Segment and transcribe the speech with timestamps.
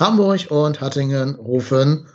[0.00, 2.06] Hamburg und Hattingen rufen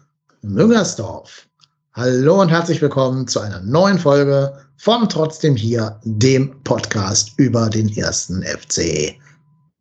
[0.41, 1.47] Müngersdorf.
[1.93, 7.95] Hallo und herzlich willkommen zu einer neuen Folge von Trotzdem hier, dem Podcast über den
[7.95, 9.13] ersten FC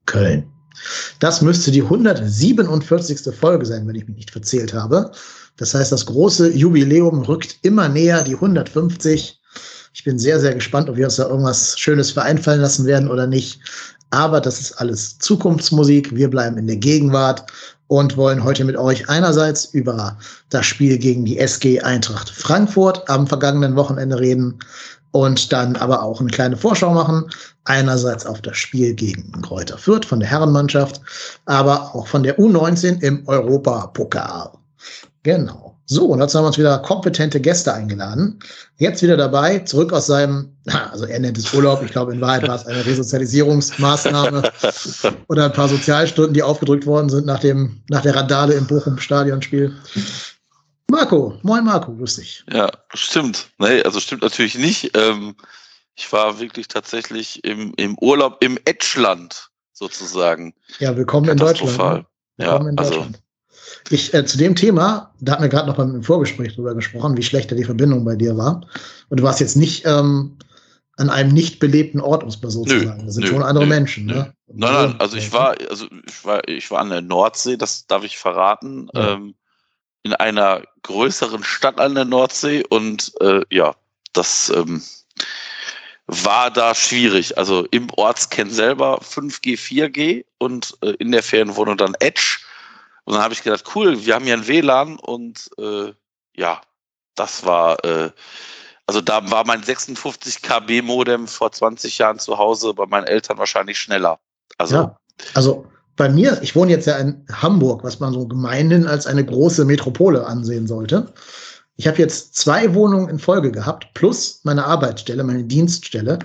[0.05, 0.47] Köln.
[1.19, 3.35] Das müsste die 147.
[3.35, 5.11] Folge sein, wenn ich mich nicht verzählt habe.
[5.57, 9.41] Das heißt, das große Jubiläum rückt immer näher, die 150.
[9.95, 13.27] Ich bin sehr, sehr gespannt, ob wir uns da irgendwas Schönes vereinfallen lassen werden oder
[13.27, 13.61] nicht.
[14.11, 16.15] Aber das ist alles Zukunftsmusik.
[16.15, 17.51] Wir bleiben in der Gegenwart
[17.89, 20.19] und wollen heute mit euch einerseits über
[20.51, 24.59] das Spiel gegen die SG Eintracht Frankfurt am vergangenen Wochenende reden
[25.15, 27.31] und dann aber auch eine kleine Vorschau machen.
[27.65, 31.01] Einerseits auf das Spiel gegen Kräuter Fürth von der Herrenmannschaft,
[31.47, 34.51] aber auch von der U19 im Europapokal.
[35.23, 35.64] Genau.
[35.87, 38.39] So, und dazu haben wir uns wieder kompetente Gäste eingeladen.
[38.79, 42.49] Jetzt wieder dabei, zurück aus seinem, also er nennt es Urlaub, ich glaube in Wahrheit
[42.49, 44.51] war es eine Resozialisierungsmaßnahme
[45.29, 49.75] oder ein paar Sozialstunden, die aufgedrückt worden sind nach, dem, nach der Randale im Bochum-Stadionspiel.
[50.91, 52.45] Marco, moin Marco, grüß dich.
[52.51, 53.49] Ja, stimmt.
[53.59, 54.97] Nee, also stimmt natürlich nicht.
[54.97, 55.35] Ähm,
[55.97, 60.55] ich war wirklich tatsächlich im, im Urlaub im Edgeland sozusagen.
[60.79, 61.77] Ja, willkommen in Deutschland.
[61.79, 62.07] Ne?
[62.39, 63.24] Ja, Willkommen in also Deutschland.
[63.91, 67.23] Ich, äh, zu dem Thema, da hatten wir gerade noch beim Vorgespräch drüber gesprochen, wie
[67.23, 68.67] schlecht da die Verbindung bei dir war.
[69.09, 70.37] Und du warst jetzt nicht ähm,
[70.97, 73.07] an einem nicht belebten Ort, um es mal so zu Nö, sagen.
[73.07, 74.33] Das sind nö, schon andere nö, Menschen, ne?
[74.47, 78.05] Nein, nein, also ich war, also ich war, ich war an der Nordsee, das darf
[78.05, 79.15] ich verraten, Ja.
[79.15, 79.35] ähm,
[80.05, 83.75] in einer größeren Stadt an der Nordsee und äh, ja,
[84.13, 84.83] das ähm,
[86.07, 87.39] war da schwierig.
[87.39, 92.39] Also im Ortskern selber 5G, 4G und äh, in der Ferienwohnung dann Edge.
[93.05, 95.93] Und dann habe ich gedacht, cool, wir haben hier ein WLAN und äh,
[96.35, 96.61] ja,
[97.15, 98.11] das war, äh,
[98.87, 103.39] also da war mein 56 KB Modem vor 20 Jahren zu Hause bei meinen Eltern
[103.39, 104.19] wahrscheinlich schneller.
[104.59, 104.99] Also Ja,
[105.35, 105.67] also
[105.97, 109.65] bei mir, ich wohne jetzt ja in Hamburg, was man so gemeinhin als eine große
[109.65, 111.13] Metropole ansehen sollte.
[111.77, 116.19] Ich habe jetzt zwei Wohnungen in Folge gehabt, plus meine Arbeitsstelle, meine Dienststelle,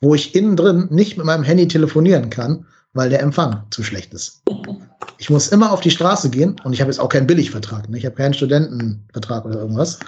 [0.00, 4.12] wo ich innen drin nicht mit meinem Handy telefonieren kann, weil der Empfang zu schlecht
[4.14, 4.42] ist.
[5.18, 7.88] Ich muss immer auf die Straße gehen und ich habe jetzt auch keinen Billigvertrag.
[7.88, 7.98] Ne?
[7.98, 9.98] Ich habe keinen Studentenvertrag oder irgendwas.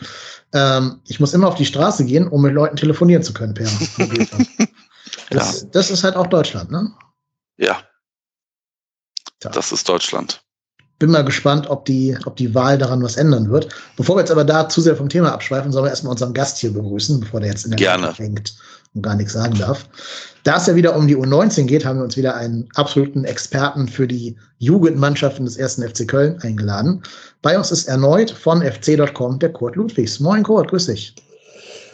[0.53, 3.69] Ähm, ich muss immer auf die Straße gehen, um mit Leuten telefonieren zu können per.
[5.31, 6.91] Das, das ist halt auch Deutschland, ne?
[7.59, 7.83] ja,
[9.41, 9.51] Tja.
[9.51, 10.43] das ist Deutschland.
[10.99, 13.69] bin mal gespannt, ob die, ob die Wahl daran was ändern wird.
[13.97, 16.59] Bevor wir jetzt aber da zu sehr vom Thema abschweifen, sollen wir erstmal unseren Gast
[16.59, 18.13] hier begrüßen, bevor der jetzt in der Gerne.
[18.15, 18.55] Hängt
[18.95, 19.87] und gar nichts sagen darf.
[20.45, 23.89] Da es ja wieder um die U19 geht, haben wir uns wieder einen absoluten Experten
[23.89, 27.03] für die Jugendmannschaften des ersten FC Köln eingeladen.
[27.43, 30.21] Bei uns ist erneut von fc.com der Kurt Ludwigs.
[30.21, 31.15] Moin Kurt, grüß dich.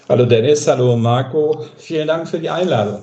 [0.08, 1.64] Hallo Dennis, hallo Marco.
[1.78, 3.02] Vielen Dank für die Einladung.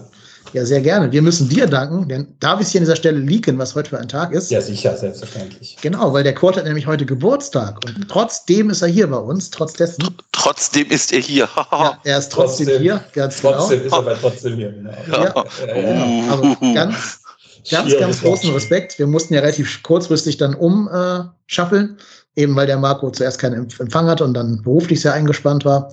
[0.53, 1.11] Ja, sehr gerne.
[1.11, 3.91] Wir müssen dir danken, denn darf ich es hier an dieser Stelle leaken, was heute
[3.91, 4.51] für ein Tag ist?
[4.51, 5.77] Ja, sicher, selbstverständlich.
[5.81, 9.49] Genau, weil der Kurt hat nämlich heute Geburtstag und trotzdem ist er hier bei uns,
[9.49, 10.03] trotz dessen.
[10.33, 11.47] Trotzdem ist er hier.
[11.71, 12.81] Ja, er ist trotzdem, Trotzdem.
[12.83, 13.87] hier, ganz Trotzdem genau.
[13.87, 14.71] ist aber trotzdem hier.
[14.71, 14.91] Genau.
[15.23, 16.31] Ja, genau.
[16.31, 17.19] Also ganz,
[17.69, 18.53] ganz, ganz großen.
[18.53, 18.99] Respekt.
[18.99, 21.97] Wir mussten ja relativ kurzfristig dann umschaffeln,
[22.35, 25.91] eben weil der Marco zuerst keinen Empf- Empfang hatte und dann beruflich sehr eingespannt war.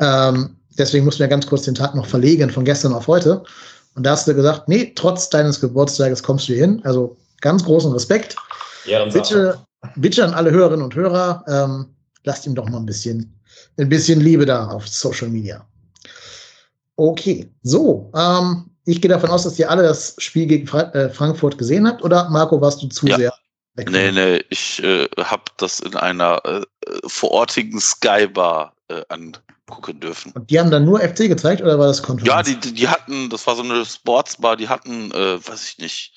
[0.00, 3.42] Ähm, deswegen mussten wir ganz kurz den Tag noch verlegen von gestern auf heute.
[3.94, 6.80] Und da hast du gesagt, nee, trotz deines Geburtstages kommst du hier hin.
[6.84, 8.36] Also ganz großen Respekt.
[9.12, 9.58] Bitte,
[9.96, 11.86] bitte an alle Hörerinnen und Hörer, ähm,
[12.24, 13.38] lasst ihm doch mal ein bisschen,
[13.78, 15.66] ein bisschen Liebe da auf Social Media.
[16.96, 18.10] Okay, so.
[18.14, 21.86] Ähm, ich gehe davon aus, dass ihr alle das Spiel gegen Fra äh, Frankfurt gesehen
[21.86, 23.16] habt, oder Marco, warst du zu Ja.
[23.16, 23.34] sehr
[23.74, 23.90] weg?
[23.90, 26.62] Nee, nee, ich äh, habe das in einer äh,
[27.06, 29.02] vorortigen Skybar äh,
[29.70, 30.32] angucken dürfen.
[30.32, 32.28] Und die haben dann nur FC gezeigt, oder war das Konferenz?
[32.28, 35.78] Ja, die, die, die hatten, das war so eine Sportsbar, die hatten, äh, weiß ich
[35.78, 36.12] nicht,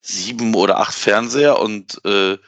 [0.00, 2.38] sieben oder acht Fernseher und äh,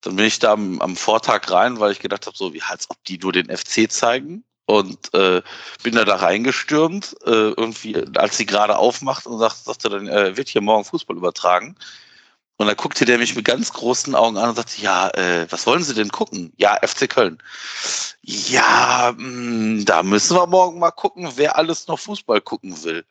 [0.00, 2.90] dann bin ich da am, am Vortag rein, weil ich gedacht habe, so wie als
[2.90, 4.44] ob die nur den FC zeigen.
[4.64, 5.42] Und äh,
[5.82, 10.36] bin da da reingestürmt, äh, irgendwie, als sie gerade aufmacht und sagt, sagte dann, äh,
[10.36, 11.76] wird hier morgen Fußball übertragen.
[12.62, 15.66] Und dann guckte der mich mit ganz großen Augen an und sagte, ja, äh, was
[15.66, 16.52] wollen Sie denn gucken?
[16.58, 17.38] Ja, FC Köln.
[18.22, 23.04] Ja, mh, hm, da müssen wir morgen mal gucken, wer alles noch Fußball gucken will.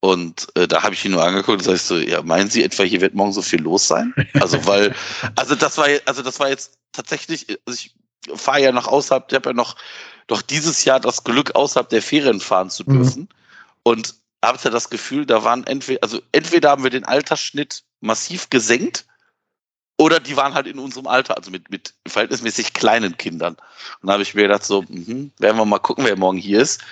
[0.00, 2.62] Und äh, da habe ich ihn nur angeguckt und sag ich so, ja, meinen Sie
[2.62, 4.12] etwa, hier wird morgen so viel los sein?
[4.34, 4.94] Also, weil,
[5.36, 7.94] also das war also das war jetzt tatsächlich, also ich
[8.38, 9.76] fahre ja noch außerhalb, ich habe ja noch,
[10.28, 12.92] noch dieses Jahr das Glück, außerhalb der Ferien fahren zu mhm.
[12.98, 13.20] dürfen.
[13.22, 13.28] Mhm.
[13.84, 18.50] Und habe ja das Gefühl, da waren entweder, also entweder haben wir den Altersschnitt massiv
[18.50, 19.06] gesenkt
[19.98, 23.56] oder die waren halt in unserem Alter, also mit, mit verhältnismäßig kleinen Kindern.
[24.00, 26.60] Und da habe ich mir gedacht, so, mh, werden wir mal gucken, wer morgen hier
[26.60, 26.82] ist.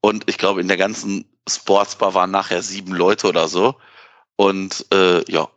[0.00, 3.76] Und ich glaube, in der ganzen Sportsbar waren nachher sieben Leute oder so.
[4.34, 5.48] Und äh, ja,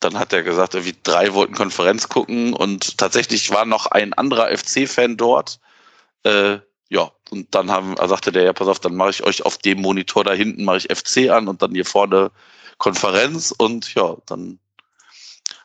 [0.00, 4.56] dann hat er gesagt, irgendwie drei wollten Konferenz gucken und tatsächlich war noch ein anderer
[4.56, 5.60] FC-Fan dort.
[6.24, 6.58] Äh,
[6.88, 9.80] ja, und dann haben, sagte der, ja, pass auf, dann mache ich euch auf dem
[9.80, 12.32] Monitor da hinten, mache ich FC an und dann hier vorne
[12.80, 14.58] Konferenz und ja, dann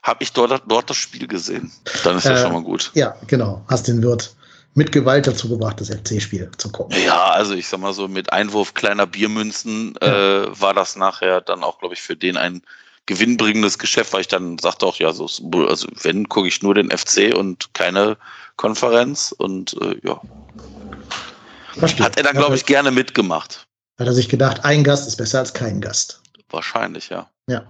[0.04, 1.72] habe ich dort, dort das Spiel gesehen.
[2.04, 2.92] Dann ist äh, das schon mal gut.
[2.94, 3.64] Ja, genau.
[3.68, 4.36] Hast den Wirt
[4.76, 6.96] mit Gewalt dazu gebracht, das FC-Spiel zu gucken.
[7.04, 10.44] Ja, also ich sag mal so, mit Einwurf kleiner Biermünzen ja.
[10.44, 12.62] äh, war das nachher dann auch, glaube ich, für den ein
[13.06, 15.30] gewinnbringendes Geschäft, weil ich dann sagte auch, ja, so,
[15.68, 18.18] also wenn, gucke ich nur den FC und keine
[18.58, 20.20] Konferenz und äh, ja.
[21.78, 22.06] Verstehe.
[22.06, 23.68] Hat er dann, glaube ich, gerne mitgemacht.
[23.98, 26.22] Hat er sich gedacht, ein Gast ist besser als kein Gast.
[26.50, 27.28] Wahrscheinlich, ja.
[27.50, 27.64] Ja.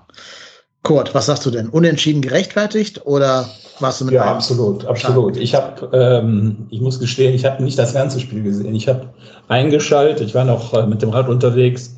[0.83, 1.69] Kurt, was sagst du denn?
[1.69, 3.50] Unentschieden gerechtfertigt oder
[3.80, 5.36] warst du mit Ja, absolut, absolut.
[5.36, 8.75] Ich habe, ähm, ich muss gestehen, ich habe nicht das ganze Spiel gesehen.
[8.75, 9.10] Ich habe
[9.48, 11.95] eingeschaltet, ich war noch äh, mit dem Rad unterwegs.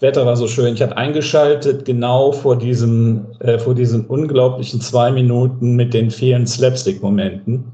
[0.00, 0.74] Wetter war so schön.
[0.74, 6.46] Ich habe eingeschaltet genau vor diesem, äh, vor diesen unglaublichen zwei Minuten mit den vielen
[6.46, 7.64] Slapstick-Momenten.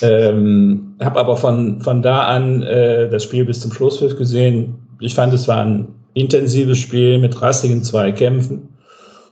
[0.00, 4.76] Ähm, habe aber von, von da an äh, das Spiel bis zum Schlusspfiff gesehen.
[5.00, 8.76] Ich fand, es war ein intensives Spiel mit rassigen Zweikämpfen.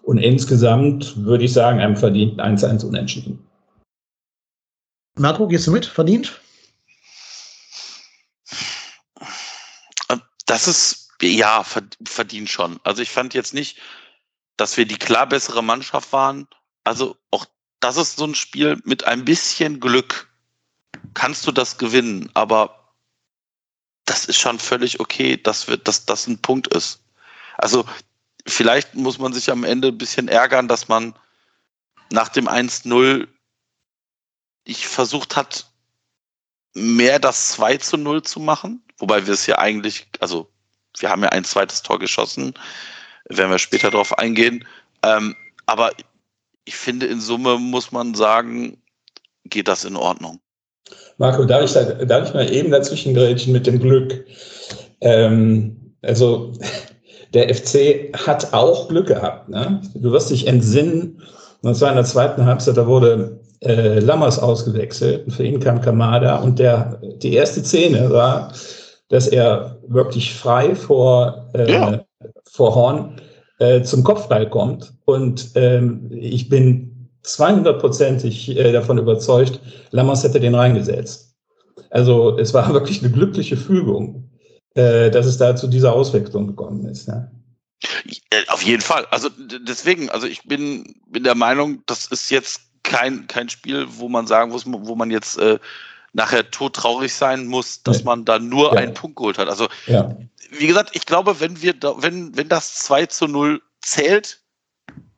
[0.02, 3.38] Und insgesamt würde ich sagen, einem verdienten 1-1 unentschieden.
[5.18, 5.86] Marco, gehst du mit?
[5.86, 6.40] Verdient?
[10.44, 11.64] Das ist, ja,
[12.04, 12.78] verdient schon.
[12.84, 13.78] Also ich fand jetzt nicht,
[14.58, 16.46] dass wir die klar bessere Mannschaft waren.
[16.84, 17.46] Also auch
[17.80, 20.28] das ist so ein Spiel mit ein bisschen Glück.
[21.14, 22.83] Kannst du das gewinnen, aber
[24.04, 27.02] das ist schon völlig okay, dass, wir, dass das ein Punkt ist.
[27.56, 27.84] Also
[28.46, 31.14] vielleicht muss man sich am Ende ein bisschen ärgern, dass man
[32.10, 33.28] nach dem 1-0
[34.64, 35.66] ich versucht hat,
[36.74, 38.82] mehr das 2 zu 0 zu machen.
[38.98, 40.50] Wobei wir es ja eigentlich, also
[40.98, 42.54] wir haben ja ein zweites Tor geschossen,
[43.28, 44.66] werden wir später darauf eingehen.
[45.02, 45.36] Ähm,
[45.66, 45.92] aber
[46.64, 48.82] ich finde, in Summe muss man sagen,
[49.44, 50.40] geht das in Ordnung.
[51.18, 54.24] Marco, darf ich, darf ich mal eben dazwischen grätschen mit dem Glück?
[55.00, 56.52] Ähm, also
[57.34, 59.48] der FC hat auch Glück gehabt.
[59.48, 59.80] Ne?
[59.94, 61.22] Du wirst dich entsinnen,
[61.62, 65.80] und zwar in der zweiten Halbzeit, da wurde äh, Lammers ausgewechselt und für ihn kam
[65.80, 68.52] Kamada und der, die erste Szene war,
[69.08, 72.00] dass er wirklich frei vor, äh, ja.
[72.44, 73.20] vor Horn
[73.58, 76.93] äh, zum Kopfball kommt und ähm, ich bin
[77.24, 79.60] 200%ig äh, davon überzeugt,
[79.90, 81.34] Lammers hätte den reingesetzt.
[81.90, 84.30] Also es war wirklich eine glückliche Fügung
[84.74, 87.06] äh, dass es da zu dieser Auswechslung gekommen ist.
[87.06, 87.30] Ja.
[88.30, 89.06] Äh, auf jeden Fall.
[89.10, 94.08] Also deswegen, also ich bin, bin der Meinung, das ist jetzt kein, kein Spiel, wo
[94.08, 95.58] man sagen muss, wo man jetzt äh,
[96.12, 98.04] nachher todtraurig sein muss, dass nee.
[98.04, 98.80] man da nur ja.
[98.80, 99.48] einen Punkt geholt hat.
[99.48, 100.16] Also ja.
[100.50, 104.40] wie gesagt, ich glaube, wenn wir da, wenn, wenn das 2 zu 0 zählt,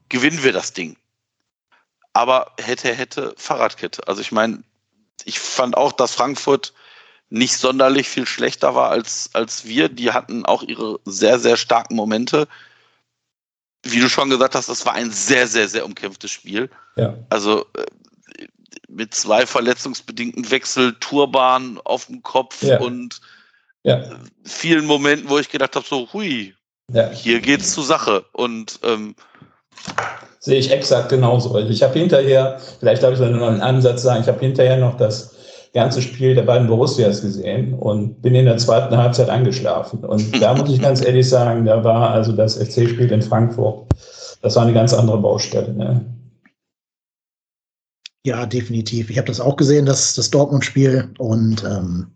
[0.08, 0.96] gewinnen wir das Ding.
[2.16, 4.08] Aber hätte, hätte Fahrradkette.
[4.08, 4.62] Also ich meine,
[5.26, 6.72] ich fand auch, dass Frankfurt
[7.28, 9.90] nicht sonderlich viel schlechter war als, als wir.
[9.90, 12.48] Die hatten auch ihre sehr, sehr starken Momente.
[13.82, 16.70] Wie du schon gesagt hast, das war ein sehr, sehr, sehr umkämpftes Spiel.
[16.96, 17.18] Ja.
[17.28, 18.46] Also äh,
[18.88, 22.80] mit zwei verletzungsbedingten Wechsel, Tourbahn auf dem Kopf ja.
[22.80, 23.20] und
[23.82, 24.02] ja.
[24.42, 26.54] vielen Momenten, wo ich gedacht habe, so, hui,
[27.12, 28.24] hier geht's zur Sache.
[28.32, 29.14] Und ähm,
[30.46, 31.52] sehe ich exakt genauso.
[31.54, 34.96] Also ich habe hinterher, vielleicht darf ich noch einen Ansatz sagen, ich habe hinterher noch
[34.96, 35.34] das
[35.74, 40.04] ganze Spiel der beiden Borussias gesehen und bin in der zweiten Halbzeit eingeschlafen.
[40.04, 43.86] Und da muss ich ganz ehrlich sagen, da war also das FC-Spiel in Frankfurt,
[44.40, 45.72] das war eine ganz andere Baustelle.
[45.74, 46.04] Ne?
[48.24, 49.10] Ja, definitiv.
[49.10, 51.10] Ich habe das auch gesehen, das, das Dortmund-Spiel.
[51.18, 52.12] Und ähm,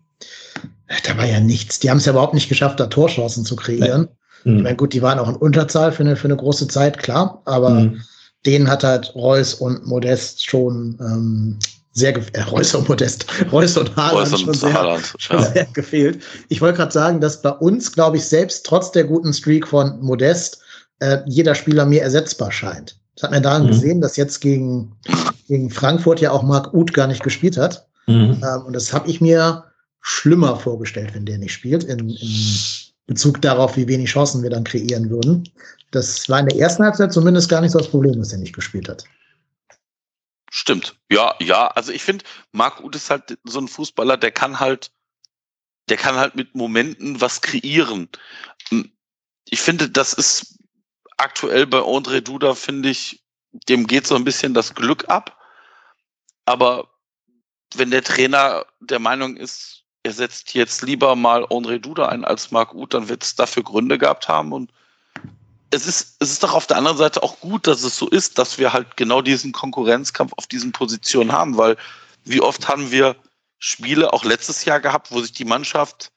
[1.05, 1.79] da war ja nichts.
[1.79, 4.07] Die haben es ja überhaupt nicht geschafft, da Torchancen zu kreieren.
[4.45, 4.57] Mhm.
[4.57, 7.41] Ich meine, gut, die waren auch in Unterzahl für eine, für eine große Zeit, klar.
[7.43, 8.01] Aber mhm.
[8.45, 11.59] Denen hat halt Reus und Modest schon ähm,
[11.93, 15.41] sehr äh, Reus und Modest, Reus und Haaland Reus und schon sehr, Haaland, ja.
[15.41, 16.23] sehr gefehlt.
[16.49, 19.99] Ich wollte gerade sagen, dass bei uns, glaube ich, selbst trotz der guten Streak von
[20.01, 20.59] Modest
[20.99, 22.97] äh, jeder Spieler mir ersetzbar scheint.
[23.15, 23.69] Das hat man daran mhm.
[23.69, 24.93] gesehen, dass jetzt gegen,
[25.47, 27.87] gegen Frankfurt ja auch Marc Uth gar nicht gespielt hat.
[28.07, 28.41] Mhm.
[28.43, 29.65] Ähm, und das habe ich mir
[30.01, 32.37] schlimmer vorgestellt, wenn der nicht spielt, in, in
[33.07, 35.49] Bezug darauf, wie wenig Chancen wir dann kreieren würden.
[35.91, 38.55] Das war in der ersten Halbzeit zumindest gar nicht so das Problem, dass er nicht
[38.55, 39.03] gespielt hat.
[40.51, 40.97] Stimmt.
[41.09, 41.67] Ja, ja.
[41.67, 44.91] Also ich finde, Marc Uth ist halt so ein Fußballer, der kann halt,
[45.89, 48.09] der kann halt mit Momenten was kreieren.
[48.69, 48.91] Hm,
[49.49, 50.59] ich finde, das ist
[51.17, 53.23] aktuell bei André Duda, finde ich,
[53.69, 55.37] dem geht so ein bisschen das Glück ab.
[56.45, 56.89] Aber
[57.75, 62.51] wenn der Trainer der Meinung ist, er setzt jetzt lieber mal André Duda ein als
[62.51, 64.71] Marc Uth, dann wird es dafür Gründe gehabt haben und
[65.73, 68.37] es ist, es ist doch auf der anderen Seite auch gut, dass es so ist,
[68.37, 71.77] dass wir halt genau diesen Konkurrenzkampf auf diesen Positionen haben, weil
[72.25, 73.15] wie oft haben wir
[73.57, 76.11] Spiele auch letztes Jahr gehabt, wo sich die Mannschaft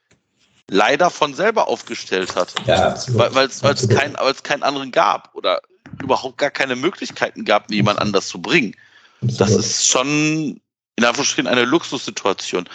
[0.69, 2.55] leider von selber aufgestellt hat.
[2.67, 5.61] Ja, Weil es kein, keinen anderen gab oder
[6.03, 8.75] überhaupt gar keine Möglichkeiten gab, jemand anders zu bringen.
[9.21, 10.61] Das ist schon
[10.97, 12.69] in Anführungsstrichen eine Luxussituation.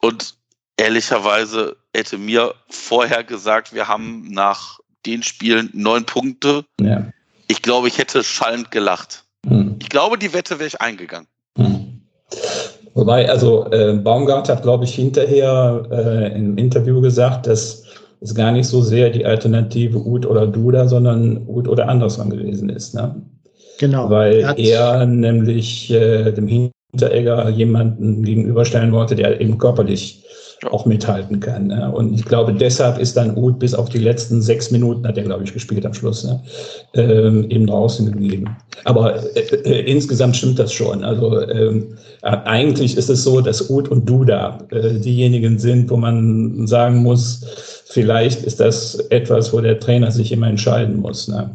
[0.00, 0.34] Und
[0.76, 6.64] ehrlicherweise hätte mir vorher gesagt, wir haben nach den Spielen neun Punkte.
[6.80, 7.06] Ja.
[7.48, 9.24] Ich glaube, ich hätte schallend gelacht.
[9.46, 9.76] Hm.
[9.80, 11.28] Ich glaube, die Wette wäre ich eingegangen.
[11.56, 12.02] Hm.
[12.94, 17.84] Wobei, also äh, Baumgart hat, glaube ich, hinterher äh, im Interview gesagt, dass
[18.20, 22.68] es gar nicht so sehr die Alternative Ud oder Duda, sondern Ud oder Andersson gewesen
[22.68, 22.94] ist.
[22.94, 23.22] Ne?
[23.78, 24.10] Genau.
[24.10, 26.48] Weil er, er nämlich äh, dem
[26.92, 30.24] Hinteregger jemanden gegenüberstellen wollte, der eben körperlich
[30.66, 31.68] auch mithalten kann.
[31.68, 31.90] Ne?
[31.92, 35.24] Und ich glaube, deshalb ist dann Uth bis auf die letzten sechs Minuten, hat er,
[35.24, 36.42] glaube ich, gespielt am Schluss, ne?
[36.94, 38.56] ähm, eben draußen geblieben.
[38.84, 41.04] Aber äh, äh, insgesamt stimmt das schon.
[41.04, 45.96] Also ähm, äh, eigentlich ist es so, dass Uth und Duda äh, diejenigen sind, wo
[45.96, 47.44] man sagen muss,
[47.86, 51.28] vielleicht ist das etwas, wo der Trainer sich immer entscheiden muss.
[51.28, 51.54] Ne?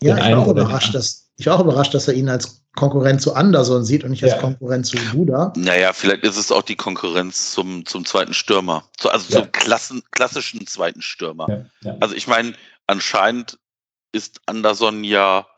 [0.00, 3.20] Ja, ich war, auch überrascht, dass, ich war auch überrascht, dass er ihn als Konkurrent
[3.20, 4.38] zu Anderson sieht und nicht als ja.
[4.38, 5.52] Konkurrent zu Buda.
[5.56, 8.84] Naja, vielleicht ist es auch die Konkurrenz zum, zum zweiten Stürmer.
[9.02, 9.42] Also ja.
[9.42, 11.66] zum Klassen, klassischen zweiten Stürmer.
[11.80, 11.96] Ja.
[11.98, 12.54] Also ich meine,
[12.86, 13.58] anscheinend
[14.12, 15.48] ist Anderson ja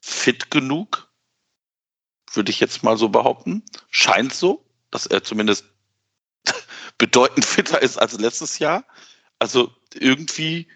[0.00, 1.08] fit genug,
[2.32, 3.64] würde ich jetzt mal so behaupten.
[3.90, 5.64] Scheint so, dass er zumindest
[6.98, 8.84] bedeutend fitter ist als letztes Jahr.
[9.40, 10.68] Also irgendwie,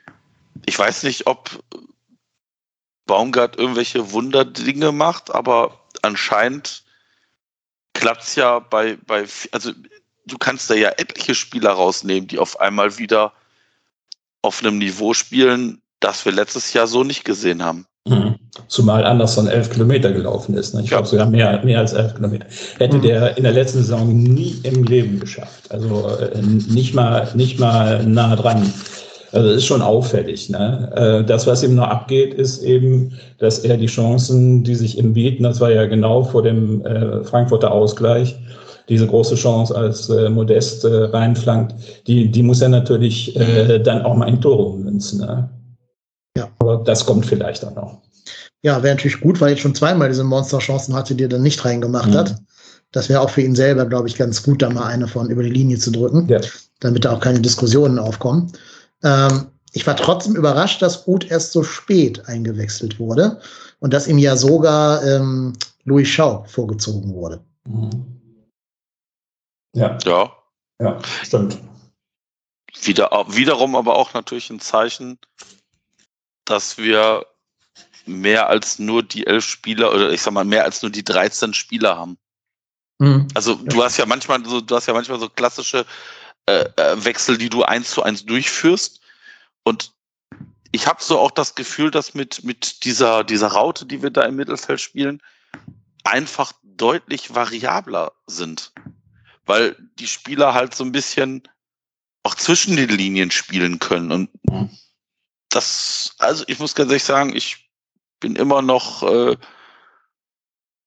[0.66, 1.62] ich weiß nicht, ob
[3.10, 6.84] Baumgart irgendwelche Wunderdinge macht, aber anscheinend
[7.92, 9.72] klappt es ja bei, bei, also
[10.26, 13.32] du kannst da ja etliche Spieler rausnehmen, die auf einmal wieder
[14.42, 17.84] auf einem Niveau spielen, das wir letztes Jahr so nicht gesehen haben.
[18.06, 18.36] Mhm.
[18.68, 20.72] Zumal Anderson elf Kilometer gelaufen ist.
[20.74, 20.82] Ne?
[20.82, 20.98] Ich ja.
[20.98, 22.46] glaube sogar mehr, mehr als elf Kilometer.
[22.78, 23.02] Hätte mhm.
[23.02, 25.68] der in der letzten Saison nie im Leben geschafft.
[25.72, 28.72] Also äh, nicht mal, nicht mal nah dran.
[29.32, 30.50] Also das ist schon auffällig.
[30.50, 30.90] Ne?
[30.94, 35.14] Äh, das, was ihm noch abgeht, ist eben, dass er die Chancen, die sich ihm
[35.14, 38.36] bieten, das war ja genau vor dem äh, Frankfurter Ausgleich,
[38.88, 41.74] diese große Chance als äh, Modest reinflankt,
[42.08, 43.38] die, die muss er natürlich
[43.84, 45.20] dann auch mal in Tore ummünzen.
[45.20, 45.48] Ne?
[46.36, 46.48] Ja.
[46.58, 48.02] Aber das kommt vielleicht auch noch.
[48.62, 51.42] Ja, wäre natürlich gut, weil er jetzt schon zweimal diese Monsterchancen hatte, die er dann
[51.42, 52.14] nicht reingemacht mhm.
[52.14, 52.36] hat.
[52.92, 55.42] Das wäre auch für ihn selber, glaube ich, ganz gut, da mal eine von über
[55.42, 56.40] die Linie zu drücken, ja.
[56.80, 58.52] damit da auch keine Diskussionen aufkommen.
[59.02, 63.40] Ähm, ich war trotzdem überrascht, dass Uth erst so spät eingewechselt wurde
[63.78, 65.52] und dass ihm ja sogar ähm,
[65.84, 67.44] Louis Schau vorgezogen wurde.
[67.64, 67.90] Mhm.
[69.74, 69.98] Ja.
[70.04, 70.32] Ja.
[70.80, 71.58] Ja, stimmt.
[72.82, 75.18] Wieder, wiederum aber auch natürlich ein Zeichen,
[76.46, 77.26] dass wir
[78.06, 81.52] mehr als nur die elf Spieler oder ich sag mal mehr als nur die 13
[81.52, 82.16] Spieler haben.
[82.98, 83.28] Mhm.
[83.34, 85.84] Also du hast ja manchmal so, du hast ja manchmal so klassische
[86.46, 89.00] äh, äh, Wechsel, die du eins zu eins durchführst.
[89.64, 89.92] Und
[90.72, 94.22] ich habe so auch das Gefühl, dass mit, mit dieser, dieser Raute, die wir da
[94.22, 95.22] im Mittelfeld spielen,
[96.04, 98.72] einfach deutlich variabler sind.
[99.44, 101.42] Weil die Spieler halt so ein bisschen
[102.22, 104.12] auch zwischen den Linien spielen können.
[104.12, 104.30] Und
[105.48, 107.70] das, also ich muss ganz ehrlich sagen, ich
[108.20, 109.36] bin immer noch äh,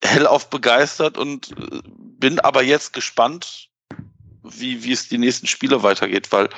[0.04, 3.70] hellauf begeistert und äh, bin aber jetzt gespannt,
[4.44, 6.50] wie, wie es die nächsten Spiele weitergeht, weil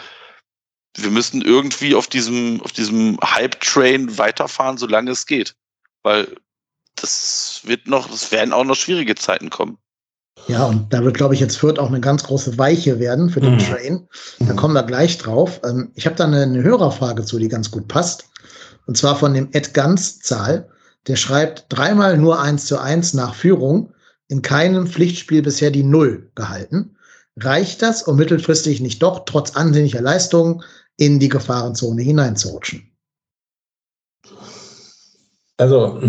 [0.98, 5.56] wir müssen irgendwie auf diesem, auf diesem Hype-Train weiterfahren, solange es geht.
[6.04, 6.36] Weil
[6.96, 9.78] das wird noch, es werden auch noch schwierige Zeiten kommen.
[10.48, 13.42] Ja, und da wird, glaube ich, jetzt Fürth auch eine ganz große Weiche werden für
[13.42, 13.60] den mhm.
[13.60, 14.08] Train.
[14.40, 15.60] Da kommen wir gleich drauf.
[15.66, 18.30] Ähm, ich habe da eine, eine Hörerfrage zu, die ganz gut passt.
[18.86, 20.70] Und zwar von dem Ed Ganz-Zahl.
[21.08, 23.94] Der schreibt dreimal nur eins zu eins nach Führung,
[24.28, 26.95] in keinem Pflichtspiel bisher die Null gehalten.
[27.38, 30.64] Reicht das, um mittelfristig nicht doch trotz ansehnlicher Leistungen
[30.98, 32.92] in die Gefahrenzone hineinzurutschen?
[35.58, 36.02] Also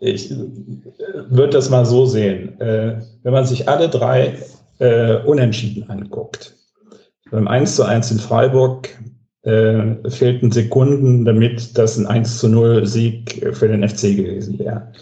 [0.00, 2.58] ich würde das mal so sehen.
[2.60, 4.38] Äh, wenn man sich alle drei
[4.78, 6.54] äh, Unentschieden anguckt,
[7.30, 8.88] beim 1 zu 1 in Freiburg
[9.42, 14.92] äh, fehlten Sekunden, damit das ein 1 zu 0 Sieg für den FC gewesen wäre.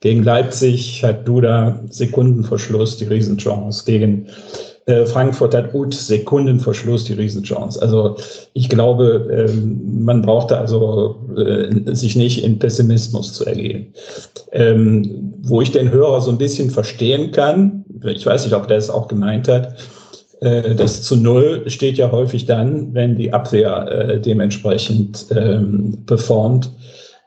[0.00, 3.84] Gegen Leipzig hat Duda Sekundenverschluss die Riesenchance.
[3.84, 4.28] Gegen
[4.86, 7.80] äh, Frankfurt hat Uth Sekundenverschluss die Riesenchance.
[7.80, 8.16] Also
[8.52, 13.94] ich glaube, ähm, man brauchte also äh, sich nicht in Pessimismus zu ergehen.
[14.52, 18.78] Ähm, wo ich den Hörer so ein bisschen verstehen kann, ich weiß nicht, ob der
[18.78, 19.76] es auch gemeint hat,
[20.40, 26.72] äh, das zu Null steht ja häufig dann, wenn die Abwehr äh, dementsprechend ähm, performt.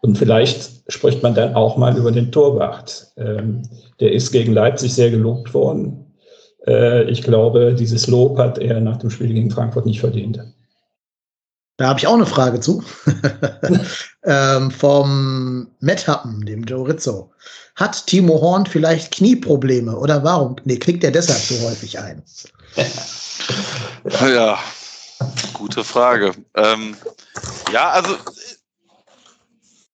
[0.01, 3.07] Und vielleicht spricht man dann auch mal über den Torwart.
[3.17, 3.63] Ähm,
[3.99, 6.04] der ist gegen Leipzig sehr gelobt worden.
[6.67, 10.39] Äh, ich glaube, dieses Lob hat er nach dem Spiel gegen Frankfurt nicht verdient.
[11.77, 12.83] Da habe ich auch eine Frage zu.
[14.23, 17.31] ähm, vom Matt Happen, dem Joe Rizzo.
[17.75, 20.55] Hat Timo Horn vielleicht Knieprobleme oder warum?
[20.63, 22.23] Nee, klickt er deshalb so häufig ein?
[24.21, 24.57] Ja,
[25.53, 26.31] gute Frage.
[26.55, 26.95] Ähm,
[27.73, 28.15] ja, also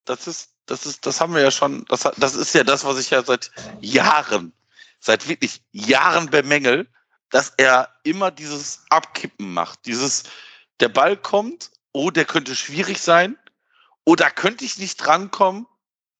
[0.06, 3.00] das ist, das ist, das haben wir ja schon, das, das ist ja das, was
[3.00, 3.52] ich ja seit
[3.82, 4.54] Jahren,
[5.02, 6.90] seit wirklich Jahren bemängel,
[7.30, 9.86] dass er immer dieses Abkippen macht.
[9.86, 10.24] Dieses,
[10.80, 13.38] der Ball kommt, oh, der könnte schwierig sein,
[14.06, 15.68] oh, da könnte ich nicht drankommen,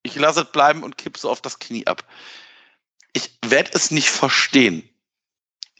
[0.04, 2.06] ich lasse es bleiben und kippe so auf das Knie ab.
[3.14, 4.92] Ich werde es nicht verstehen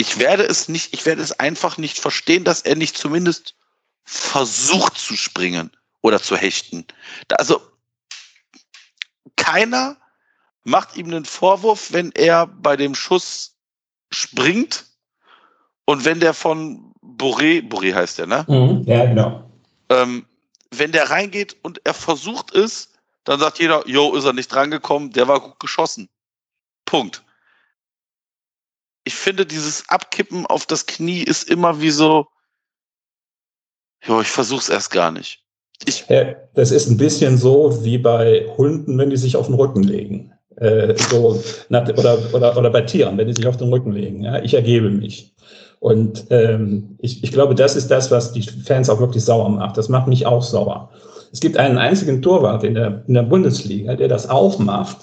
[0.02, 3.54] ich werde es nicht, ich werde es einfach nicht verstehen, dass er nicht zumindest
[4.04, 5.70] versucht zu springen
[6.02, 6.88] oder zu hechten.
[7.28, 7.62] Da, also
[9.36, 9.98] keiner
[10.64, 13.56] macht ihm einen Vorwurf, wenn er bei dem Schuss
[14.12, 14.86] springt
[15.86, 18.46] und wenn der von Boré, Boré heißt der, ne?
[18.48, 19.50] Mhm, ja, genau.
[19.90, 20.26] Ähm,
[20.72, 22.94] wenn der reingeht und er versucht es,
[23.24, 26.10] dann sagt jeder, jo, ist er nicht drangekommen, der war gut geschossen.
[26.86, 27.24] Punkt
[29.04, 32.28] ich finde, dieses Abkippen auf das Knie ist immer wie so,
[34.06, 35.44] ja, ich versuch's erst gar nicht.
[35.86, 39.56] Ich ja, das ist ein bisschen so wie bei Hunden, wenn die sich auf den
[39.56, 40.34] Rücken legen.
[40.62, 44.24] Äh, so, oder, oder, oder bei Tieren, wenn die sich auf den Rücken legen.
[44.24, 45.34] Ja, ich ergebe mich.
[45.80, 49.78] Und ähm, ich, ich glaube, das ist das, was die Fans auch wirklich sauer macht.
[49.78, 50.92] Das macht mich auch sauer.
[51.32, 54.98] Es gibt einen einzigen Torwart in der, in der Bundesliga, der das auch macht.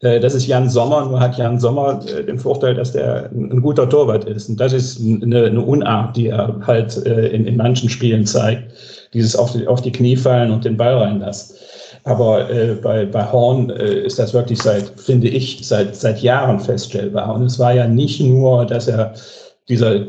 [0.00, 3.60] Äh, das ist Jan Sommer, nur hat Jan Sommer äh, den Vorteil, dass der ein
[3.60, 4.48] guter Torwart ist.
[4.48, 8.72] Und das ist eine, eine Unart, die er halt äh, in, in manchen Spielen zeigt.
[9.12, 11.56] Dieses auf die, auf die Knie fallen und den Ball reinlassen.
[12.08, 16.58] Aber äh, bei, bei Horn äh, ist das wirklich seit, finde ich, seit, seit Jahren
[16.58, 17.34] feststellbar.
[17.34, 19.12] Und es war ja nicht nur, dass er
[19.68, 20.06] dieser,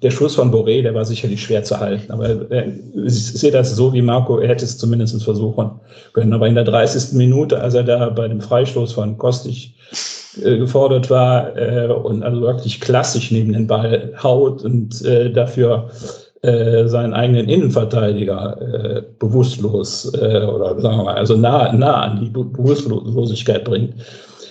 [0.00, 2.12] der Schuss von Boré, der war sicherlich schwer zu halten.
[2.12, 2.70] Aber äh,
[3.04, 5.80] ich sehe das so wie Marco, er hätte es zumindest versuchen
[6.12, 6.32] können.
[6.32, 7.14] Aber in der 30.
[7.14, 9.72] Minute, als er da bei dem Freistoß von Kostic
[10.40, 15.90] äh, gefordert war äh, und also wirklich klassisch neben den Ball haut und äh, dafür
[16.42, 22.20] äh, seinen eigenen Innenverteidiger äh, bewusstlos äh, oder sagen wir mal, also nah, nah an
[22.20, 23.94] die Be Bewusstlosigkeit bringt.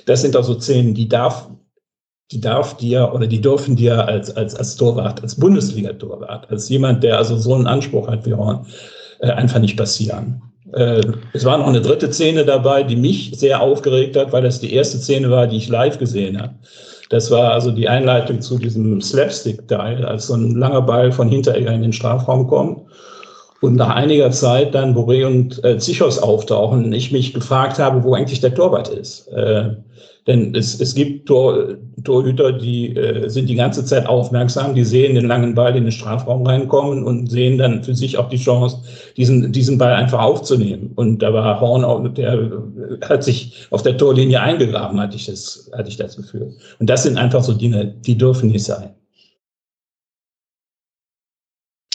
[0.05, 1.49] Das sind doch so Szenen, die darf
[2.31, 7.03] die darf dir oder die dürfen dir als, als, als Torwart, als Bundesliga-Torwart, als jemand,
[7.03, 8.65] der also so einen Anspruch hat wie Horn,
[9.19, 10.41] äh, einfach nicht passieren.
[10.73, 14.59] Äh, es war noch eine dritte Szene dabei, die mich sehr aufgeregt hat, weil das
[14.59, 16.53] die erste Szene war, die ich live gesehen habe.
[17.09, 21.71] Das war also die Einleitung zu diesem Slapstick-Teil, als so ein langer Ball von Hinteregger
[21.71, 22.81] in den Strafraum kommt.
[23.59, 28.03] Und nach einiger Zeit dann Boré und äh, Zichos auftauchen und ich mich gefragt habe,
[28.03, 29.27] wo eigentlich der Torwart ist.
[29.29, 29.71] Äh,
[30.27, 35.15] denn es, es gibt Tor, Torhüter, die äh, sind die ganze Zeit aufmerksam, die sehen
[35.15, 38.83] den langen Ball in den Strafraum reinkommen und sehen dann für sich auch die Chance,
[39.15, 40.91] diesen, diesen Ball einfach aufzunehmen.
[40.95, 42.51] Und da war Horn auch, der
[43.07, 46.53] hat sich auf der Torlinie eingegraben, hatte ich das, hatte ich das Gefühl.
[46.79, 48.93] Und das sind einfach so Dinge, die dürfen nicht sein.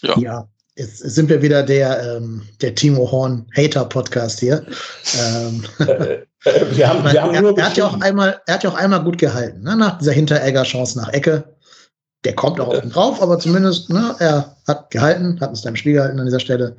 [0.02, 0.18] Ja.
[0.18, 0.48] ja.
[0.74, 4.64] Jetzt sind wir wieder der, ähm, der Timo Horn Hater Podcast hier.
[5.20, 5.64] Ähm,
[6.44, 8.76] Äh, wir haben, wir haben er, er, hat ja auch einmal, er hat ja auch
[8.76, 9.76] einmal gut gehalten, ne?
[9.76, 11.44] nach dieser Hinteregger-Chance nach Ecke.
[12.24, 15.76] Der kommt auch oben drauf, aber zumindest, ne, er hat gehalten, hat uns da im
[15.76, 16.76] Spiel gehalten an dieser Stelle.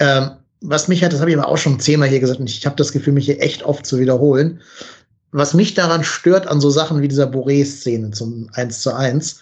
[0.00, 2.66] Ähm, was mich hat, das habe ich aber auch schon zehnmal hier gesagt, und ich
[2.66, 4.60] habe das Gefühl, mich hier echt oft zu wiederholen.
[5.30, 9.40] Was mich daran stört, an so Sachen wie dieser Boré-Szene zum 1 zu 1,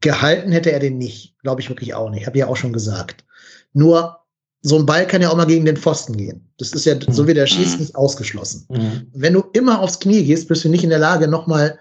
[0.00, 2.26] gehalten hätte er den nicht, glaube ich wirklich auch nicht.
[2.26, 3.24] Habe ich ja auch schon gesagt.
[3.72, 4.23] Nur
[4.66, 6.40] so ein Ball kann ja auch mal gegen den Pfosten gehen.
[6.58, 8.66] Das ist ja, so wie der schießt, nicht ausgeschlossen.
[8.70, 9.06] Mhm.
[9.12, 11.78] Wenn du immer aufs Knie gehst, bist du nicht in der Lage, nochmal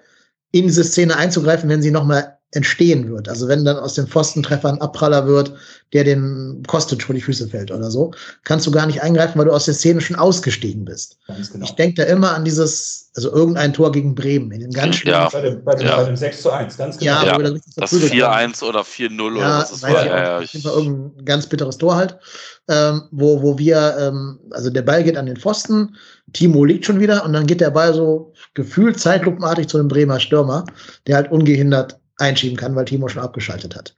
[0.52, 3.28] in diese Szene einzugreifen, wenn sie nochmal entstehen wird.
[3.28, 5.54] Also wenn dann aus dem Pfostentreffer ein Abpraller wird,
[5.92, 8.12] der den Kostic vor die Füße fällt oder so,
[8.44, 11.18] kannst du gar nicht eingreifen, weil du aus der Szene schon ausgestiegen bist.
[11.28, 11.64] Genau.
[11.64, 15.04] Ich denke da immer an dieses, also irgendein Tor gegen Bremen in den ganz.
[15.04, 15.30] Ja.
[15.30, 15.98] Bei, dem, bei, dem, ja.
[15.98, 17.26] bei dem 6 zu 1, ganz genau.
[17.26, 17.52] Ja, ja.
[17.76, 20.06] das 4-1 oder 4-0 ja, oder was das war.
[20.06, 22.18] Ja, ja, irgendein ganz bitteres Tor halt,
[22.70, 25.96] ähm, wo, wo wir, ähm, also der Ball geht an den Pfosten,
[26.34, 30.20] Timo liegt schon wieder und dann geht der Ball so gefühlt zeitlupenartig zu einem Bremer
[30.20, 30.66] Stürmer,
[31.08, 33.96] der halt ungehindert einschieben kann, weil Timo schon abgeschaltet hat.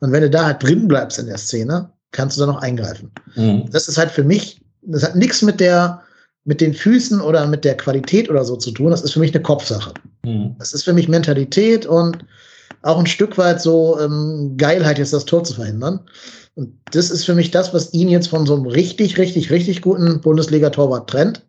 [0.00, 3.10] Und wenn du da halt drin bleibst in der Szene, kannst du da noch eingreifen.
[3.34, 3.68] Mhm.
[3.70, 6.02] Das ist halt für mich, das hat nichts mit der,
[6.44, 8.90] mit den Füßen oder mit der Qualität oder so zu tun.
[8.90, 9.92] Das ist für mich eine Kopfsache.
[10.24, 10.56] Mhm.
[10.58, 12.24] Das ist für mich Mentalität und
[12.82, 16.00] auch ein Stück weit so ähm, Geilheit, jetzt das Tor zu verhindern.
[16.54, 19.82] Und das ist für mich das, was ihn jetzt von so einem richtig, richtig, richtig
[19.82, 21.42] guten Bundesliga-Torwart trennt.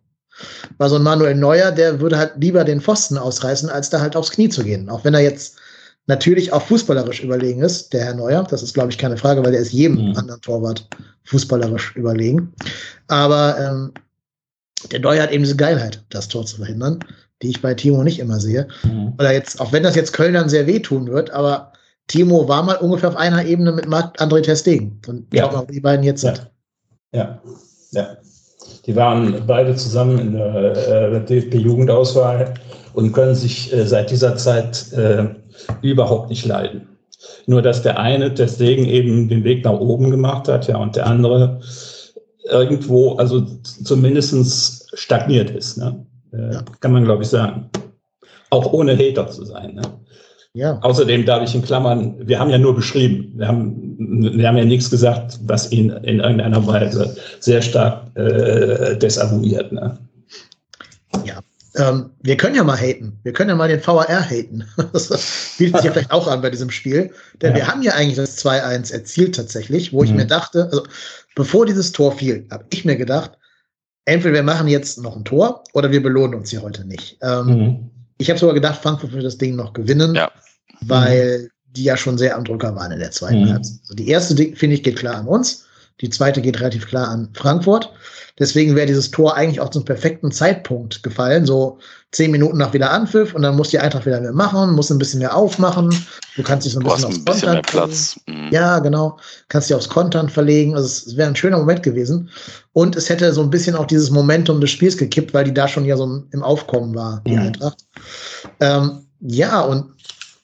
[0.78, 4.16] Weil so ein Manuel Neuer, der würde halt lieber den Pfosten ausreißen, als da halt
[4.16, 4.88] aufs Knie zu gehen.
[4.88, 5.56] Auch wenn er jetzt
[6.10, 8.46] natürlich auch fußballerisch überlegen ist, der Herr Neuer.
[8.50, 10.16] Das ist, glaube ich, keine Frage, weil der ist jedem mhm.
[10.16, 10.86] anderen Torwart
[11.24, 12.52] fußballerisch überlegen.
[13.08, 13.92] Aber ähm,
[14.92, 17.00] der Neuer hat eben diese Geilheit, das Tor zu verhindern,
[17.42, 18.68] die ich bei Timo nicht immer sehe.
[18.82, 19.14] Mhm.
[19.18, 21.72] Oder jetzt, auch wenn das jetzt Kölnern sehr wehtun wird, aber
[22.08, 25.00] Timo war mal ungefähr auf einer Ebene mit Marc-André Testegen.
[25.06, 25.50] Und ja.
[25.50, 26.34] auch die beiden jetzt ja.
[26.34, 26.50] sind.
[27.12, 27.40] Ja,
[27.92, 28.16] ja.
[28.86, 32.54] Die waren beide zusammen in der äh, DFB-Jugendauswahl
[32.94, 35.26] und können sich äh, seit dieser Zeit äh,
[35.82, 36.88] überhaupt nicht leiden.
[37.46, 41.06] Nur dass der eine deswegen eben den Weg nach oben gemacht hat, ja, und der
[41.06, 41.60] andere
[42.44, 43.42] irgendwo, also
[43.84, 45.78] zumindest stagniert ist.
[45.78, 46.06] Ne?
[46.32, 46.64] Äh, ja.
[46.80, 47.70] Kann man, glaube ich, sagen.
[48.50, 49.74] Auch ohne Hater zu sein.
[49.74, 49.82] Ne?
[50.54, 50.78] Ja.
[50.82, 54.64] Außerdem darf ich in Klammern, wir haben ja nur beschrieben, wir haben, wir haben ja
[54.64, 59.70] nichts gesagt, was ihn in irgendeiner Weise sehr stark äh, desavouiert.
[59.70, 59.96] Ne?
[61.76, 63.18] Ähm, wir können ja mal haten.
[63.22, 64.64] Wir können ja mal den VAR haten.
[64.92, 67.12] Das bietet sich ja vielleicht auch an bei diesem Spiel.
[67.40, 67.56] Denn ja.
[67.56, 70.04] wir haben ja eigentlich das 2-1 erzielt tatsächlich, wo mhm.
[70.04, 70.84] ich mir dachte, also
[71.34, 73.32] bevor dieses Tor fiel, habe ich mir gedacht,
[74.04, 77.18] entweder wir machen jetzt noch ein Tor oder wir belohnen uns hier heute nicht.
[77.22, 77.90] Ähm, mhm.
[78.18, 80.30] Ich habe sogar gedacht, Frankfurt wird das Ding noch gewinnen, ja.
[80.82, 81.48] weil mhm.
[81.76, 83.52] die ja schon sehr am Drücker waren in der zweiten mhm.
[83.52, 83.78] Halbzeit.
[83.82, 85.66] Also die erste, finde ich, geht klar an uns.
[86.00, 87.92] Die zweite geht relativ klar an Frankfurt.
[88.38, 91.44] Deswegen wäre dieses Tor eigentlich auch zum perfekten Zeitpunkt gefallen.
[91.44, 91.78] So
[92.10, 94.98] zehn Minuten nach wieder Anpfiff und dann muss die Eintracht wieder mehr machen, muss ein
[94.98, 95.94] bisschen mehr aufmachen.
[96.36, 98.18] Du kannst dich so ein bisschen aufs ein bisschen mehr Platz.
[98.26, 98.48] Mhm.
[98.50, 99.18] Ja, genau.
[99.48, 100.74] Kannst dich aufs Kontern verlegen.
[100.74, 102.30] Also es wäre ein schöner Moment gewesen.
[102.72, 105.68] Und es hätte so ein bisschen auch dieses Momentum des Spiels gekippt, weil die da
[105.68, 107.42] schon ja so im Aufkommen war, die mhm.
[107.42, 107.84] Eintracht.
[108.60, 109.92] Ähm, ja, und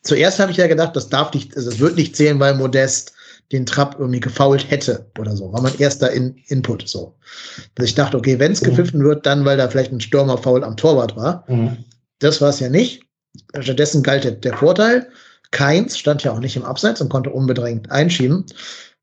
[0.02, 3.15] zuerst habe ich ja gedacht, das darf nicht, also das wird nicht zählen, weil Modest
[3.52, 5.52] den Trapp irgendwie gefault hätte oder so.
[5.52, 7.14] War mein erster in Input so.
[7.74, 8.66] Dass ich dachte, okay, wenn es mhm.
[8.66, 11.44] gepfiffen wird, dann, weil da vielleicht ein Stürmerfoul am Torwart war.
[11.48, 11.76] Mhm.
[12.18, 13.02] Das war es ja nicht.
[13.60, 15.08] Stattdessen galt der Vorteil.
[15.52, 18.44] Keins stand ja auch nicht im Abseits und konnte unbedrängt einschieben.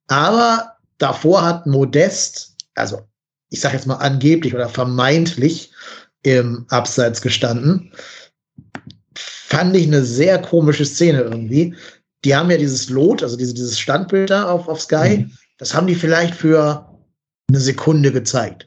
[0.08, 3.02] Aber davor hat Modest, also
[3.50, 5.72] ich sage jetzt mal angeblich oder vermeintlich
[6.24, 7.94] im Abseits gestanden.
[9.16, 11.76] Fand ich eine sehr komische Szene irgendwie
[12.24, 15.32] die haben ja dieses Lot, also diese, dieses Standbild da auf, auf Sky, mhm.
[15.58, 16.90] das haben die vielleicht für
[17.50, 18.66] eine Sekunde gezeigt,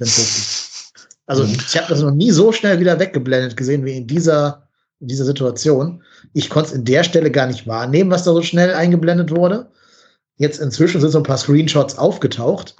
[1.28, 1.54] Also mhm.
[1.54, 4.68] ich habe das noch nie so schnell wieder weggeblendet gesehen wie in dieser,
[5.00, 6.02] in dieser Situation.
[6.34, 9.70] Ich konnte es in der Stelle gar nicht wahrnehmen, was da so schnell eingeblendet wurde.
[10.36, 12.76] Jetzt inzwischen sind so ein paar Screenshots aufgetaucht.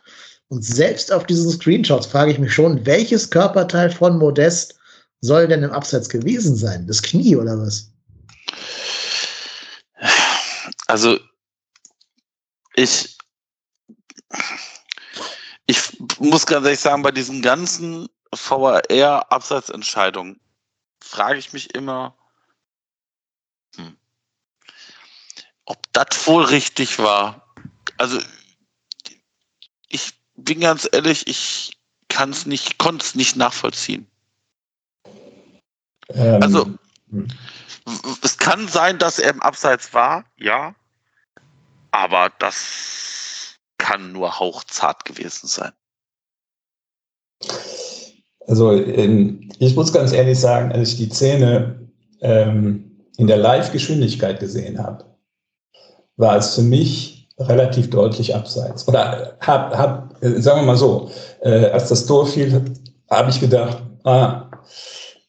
[0.49, 4.77] Und selbst auf diesen Screenshots frage ich mich schon, welches Körperteil von Modest
[5.21, 6.87] soll denn im Abseits gewesen sein?
[6.87, 7.91] Das Knie oder was?
[10.87, 11.18] Also
[12.75, 13.16] ich,
[15.66, 20.40] ich muss ganz ehrlich sagen, bei diesen ganzen VAR-Absatzentscheidungen
[21.03, 22.16] frage ich mich immer,
[23.77, 23.99] hm,
[25.64, 27.55] ob das wohl richtig war.
[27.99, 28.18] Also
[29.88, 31.77] ich bin ganz ehrlich, ich
[32.09, 34.11] kann es nicht, konnte es nicht nachvollziehen.
[36.09, 36.64] Ähm, also
[37.11, 37.29] hm
[38.22, 40.75] es kann sein, dass er im Abseits war, ja.
[41.90, 45.72] Aber das kann nur hauchzart gewesen sein.
[48.46, 51.88] Also ähm, ich muss ganz ehrlich sagen, als ich die Szene
[52.20, 55.05] ähm, in der Live-Geschwindigkeit gesehen habe,
[56.16, 58.87] war es für mich relativ deutlich abseits.
[58.88, 61.11] Oder hab, hab, äh, sagen wir mal so,
[61.42, 62.64] äh, als das Tor fiel,
[63.11, 64.51] habe ich gedacht, ah,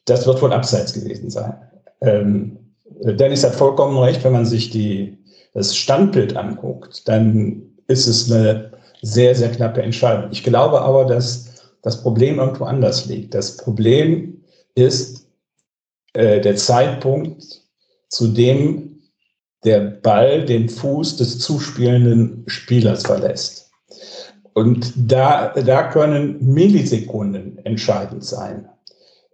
[0.06, 1.56] das wird wohl abseits gewesen sein.
[2.02, 2.58] Ähm,
[3.04, 5.18] Dennis hat vollkommen recht, wenn man sich die,
[5.54, 10.30] das Standbild anguckt, dann ist es eine sehr, sehr knappe Entscheidung.
[10.32, 11.48] Ich glaube aber, dass
[11.82, 13.34] das Problem irgendwo anders liegt.
[13.34, 14.42] Das Problem
[14.76, 15.28] ist
[16.14, 17.62] äh, der Zeitpunkt,
[18.10, 19.00] zu dem
[19.64, 23.72] der Ball den Fuß des zuspielenden Spielers verlässt.
[24.54, 28.68] Und da, da können Millisekunden entscheidend sein.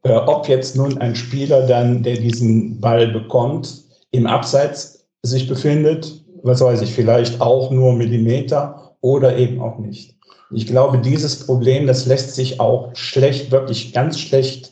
[0.03, 6.23] Äh, ob jetzt nun ein Spieler dann, der diesen Ball bekommt, im Abseits sich befindet,
[6.43, 10.15] was weiß ich, vielleicht auch nur Millimeter oder eben auch nicht.
[10.51, 14.71] Ich glaube, dieses Problem, das lässt sich auch schlecht, wirklich ganz schlecht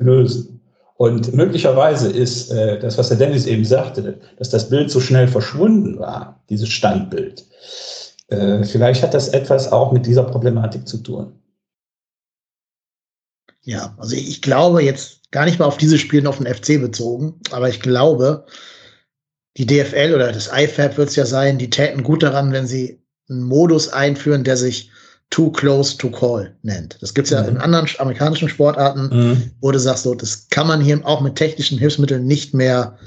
[0.00, 0.60] lösen.
[0.96, 5.28] Und möglicherweise ist äh, das, was der Dennis eben sagte, dass das Bild so schnell
[5.28, 7.44] verschwunden war, dieses Standbild.
[8.28, 11.32] Äh, vielleicht hat das etwas auch mit dieser Problematik zu tun.
[13.64, 17.40] Ja, also ich glaube jetzt gar nicht mal auf diese Spiele auf den FC bezogen,
[17.50, 18.46] aber ich glaube,
[19.56, 23.02] die DFL oder das IFAB wird es ja sein, die täten gut daran, wenn sie
[23.28, 24.90] einen Modus einführen, der sich
[25.30, 26.98] too close to call nennt.
[27.00, 27.48] Das gibt's ja mhm.
[27.48, 29.50] in anderen amerikanischen Sportarten, mhm.
[29.60, 32.98] wo du sagst, so, das kann man hier auch mit technischen Hilfsmitteln nicht mehr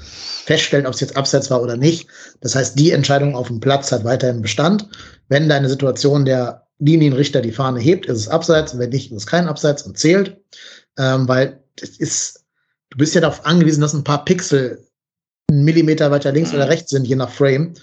[0.44, 2.08] feststellen, ob es jetzt abseits war oder nicht.
[2.40, 4.88] Das heißt, die Entscheidung auf dem Platz hat weiterhin Bestand.
[5.28, 9.26] Wenn deine Situation der Linienrichter die Fahne hebt, ist es abseits, wenn nicht, ist es
[9.26, 10.36] kein Abseits und zählt.
[10.96, 12.44] Ähm, weil es ist,
[12.90, 14.84] du bist ja darauf angewiesen, dass ein paar Pixel
[15.50, 16.70] einen Millimeter weiter links oder mhm.
[16.70, 17.74] rechts sind, je nach Frame.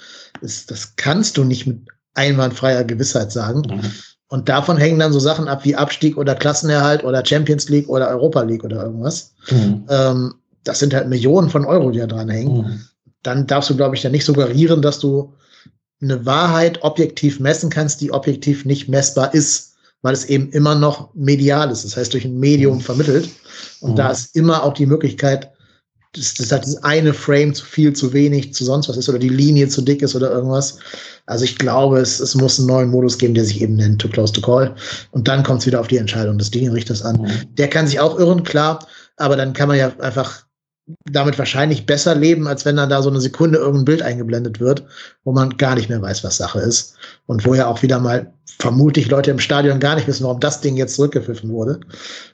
[0.42, 1.80] Das, das kannst du nicht mit
[2.14, 3.64] einwandfreier Gewissheit sagen.
[3.70, 3.92] Mhm.
[4.28, 8.10] Und davon hängen dann so Sachen ab wie Abstieg oder Klassenerhalt oder Champions League oder
[8.10, 9.34] Europa League oder irgendwas.
[9.50, 9.86] Mhm.
[9.90, 12.58] Ähm, das sind halt Millionen von Euro, die da dran hängen.
[12.58, 12.82] Mhm.
[13.24, 15.34] Dann darfst du, glaube ich, ja nicht suggerieren, dass du
[16.02, 21.14] eine Wahrheit objektiv messen kannst, die objektiv nicht messbar ist, weil es eben immer noch
[21.16, 21.84] medial ist.
[21.84, 22.82] Das heißt, durch ein Medium mhm.
[22.82, 23.30] vermittelt.
[23.80, 23.96] Und mhm.
[23.96, 25.52] da ist immer auch die Möglichkeit,
[26.14, 29.20] dass, dass halt dieses eine Frame zu viel, zu wenig, zu sonst was ist oder
[29.20, 30.80] die Linie zu dick ist oder irgendwas.
[31.26, 34.10] Also ich glaube, es, es muss einen neuen Modus geben, der sich eben nennt Too
[34.10, 34.76] Close to Call.
[35.12, 37.22] Und dann kommt es wieder auf die Entscheidung des Linienrichters an.
[37.22, 37.56] Mhm.
[37.56, 38.86] Der kann sich auch irren, klar,
[39.18, 40.45] aber dann kann man ja einfach
[41.10, 44.86] damit wahrscheinlich besser leben, als wenn dann da so eine Sekunde irgendein Bild eingeblendet wird,
[45.24, 46.96] wo man gar nicht mehr weiß, was Sache ist.
[47.26, 50.62] Und wo ja auch wieder mal vermutlich Leute im Stadion gar nicht wissen, warum das
[50.62, 51.80] Ding jetzt zurückgepfiffen wurde.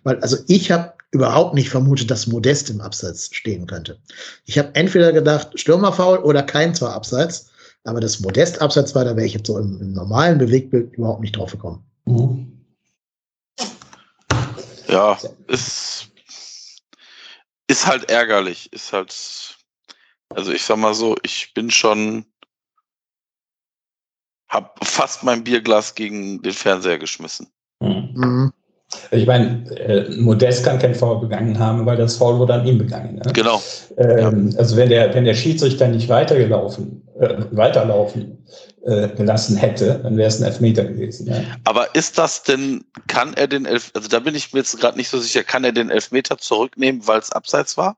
[0.04, 3.98] Weil, also ich habe überhaupt nicht vermutet, dass Modest im Abseits stehen könnte.
[4.46, 7.48] Ich habe entweder gedacht, Stürmerfaul oder kein zwar Abseits.
[7.84, 11.22] Aber das Modest abseits war, da wäre ich jetzt so im, im, normalen Bewegtbild überhaupt
[11.22, 11.84] nicht drauf gekommen.
[12.06, 12.48] Mhm.
[14.88, 16.11] Ja, ist,
[17.72, 18.72] ist halt ärgerlich.
[18.74, 19.16] Ist halt,
[20.30, 22.26] also ich sag mal so, ich bin schon,
[24.50, 27.48] hab fast mein Bierglas gegen den Fernseher geschmissen.
[27.80, 28.12] Mhm.
[28.14, 28.54] mhm.
[29.12, 32.78] Ich meine, äh, Modest kann kein Foul begangen haben, weil das Foul wurde an ihm
[32.78, 33.16] begangen.
[33.16, 33.22] Ne?
[33.32, 33.64] Genau.
[33.96, 34.60] Ähm, ja.
[34.60, 38.46] Also wenn der, wenn der Schiedsrichter nicht weitergelaufen, äh, weiterlaufen
[38.84, 41.28] äh, gelassen hätte, dann wäre es ein Elfmeter gewesen.
[41.28, 41.44] Ja.
[41.66, 44.98] Aber ist das denn, kann er den Elf, also da bin ich mir jetzt gerade
[44.98, 47.98] nicht so sicher, kann er den Elfmeter zurücknehmen, weil es abseits war?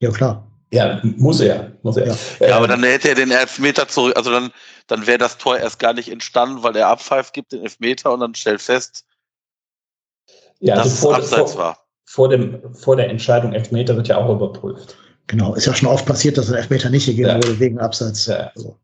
[0.00, 0.46] Ja, klar.
[0.72, 1.72] Ja, muss er.
[1.82, 2.06] Muss er.
[2.40, 4.52] Ja, ja aber dann hätte er den Elfmeter zurück, also dann,
[4.86, 8.20] dann wäre das Tor erst gar nicht entstanden, weil er abpfeift, gibt den Elfmeter und
[8.20, 9.04] dann stellt fest,
[10.60, 11.78] ja, also vor, Abseits vor, war.
[12.04, 14.96] Vor, dem, vor der Entscheidung Elfmeter wird ja auch überprüft.
[15.28, 17.36] Genau, ist ja schon oft passiert, dass ein Elfmeter nicht gegeben ja.
[17.36, 18.26] wurde wegen Abseits.
[18.26, 18.52] Ja.
[18.54, 18.76] Also,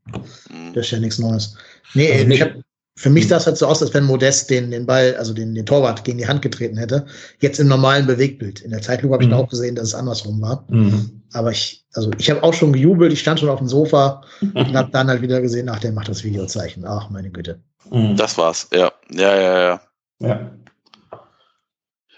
[0.75, 1.57] das ist ja nichts Neues.
[1.95, 2.53] Nee, also ich hab,
[2.97, 5.55] für mich sah es halt so aus, als wenn Modest den, den Ball, also den,
[5.55, 7.07] den Torwart gegen die Hand getreten hätte.
[7.41, 8.61] Jetzt im normalen Bewegtbild.
[8.61, 9.37] In der Zeitlupe habe ich mhm.
[9.37, 10.65] auch gesehen, dass es andersrum war.
[10.69, 11.23] Mhm.
[11.33, 14.77] Aber ich, also ich habe auch schon gejubelt, ich stand schon auf dem Sofa und
[14.77, 16.85] habe dann halt wieder gesehen, ach, der macht das Videozeichen.
[16.85, 17.63] Ach, meine Güte.
[17.91, 18.17] Mhm.
[18.17, 18.93] Das war's, ja.
[19.11, 19.81] Ja, ja, ja.
[20.19, 20.51] Ja.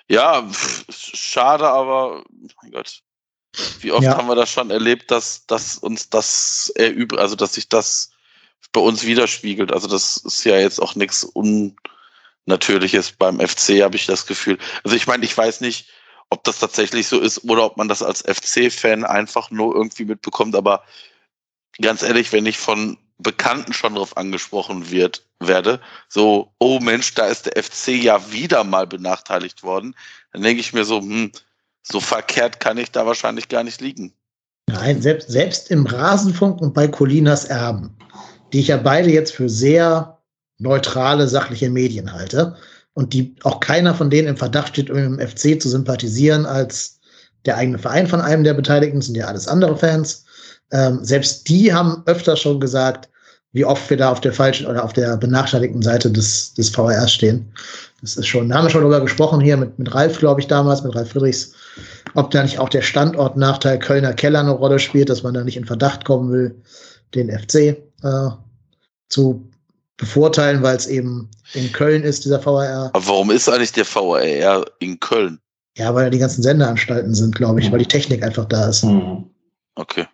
[0.09, 2.25] Ja, pff, schade, aber
[2.63, 3.04] mein Gott.
[3.81, 4.17] Wie oft ja.
[4.17, 8.11] haben wir das schon erlebt, dass, dass uns das erübt, also dass sich das
[8.73, 9.73] bei uns widerspiegelt.
[9.73, 14.59] Also das ist ja jetzt auch nichts Unnatürliches beim FC, habe ich das Gefühl.
[14.83, 15.88] Also ich meine, ich weiß nicht,
[16.31, 20.57] ob das tatsächlich so ist oder ob man das als FC-Fan einfach nur irgendwie mitbekommt,
[20.57, 20.83] aber
[21.81, 27.27] ganz ehrlich, wenn ich von Bekannten schon darauf angesprochen wird, werde, so, oh Mensch, da
[27.27, 29.95] ist der FC ja wieder mal benachteiligt worden,
[30.33, 31.31] dann denke ich mir so, hm,
[31.87, 34.12] so verkehrt kann ich da wahrscheinlich gar nicht liegen.
[34.66, 37.97] Nein, selbst, selbst im Rasenfunk und bei Colinas Erben,
[38.53, 40.18] die ich ja beide jetzt für sehr
[40.59, 42.57] neutrale, sachliche Medien halte
[42.94, 47.01] und die auch keiner von denen im Verdacht steht, um im FC zu sympathisieren als
[47.44, 50.25] der eigene Verein von einem der Beteiligten, sind ja alles andere Fans.
[50.73, 53.11] Ähm, selbst die haben öfter schon gesagt,
[53.53, 57.12] wie oft wir da auf der falschen oder auf der benachteiligten Seite des, des VRs
[57.12, 57.53] stehen.
[58.01, 60.47] Das ist schon, da haben wir schon drüber gesprochen hier mit, mit Ralf, glaube ich,
[60.47, 61.55] damals, mit Ralf Friedrichs,
[62.15, 65.57] ob da nicht auch der Standortnachteil Kölner Keller eine Rolle spielt, dass man da nicht
[65.57, 66.63] in Verdacht kommen will,
[67.15, 67.55] den FC
[68.03, 68.31] äh,
[69.09, 69.49] zu
[69.97, 72.91] bevorteilen, weil es eben in Köln ist, dieser VRR.
[72.93, 75.39] Aber warum ist eigentlich der VRR in Köln?
[75.77, 77.73] Ja, weil da die ganzen Sendeanstalten sind, glaube ich, mhm.
[77.73, 78.85] weil die Technik einfach da ist.
[78.85, 79.31] Mhm.
[79.75, 80.07] Okay.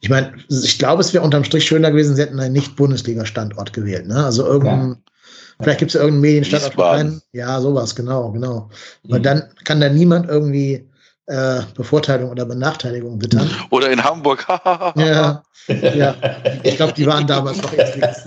[0.00, 4.06] Ich meine, ich glaube, es wäre unterm Strich schöner gewesen, sie hätten einen Nicht-Bundesliga-Standort gewählt.
[4.06, 4.24] Ne?
[4.24, 4.96] Also irgendein, ja.
[5.60, 7.22] Vielleicht gibt es ja irgendeinen Medienstandort.
[7.32, 8.70] Ja, sowas, genau, genau.
[9.04, 9.24] Weil mhm.
[9.24, 10.88] dann kann da niemand irgendwie
[11.26, 13.50] äh, Bevorteilung oder Benachteiligung wittern.
[13.70, 14.46] Oder in Hamburg.
[14.96, 16.14] ja, ja,
[16.62, 18.22] ich glaube, die waren damals noch erst links.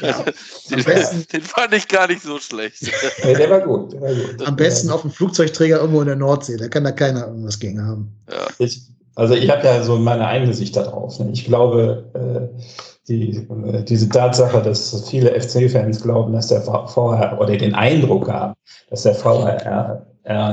[0.00, 0.24] ja.
[0.70, 2.90] den, besten, den, fand ich gar nicht so schlecht.
[3.24, 4.46] Nee, der, war gut, der war gut.
[4.46, 6.56] Am besten auf dem Flugzeugträger irgendwo in der Nordsee.
[6.56, 8.16] Da kann da keiner irgendwas gegen haben.
[8.30, 8.46] Ja.
[8.58, 8.82] Ich,
[9.18, 11.18] also ich habe ja so meine eigene Sicht darauf.
[11.18, 11.30] Ne?
[11.32, 12.60] Ich glaube, äh,
[13.08, 18.54] die, äh, diese Tatsache, dass viele FC-Fans glauben, dass der VHR oder den Eindruck haben,
[18.90, 20.04] dass der VHR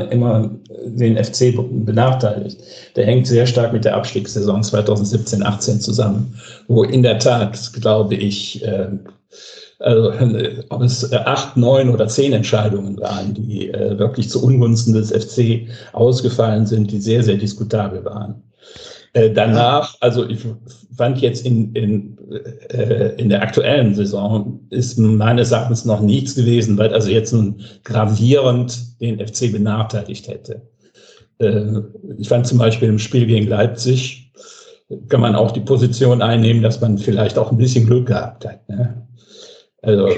[0.10, 0.52] immer
[0.86, 2.62] den FC benachteiligt.
[2.96, 8.64] Der hängt sehr stark mit der Abstiegssaison 2017-18 zusammen, wo in der Tat, glaube ich,
[8.64, 8.88] äh,
[9.80, 10.14] also,
[10.70, 15.68] ob es acht, neun oder zehn Entscheidungen waren, die äh, wirklich zu Ungunsten des FC
[15.92, 18.42] ausgefallen sind, die sehr, sehr diskutabel waren.
[19.16, 20.40] Äh, danach, also ich
[20.98, 22.18] fand jetzt in, in,
[22.70, 27.62] äh, in der aktuellen Saison ist meines Erachtens noch nichts gewesen, weil also jetzt nun
[27.86, 30.64] gravierend den FC benachteiligt hätte.
[31.40, 31.64] Äh,
[32.18, 34.34] ich fand zum Beispiel im Spiel gegen Leipzig
[35.08, 38.68] kann man auch die Position einnehmen, dass man vielleicht auch ein bisschen Glück gehabt hat.
[38.68, 39.08] Ne?
[39.82, 40.10] Also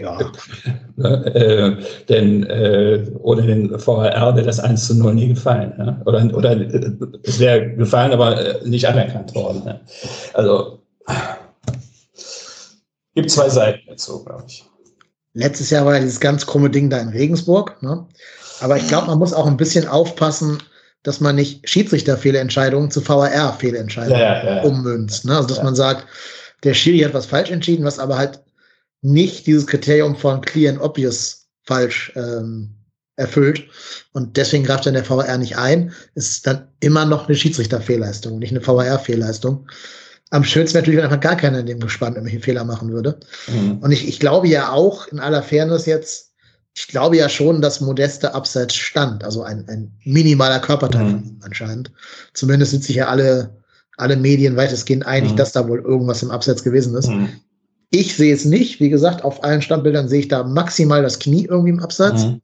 [0.00, 0.18] ja.
[1.26, 1.76] äh,
[2.08, 5.74] denn äh, ohne den VHR wäre das 1 zu 0 nie gefallen.
[5.78, 6.00] Ne?
[6.04, 9.62] Oder, oder äh, es wäre gefallen, aber äh, nicht anerkannt worden.
[9.64, 9.80] Ne?
[10.34, 10.80] Also
[13.14, 14.64] gibt zwei Seiten dazu, glaube ich.
[15.34, 17.82] Letztes Jahr war ja dieses ganz krumme Ding da in Regensburg.
[17.82, 18.06] Ne?
[18.60, 20.62] Aber ich glaube, man muss auch ein bisschen aufpassen,
[21.02, 25.24] dass man nicht Schiedsrichterfehlentscheidungen zu VAR-Fehlentscheidungen ja, ja, ja, ummünzt.
[25.24, 25.36] Ne?
[25.36, 26.06] Also, dass man sagt,
[26.64, 28.40] der Schiri hat was falsch entschieden, was aber halt
[29.06, 32.74] nicht dieses Kriterium von clear and obvious falsch ähm,
[33.14, 33.64] erfüllt.
[34.12, 35.92] Und deswegen greift dann der VAR nicht ein.
[36.14, 39.68] Ist dann immer noch eine Schiedsrichterfehlleistung, nicht eine VAR-Fehlleistung.
[40.30, 43.20] Am schönsten wäre natürlich, wenn einfach gar keiner in dem Gespann irgendwelche Fehler machen würde.
[43.46, 43.78] Mhm.
[43.78, 46.32] Und ich, ich glaube ja auch, in aller Fairness jetzt,
[46.74, 49.22] ich glaube ja schon, dass Modeste abseits stand.
[49.22, 51.10] Also ein, ein minimaler Körperteil mhm.
[51.10, 51.92] von ihm anscheinend.
[52.34, 53.56] Zumindest sind sich ja alle,
[53.96, 55.36] alle Medien weitestgehend einig, mhm.
[55.36, 57.08] dass da wohl irgendwas im Abseits gewesen ist.
[57.98, 58.80] Ich sehe es nicht.
[58.80, 62.24] Wie gesagt, auf allen Standbildern sehe ich da maximal das Knie irgendwie im Absatz.
[62.24, 62.42] Mhm.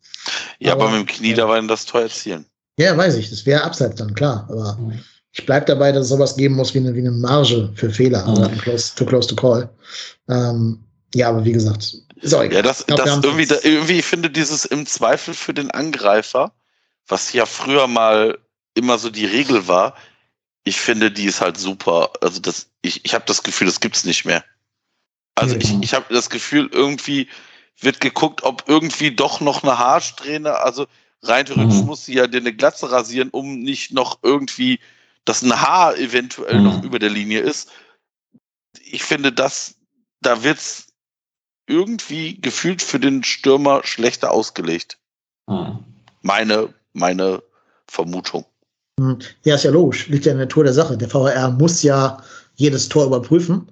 [0.58, 2.46] Ja, aber, aber, mit dem Knie, da war das Tor erzielen.
[2.78, 3.30] Ja, weiß ich.
[3.30, 4.46] Das wäre Abseits dann, klar.
[4.48, 5.00] Aber mhm.
[5.32, 8.22] ich bleibe dabei, dass es sowas geben muss wie eine, wie eine Marge für Fehler.
[8.22, 8.28] Mhm.
[8.28, 9.68] Also close, too close to call.
[10.28, 10.82] Ähm,
[11.14, 12.52] ja, aber wie gesagt, egal.
[12.52, 16.52] Ja, das, glaub, das irgendwie, da, irgendwie, ich finde dieses im Zweifel für den Angreifer,
[17.06, 18.38] was ja früher mal
[18.74, 19.94] immer so die Regel war,
[20.64, 22.10] ich finde, die ist halt super.
[22.20, 24.44] Also das, ich, ich habe das Gefühl, das gibt's nicht mehr.
[25.34, 27.28] Also ich, ich habe das Gefühl, irgendwie
[27.80, 30.86] wird geguckt, ob irgendwie doch noch eine Haarsträhne, also
[31.22, 31.86] rein theoretisch mhm.
[31.86, 34.80] muss sie ja eine Glatze rasieren, um nicht noch irgendwie,
[35.24, 36.64] dass ein Haar eventuell mhm.
[36.64, 37.70] noch über der Linie ist.
[38.84, 39.76] Ich finde, dass
[40.20, 40.88] da wird's
[41.66, 44.98] irgendwie gefühlt für den Stürmer schlechter ausgelegt.
[45.46, 45.78] Mhm.
[46.20, 47.42] Meine, meine
[47.86, 48.44] Vermutung.
[49.00, 49.18] Hm.
[49.44, 50.08] Ja, ist ja logisch.
[50.08, 50.96] Liegt ja in der Natur der Sache.
[50.96, 52.22] Der VHR muss ja
[52.56, 53.70] jedes Tor überprüfen.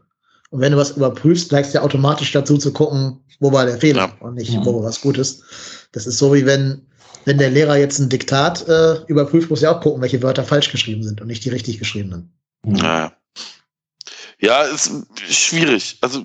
[0.50, 3.78] Und wenn du was überprüfst, neigst du ja automatisch dazu zu gucken, wo war der
[3.78, 4.26] Fehler ja.
[4.26, 5.42] und nicht, wo war was Gutes.
[5.92, 6.86] Das ist so wie wenn,
[7.24, 10.70] wenn der Lehrer jetzt ein Diktat äh, überprüft, muss er auch gucken, welche Wörter falsch
[10.70, 12.32] geschrieben sind und nicht die richtig geschriebenen.
[12.64, 13.12] Ja,
[14.40, 15.98] ja ist schwierig.
[16.00, 16.24] Also,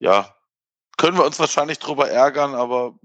[0.00, 0.34] ja,
[0.96, 2.98] können wir uns wahrscheinlich drüber ärgern, aber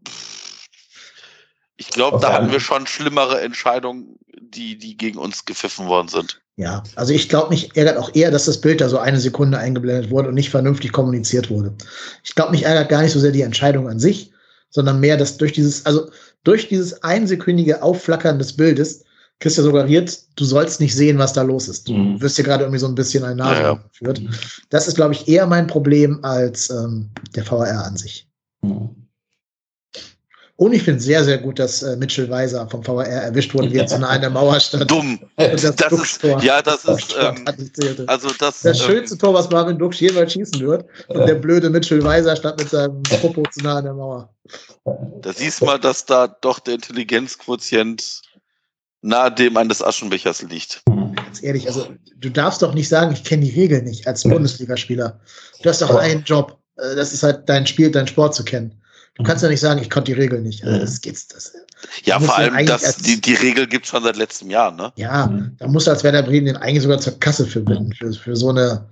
[1.78, 6.41] ich glaube, da hatten wir schon schlimmere Entscheidungen, die, die gegen uns gepfiffen worden sind.
[6.58, 9.58] Ja, also ich glaube, mich ärgert auch eher, dass das Bild da so eine Sekunde
[9.58, 11.74] eingeblendet wurde und nicht vernünftig kommuniziert wurde.
[12.24, 14.32] Ich glaube, mich ärgert gar nicht so sehr die Entscheidung an sich,
[14.70, 16.10] sondern mehr, dass durch dieses, also
[16.46, 19.04] durch dieses einsekündige Aufflackern des Bildes
[19.39, 21.89] kriegst du suggeriert, du sollst nicht sehen, was da los ist.
[21.89, 22.22] Du mhm.
[22.22, 24.22] wirst dir gerade irgendwie so ein bisschen ein Nase ja, geführt.
[24.70, 28.30] Das ist, glaube ich, eher mein Problem als ähm, der VR an sich.
[28.62, 29.05] Mhm.
[30.58, 33.78] Und ich finde sehr, sehr gut, dass äh, Mitchell Weiser vom VR erwischt wurde, wie
[33.78, 34.89] er zu nah an der Mauer stand.
[34.89, 35.20] Dumm.
[35.36, 37.45] Das, das ist, ja, das ist, ähm,
[38.08, 40.86] also das, das ähm, schönste Tor, was Marvin Dux jemals schießen wird.
[41.10, 44.34] Und der blöde Mitchell Weiser stand mit seinem Popo zu nah an der Mauer.
[45.22, 48.22] Da siehst du mal, dass da doch der Intelligenzquotient
[49.01, 50.84] nahe dem eines Aschenbechers liegt.
[51.16, 55.20] Ganz ehrlich, also du darfst doch nicht sagen, ich kenne die Regeln nicht als Bundesligaspieler.
[55.62, 56.58] Du hast doch einen Job.
[56.78, 58.82] Äh, das ist halt dein Spiel, dein Sport zu kennen.
[59.16, 60.63] Du kannst ja nicht sagen, ich konnte die Regel nicht.
[60.63, 61.28] Also das geht's.
[61.30, 61.53] Das,
[62.03, 64.91] ja, vor allem, das, die, die Regel gibt es schon seit letztem Jahr, ne?
[64.95, 65.55] Ja, mhm.
[65.57, 68.86] da muss als Werder Bremen den eigentlich sogar zur Kasse verbinden, für, für so eine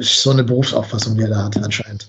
[0.00, 2.08] so eine Berufsauffassung, die er da hat, anscheinend.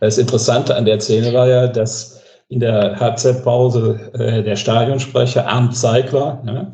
[0.00, 5.76] Das Interessante an der Szene war ja, dass in der Halbzeitpause äh, der Stadionsprecher Arndt
[5.76, 6.72] Zeigler ne,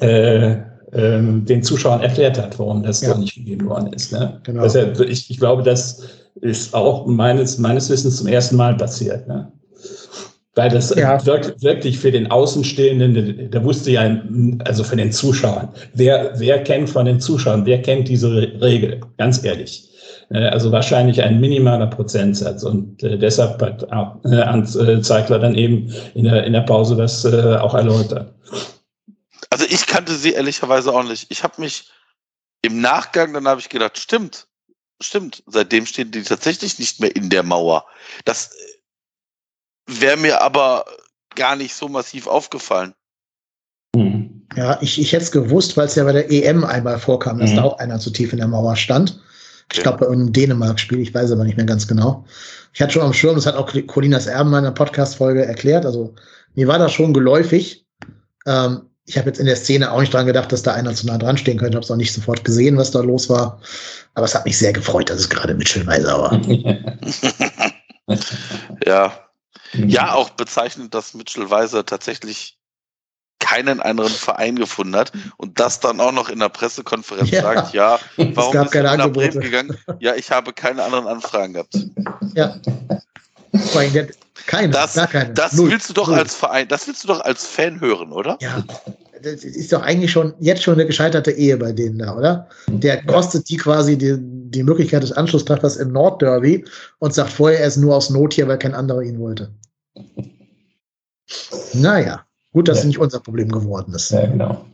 [0.00, 0.56] äh,
[0.92, 3.16] ähm, den Zuschauern erklärt hat, warum das ja.
[3.16, 4.12] nicht gegeben worden ist.
[4.12, 4.40] Ne?
[4.42, 4.62] Genau.
[4.62, 6.02] Deshalb, ich, ich glaube, das
[6.40, 9.28] ist auch meines, meines Wissens zum ersten Mal passiert.
[9.28, 9.52] Ne?
[10.54, 11.24] Weil das ja.
[11.24, 14.20] wirklich für den Außenstehenden, der wusste ja,
[14.64, 18.30] also für den Zuschauern, wer, wer kennt von den Zuschauern, wer kennt diese
[18.60, 19.88] Regel, ganz ehrlich.
[20.30, 22.62] Äh, also wahrscheinlich ein minimaler Prozentsatz.
[22.64, 27.56] Und äh, deshalb hat äh, Zeigler dann eben in der, in der Pause das äh,
[27.56, 28.34] auch erläutert.
[29.50, 31.30] Also ich kannte sie ehrlicherweise auch nicht.
[31.30, 31.90] Ich habe mich
[32.62, 34.46] im Nachgang, dann habe ich gedacht, stimmt,
[35.06, 37.86] stimmt, seitdem stehen die tatsächlich nicht mehr in der Mauer.
[38.24, 38.50] Das
[39.86, 40.84] wäre mir aber
[41.34, 42.94] gar nicht so massiv aufgefallen.
[43.96, 44.46] Hm.
[44.56, 47.52] Ja, ich, ich hätte es gewusst, weil es ja bei der EM einmal vorkam, dass
[47.52, 47.56] mhm.
[47.56, 49.20] da auch einer zu tief in der Mauer stand.
[49.72, 52.26] Ich glaube, bei einem Dänemark-Spiel, ich weiß aber nicht mehr ganz genau.
[52.74, 55.86] Ich hatte schon am Schirm, das hat auch Colinas Erben in einer Podcast-Folge erklärt.
[55.86, 56.14] Also
[56.54, 57.86] mir war das schon geläufig.
[58.44, 61.06] Ähm, ich habe jetzt in der Szene auch nicht dran gedacht, dass da einer zu
[61.06, 61.76] nah dran stehen könnte.
[61.76, 63.60] Habe es auch nicht sofort gesehen, was da los war.
[64.14, 66.40] Aber es hat mich sehr gefreut, dass es gerade Mitchell Weiser war.
[68.86, 69.12] ja.
[69.74, 72.58] Ja, auch bezeichnend, dass Mitchell Weiser tatsächlich
[73.38, 77.42] keinen anderen Verein gefunden hat und das dann auch noch in der Pressekonferenz ja.
[77.42, 79.76] sagt, ja, warum ist er nach Bremen gegangen?
[79.98, 81.76] Ja, ich habe keine anderen Anfragen gehabt.
[82.34, 82.60] Ja.
[84.46, 85.32] Keine, das, gar keine.
[85.34, 85.70] Das Null.
[85.70, 86.18] willst du doch Null.
[86.18, 88.38] als Verein, das willst du doch als Fan hören, oder?
[88.40, 88.64] Ja.
[89.22, 92.48] Das ist doch eigentlich schon jetzt schon eine gescheiterte Ehe bei denen da, oder?
[92.66, 96.64] Der kostet die quasi die, die Möglichkeit des Anschlusstreffers im Nordderby
[96.98, 99.52] und sagt vorher, er ist nur aus Not hier, weil kein anderer ihn wollte.
[101.74, 102.80] Naja, gut, dass ja.
[102.80, 104.10] es nicht unser Problem geworden ist.
[104.10, 104.66] Ja, genau.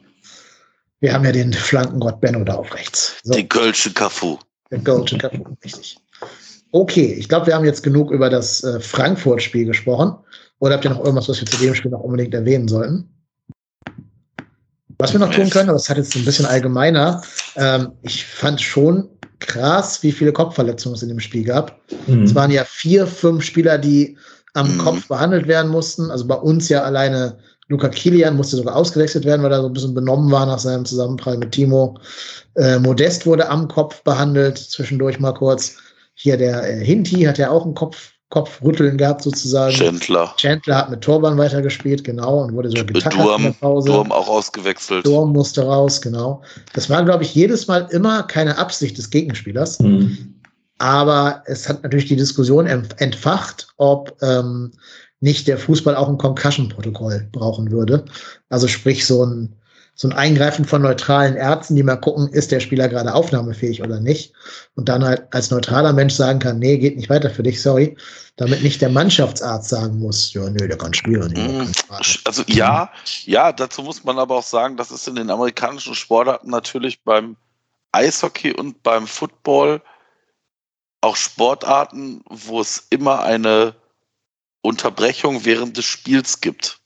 [1.00, 3.18] Wir haben ja den Flankengott Benno da auf rechts.
[3.22, 3.34] So.
[3.34, 4.38] Den Kölsche Kafu.
[4.70, 5.98] Den Kölsche Kafu, richtig.
[6.70, 10.14] Okay, ich glaube, wir haben jetzt genug über das äh, Frankfurt-Spiel gesprochen.
[10.60, 13.08] Oder habt ihr noch irgendwas, was wir zu dem Spiel noch unbedingt erwähnen sollten?
[14.98, 17.22] Was wir noch tun können, aber das hat jetzt ein bisschen allgemeiner.
[17.56, 19.08] Ähm, ich fand schon
[19.38, 21.80] krass, wie viele Kopfverletzungen es in dem Spiel gab.
[22.08, 22.24] Mhm.
[22.24, 24.16] Es waren ja vier, fünf Spieler, die
[24.54, 24.78] am mhm.
[24.78, 26.10] Kopf behandelt werden mussten.
[26.10, 27.38] Also bei uns ja alleine
[27.68, 30.84] Luca Kilian musste sogar ausgewechselt werden, weil er so ein bisschen benommen war nach seinem
[30.84, 31.98] Zusammenprall mit Timo.
[32.56, 35.76] Äh, Modest wurde am Kopf behandelt, zwischendurch mal kurz.
[36.20, 39.72] Hier der äh, Hinti hat ja auch einen Kopf, Kopfrütteln gehabt, sozusagen.
[39.74, 40.34] Chandler.
[40.36, 43.88] Chandler hat mit Torban weitergespielt, genau, und wurde so getackert Durm, in der Pause.
[43.88, 45.06] Durm auch ausgewechselt.
[45.06, 46.42] Durm musste raus, genau.
[46.74, 49.78] Das war, glaube ich, jedes Mal immer keine Absicht des Gegenspielers.
[49.78, 50.34] Mhm.
[50.78, 54.72] Aber es hat natürlich die Diskussion entfacht, ob ähm,
[55.20, 58.04] nicht der Fußball auch ein Concussion-Protokoll brauchen würde.
[58.48, 59.54] Also sprich so ein,
[60.00, 63.98] so ein Eingreifen von neutralen Ärzten, die mal gucken, ist der Spieler gerade aufnahmefähig oder
[63.98, 64.32] nicht.
[64.76, 67.96] Und dann halt als neutraler Mensch sagen kann, nee, geht nicht weiter für dich, sorry.
[68.36, 71.32] Damit nicht der Mannschaftsarzt sagen muss, ja, nö, der kann spielen.
[71.32, 71.72] Nee, mhm.
[72.22, 72.92] also ja,
[73.24, 77.36] ja, dazu muss man aber auch sagen, das ist in den amerikanischen Sportarten natürlich beim
[77.90, 79.82] Eishockey und beim Football
[81.00, 83.74] auch Sportarten, wo es immer eine
[84.62, 86.78] Unterbrechung während des Spiels gibt.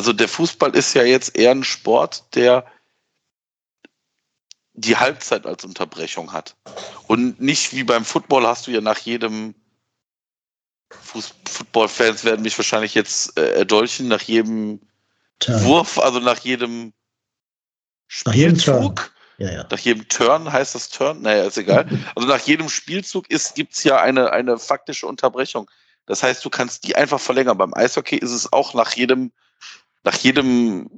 [0.00, 2.64] Also der Fußball ist ja jetzt eher ein Sport, der
[4.72, 6.56] die Halbzeit als Unterbrechung hat.
[7.06, 9.54] Und nicht wie beim Football hast du ja nach jedem
[10.88, 14.80] Football-Fans werden mich wahrscheinlich jetzt äh, erdolchen, nach jedem
[15.38, 15.64] Turn.
[15.64, 16.94] Wurf, also nach jedem
[18.06, 19.66] Spielzug ja, ja.
[19.70, 21.86] Nach jedem Turn heißt das Turn, naja, ist egal.
[22.14, 25.70] Also nach jedem Spielzug gibt es ja eine, eine faktische Unterbrechung.
[26.06, 27.58] Das heißt, du kannst die einfach verlängern.
[27.58, 29.30] Beim Eishockey ist es auch nach jedem,
[30.04, 30.90] nach jedem,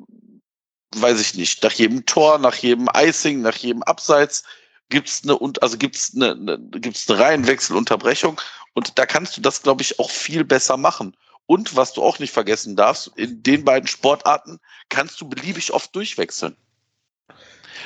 [0.94, 4.44] weiß ich nicht, nach jedem Tor, nach jedem Icing, nach jedem Abseits
[4.88, 8.40] gibt es eine, also gibt's eine, eine, gibt's eine Reihenwechselunterbrechung.
[8.74, 11.16] Und da kannst du das, glaube ich, auch viel besser machen.
[11.46, 15.94] Und was du auch nicht vergessen darfst, in den beiden Sportarten kannst du beliebig oft
[15.94, 16.56] durchwechseln.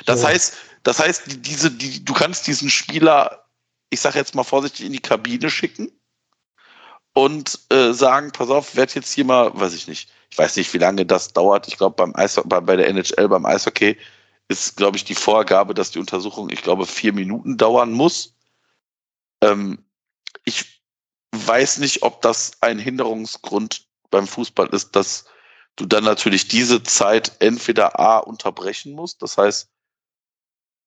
[0.05, 0.27] Das so.
[0.27, 3.45] heißt, das heißt, diese, die, du kannst diesen Spieler,
[3.89, 5.91] ich sage jetzt mal vorsichtig, in die Kabine schicken
[7.13, 10.73] und äh, sagen, pass auf, werd jetzt hier mal, weiß ich nicht, ich weiß nicht,
[10.73, 11.67] wie lange das dauert.
[11.67, 13.97] Ich glaube, beim Eis, bei, bei der NHL, beim Eishockey
[14.49, 18.35] ist, glaube ich, die Vorgabe, dass die Untersuchung, ich glaube, vier Minuten dauern muss.
[19.41, 19.85] Ähm,
[20.45, 20.81] ich
[21.31, 25.25] weiß nicht, ob das ein Hinderungsgrund beim Fußball ist, dass
[25.75, 29.69] du dann natürlich diese Zeit entweder A unterbrechen musst, das heißt,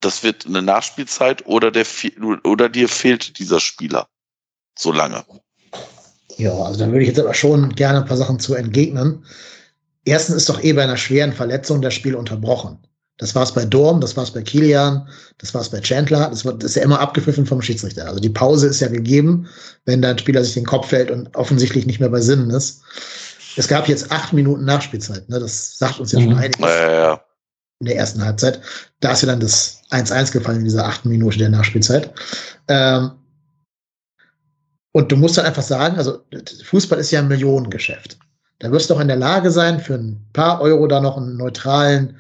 [0.01, 1.87] das wird eine Nachspielzeit oder, der,
[2.45, 4.09] oder dir fehlt dieser Spieler
[4.77, 5.25] so lange.
[6.37, 9.25] Ja, also da würde ich jetzt aber schon gerne ein paar Sachen zu entgegnen.
[10.05, 12.79] Erstens ist doch eh bei einer schweren Verletzung das Spiel unterbrochen.
[13.19, 15.07] Das war es bei Dorm, das war es bei Kilian,
[15.37, 16.31] das war es bei Chandler.
[16.31, 18.07] Das, wird, das ist ja immer abgepfiffen vom Schiedsrichter.
[18.07, 19.47] Also die Pause ist ja gegeben,
[19.85, 22.81] wenn dein Spieler sich den Kopf fällt und offensichtlich nicht mehr bei Sinnen ist.
[23.57, 25.29] Es gab jetzt acht Minuten Nachspielzeit.
[25.29, 25.39] Ne?
[25.39, 26.39] Das sagt uns ja schon Mhm.
[26.39, 27.21] einiges ja, ja.
[27.81, 28.61] in der ersten Halbzeit.
[29.01, 32.11] Da ist ja dann das 1-1 gefallen in dieser achten Minute der Nachspielzeit.
[32.69, 33.11] Ähm,
[34.93, 36.19] und du musst dann einfach sagen, also
[36.65, 38.19] Fußball ist ja ein Millionengeschäft.
[38.59, 41.37] Da wirst du auch in der Lage sein, für ein paar Euro da noch einen
[41.37, 42.17] neutralen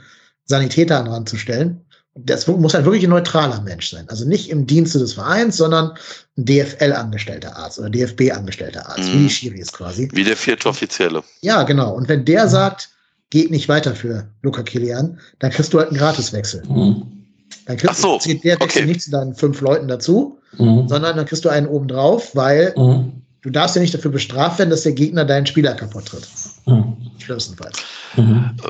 [0.47, 1.05] Sanitäter
[1.35, 1.85] stellen.
[2.15, 4.09] Das muss halt wirklich ein neutraler Mensch sein.
[4.09, 5.93] Also nicht im Dienste des Vereins, sondern
[6.37, 9.13] ein DFL-angestellter Arzt oder DFB-angestellter Arzt, Mhm.
[9.13, 10.09] wie die Schiris quasi.
[10.13, 11.23] Wie der vierte Offizielle.
[11.41, 11.93] Ja, genau.
[11.95, 12.91] Und wenn der sagt,
[13.31, 16.63] geht nicht weiter für Luca Kilian, dann kriegst du halt einen Gratiswechsel.
[16.67, 17.20] Mhm.
[17.67, 18.87] Dann kriegst Ach so, du zählt der Wechsel okay.
[18.91, 20.89] nicht zu deinen fünf Leuten dazu, Mhm.
[20.89, 23.13] sondern dann kriegst du einen oben drauf, weil Mhm.
[23.43, 26.29] du darfst ja nicht dafür bestraft werden, dass der Gegner deinen Spieler kaputt tritt.
[26.67, 26.97] Mhm.
[27.19, 27.79] Schlimmstenfalls.
[28.17, 28.51] Mhm.
[28.65, 28.69] Äh,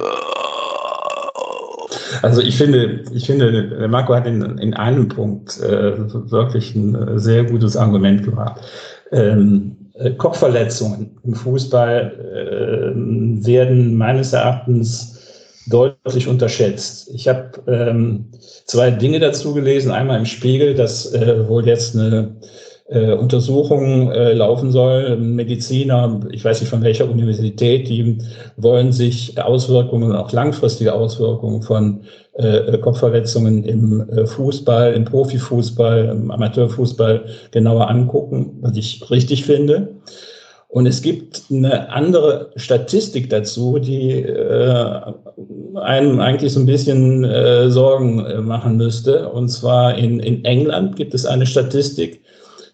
[2.22, 5.96] Also ich finde, ich finde, Marco hat in, in einem Punkt äh,
[6.30, 8.60] wirklich ein äh, sehr gutes Argument gebracht.
[9.12, 15.19] Ähm, äh, Kopfverletzungen im Fußball äh, werden meines Erachtens
[15.70, 17.10] deutlich unterschätzt.
[17.14, 18.26] Ich habe ähm,
[18.66, 19.90] zwei Dinge dazu gelesen.
[19.90, 22.36] Einmal im Spiegel, dass äh, wohl jetzt eine
[22.90, 25.16] äh, Untersuchung äh, laufen soll.
[25.16, 28.18] Mediziner, ich weiß nicht von welcher Universität, die
[28.56, 32.00] wollen sich Auswirkungen, auch langfristige Auswirkungen von
[32.34, 40.00] äh, Kopfverletzungen im äh, Fußball, im Profifußball, im Amateurfußball genauer angucken, was ich richtig finde.
[40.70, 45.00] Und es gibt eine andere Statistik dazu, die äh,
[45.74, 49.28] einem eigentlich so ein bisschen äh, Sorgen äh, machen müsste.
[49.30, 52.20] Und zwar in, in England gibt es eine Statistik,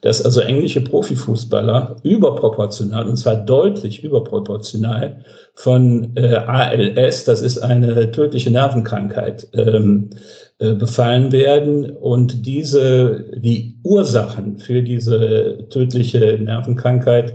[0.02, 5.24] dass also englische Profifußballer überproportional, und zwar deutlich überproportional,
[5.54, 10.10] von äh, ALS, das ist eine tödliche Nervenkrankheit, ähm,
[10.58, 11.90] äh, befallen werden.
[11.90, 17.34] Und diese, die Ursachen für diese tödliche Nervenkrankheit,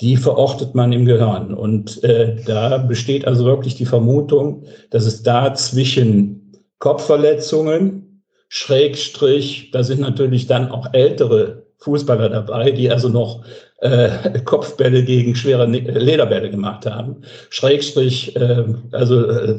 [0.00, 1.54] die verortet man im Gehirn.
[1.54, 9.82] Und äh, da besteht also wirklich die Vermutung, dass es da zwischen Kopfverletzungen, Schrägstrich, da
[9.82, 13.44] sind natürlich dann auch ältere Fußballer dabei, die also noch
[13.78, 17.22] äh, Kopfbälle gegen schwere Ne- Lederbälle gemacht haben.
[17.50, 19.56] Schrägstrich, äh, also äh,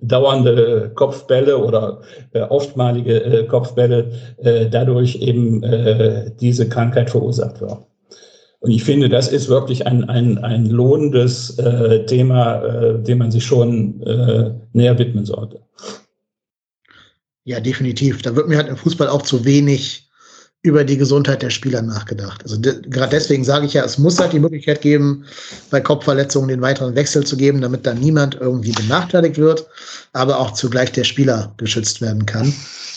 [0.00, 2.00] dauernde Kopfbälle oder
[2.32, 7.89] äh, oftmalige äh, Kopfbälle, äh, dadurch eben äh, diese Krankheit verursacht wird.
[8.60, 13.30] Und ich finde, das ist wirklich ein, ein, ein lohnendes äh, Thema, äh, dem man
[13.30, 15.60] sich schon äh, näher widmen sollte.
[17.44, 18.20] Ja, definitiv.
[18.20, 20.10] Da wird mir halt im Fußball auch zu wenig
[20.62, 22.42] über die Gesundheit der Spieler nachgedacht.
[22.42, 25.24] Also de gerade deswegen sage ich ja, es muss halt die Möglichkeit geben,
[25.70, 29.66] bei Kopfverletzungen den weiteren Wechsel zu geben, damit da niemand irgendwie benachteiligt wird,
[30.12, 32.52] aber auch zugleich der Spieler geschützt werden kann.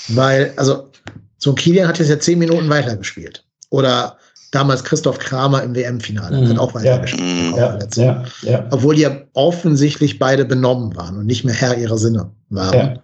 [0.10, 0.90] Weil, also,
[1.38, 3.46] so ein Kilian hat jetzt ja zehn Minuten weitergespielt.
[3.70, 4.18] Oder
[4.54, 7.56] damals Christoph Kramer im WM-Finale Mhm, hat auch weitergespielt.
[7.58, 7.78] ja.
[7.78, 8.04] mit Ja,
[8.44, 8.68] ja, ja.
[8.72, 13.00] Obwohl die ja offensichtlich beide benommen waren und nicht mehr Herr ihrer Sinne waren.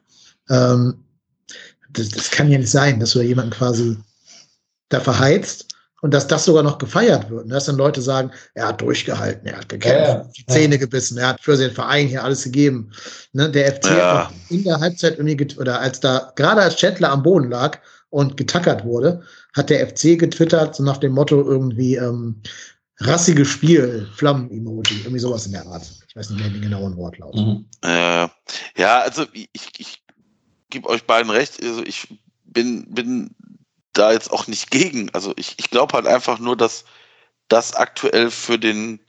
[0.50, 0.74] ja.
[0.74, 0.95] Ähm,
[1.91, 3.97] das, das kann ja nicht sein, dass du da jemanden quasi
[4.89, 5.66] da verheizt
[6.02, 7.43] und dass das sogar noch gefeiert wird.
[7.45, 10.30] Und dass dann Leute sagen, er hat durchgehalten, er hat gekämpft, Ja, ja.
[10.38, 12.91] die Zähne gebissen, er hat für den Verein hier alles gegeben.
[13.34, 14.28] Ne, der FC Ja.
[14.28, 17.80] hat in der Halbzeit irgendwie, oder als da, gerade als Chandler am Boden lag
[18.12, 19.22] und getackert wurde,
[19.56, 22.41] hat der FC getwittert, so nach dem Motto irgendwie, ähm,
[23.00, 25.89] rassiges Spiel, Flammen-Emoji, irgendwie sowas in der Art.
[26.08, 27.36] Ich weiß nicht mehr den genauen Wortlaut.
[27.36, 27.66] Mhm.
[27.82, 28.28] Äh,
[28.78, 30.04] ja, also ich, ich
[30.70, 31.64] gebe euch beiden recht.
[31.64, 32.08] Also ich
[32.43, 33.36] bin, bin
[33.93, 35.10] da jetzt auch nicht gegen.
[35.12, 36.86] Also ich, ich glaube halt einfach nur, dass
[37.47, 39.00] das aktuell für den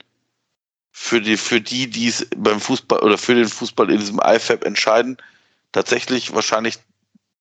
[0.93, 4.65] für die für die, die es beim Fußball oder für den Fußball in diesem IFAB
[4.65, 5.17] entscheiden,
[5.71, 6.79] tatsächlich wahrscheinlich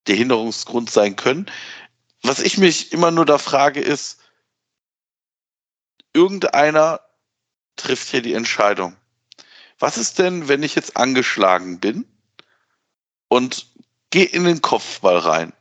[0.07, 1.47] der Hinderungsgrund sein können.
[2.23, 4.21] Was ich mich immer nur da frage ist,
[6.13, 7.01] irgendeiner
[7.77, 8.97] trifft hier die Entscheidung.
[9.79, 12.05] Was ist denn, wenn ich jetzt angeschlagen bin
[13.29, 13.67] und
[14.11, 15.53] gehe in den Kopfball rein?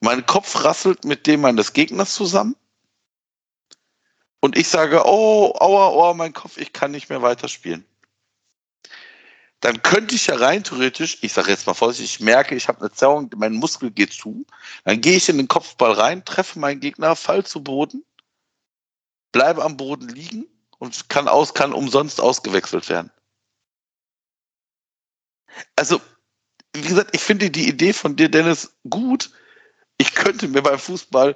[0.00, 2.56] Mein Kopf rasselt mit dem meines Gegners zusammen
[4.40, 7.84] und ich sage, oh, aua, aua, mein Kopf, ich kann nicht mehr weiterspielen.
[9.60, 12.80] Dann könnte ich ja rein theoretisch, ich sage jetzt mal vorsichtig, ich merke, ich habe
[12.80, 14.44] eine Zerrung, mein Muskel geht zu,
[14.84, 18.04] dann gehe ich in den Kopfball rein, treffe meinen Gegner, fall zu Boden,
[19.32, 20.46] bleibe am Boden liegen
[20.78, 23.10] und kann aus, kann umsonst ausgewechselt werden.
[25.74, 26.00] Also,
[26.74, 29.30] wie gesagt, ich finde die Idee von dir, Dennis, gut.
[29.98, 31.34] Ich könnte mir beim Fußball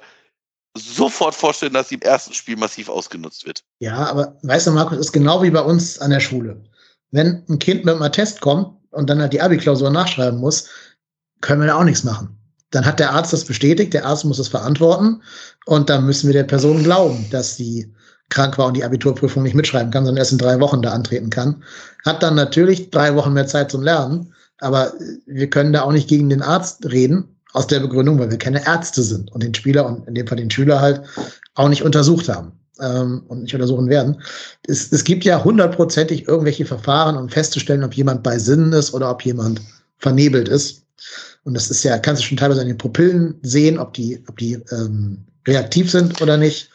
[0.77, 3.63] sofort vorstellen, dass sie im ersten Spiel massiv ausgenutzt wird.
[3.79, 6.63] Ja, aber weißt du, Markus, ist genau wie bei uns an der Schule.
[7.11, 10.67] Wenn ein Kind mit einem Attest kommt, und dann halt die Abi-Klausur nachschreiben muss,
[11.41, 12.37] können wir da auch nichts machen.
[12.69, 15.21] Dann hat der Arzt das bestätigt, der Arzt muss das verantworten
[15.65, 17.93] und dann müssen wir der Person glauben, dass sie
[18.29, 21.29] krank war und die Abiturprüfung nicht mitschreiben kann, sondern erst in drei Wochen da antreten
[21.29, 21.63] kann.
[22.05, 24.93] Hat dann natürlich drei Wochen mehr Zeit zum Lernen, aber
[25.25, 28.65] wir können da auch nicht gegen den Arzt reden, aus der Begründung, weil wir keine
[28.65, 31.01] Ärzte sind und den Spieler und in dem Fall den Schüler halt
[31.55, 34.21] auch nicht untersucht haben ähm, und nicht untersuchen werden.
[34.67, 39.09] Es, es gibt ja hundertprozentig irgendwelche Verfahren, um festzustellen, ob jemand bei Sinnen ist oder
[39.09, 39.61] ob jemand
[39.97, 40.83] vernebelt ist.
[41.43, 44.37] Und das ist ja, kannst du schon teilweise an den Pupillen sehen, ob die, ob
[44.37, 46.69] die ähm, reaktiv sind oder nicht.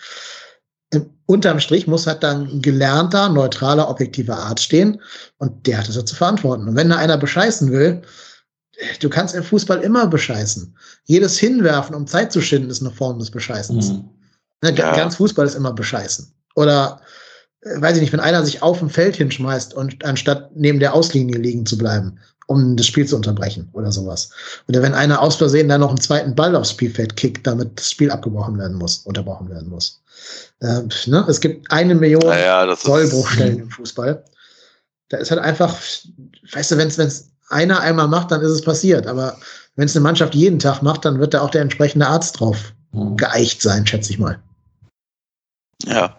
[0.90, 5.00] Im, unterm Strich muss halt dann ein gelernter, neutraler, objektiver Arzt stehen
[5.38, 6.68] und der hat das ja zu verantworten.
[6.68, 8.02] Und wenn da einer bescheißen will,
[9.00, 10.76] du kannst im Fußball immer bescheißen.
[11.04, 13.90] Jedes Hinwerfen, um Zeit zu schinden, ist eine Form des Bescheißens.
[13.92, 14.10] Mhm.
[14.62, 14.94] Ne, ja.
[14.94, 16.32] Ganz Fußball ist immer bescheißen.
[16.54, 17.00] Oder
[17.62, 20.94] äh, weiß ich nicht, wenn einer sich auf dem Feld hinschmeißt und anstatt neben der
[20.94, 24.30] Auslinie liegen zu bleiben, um das Spiel zu unterbrechen oder sowas.
[24.68, 27.90] Oder wenn einer aus Versehen dann noch einen zweiten Ball aufs Spielfeld kickt, damit das
[27.90, 30.00] Spiel abgebrochen werden muss, unterbrochen werden muss.
[30.60, 31.24] Äh, ne?
[31.28, 34.24] Es gibt eine Million naja, Sollbruchstellen im Fußball.
[35.08, 35.76] Da ist halt einfach,
[36.52, 39.06] weißt du, wenn es einer einmal macht, dann ist es passiert.
[39.06, 39.36] Aber
[39.76, 42.72] wenn es eine Mannschaft jeden Tag macht, dann wird da auch der entsprechende Arzt drauf.
[43.16, 44.40] Geeicht sein, schätze ich mal.
[45.84, 46.16] Ja.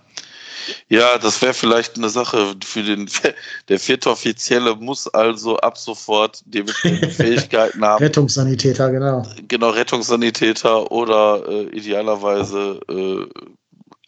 [0.89, 3.09] Ja, das wäre vielleicht eine Sache für den,
[3.69, 8.03] der vierte Offizielle muss also ab sofort dementsprechende Fähigkeiten haben.
[8.03, 9.25] Rettungssanitäter, genau.
[9.47, 13.25] Genau, Rettungssanitäter oder äh, idealerweise äh,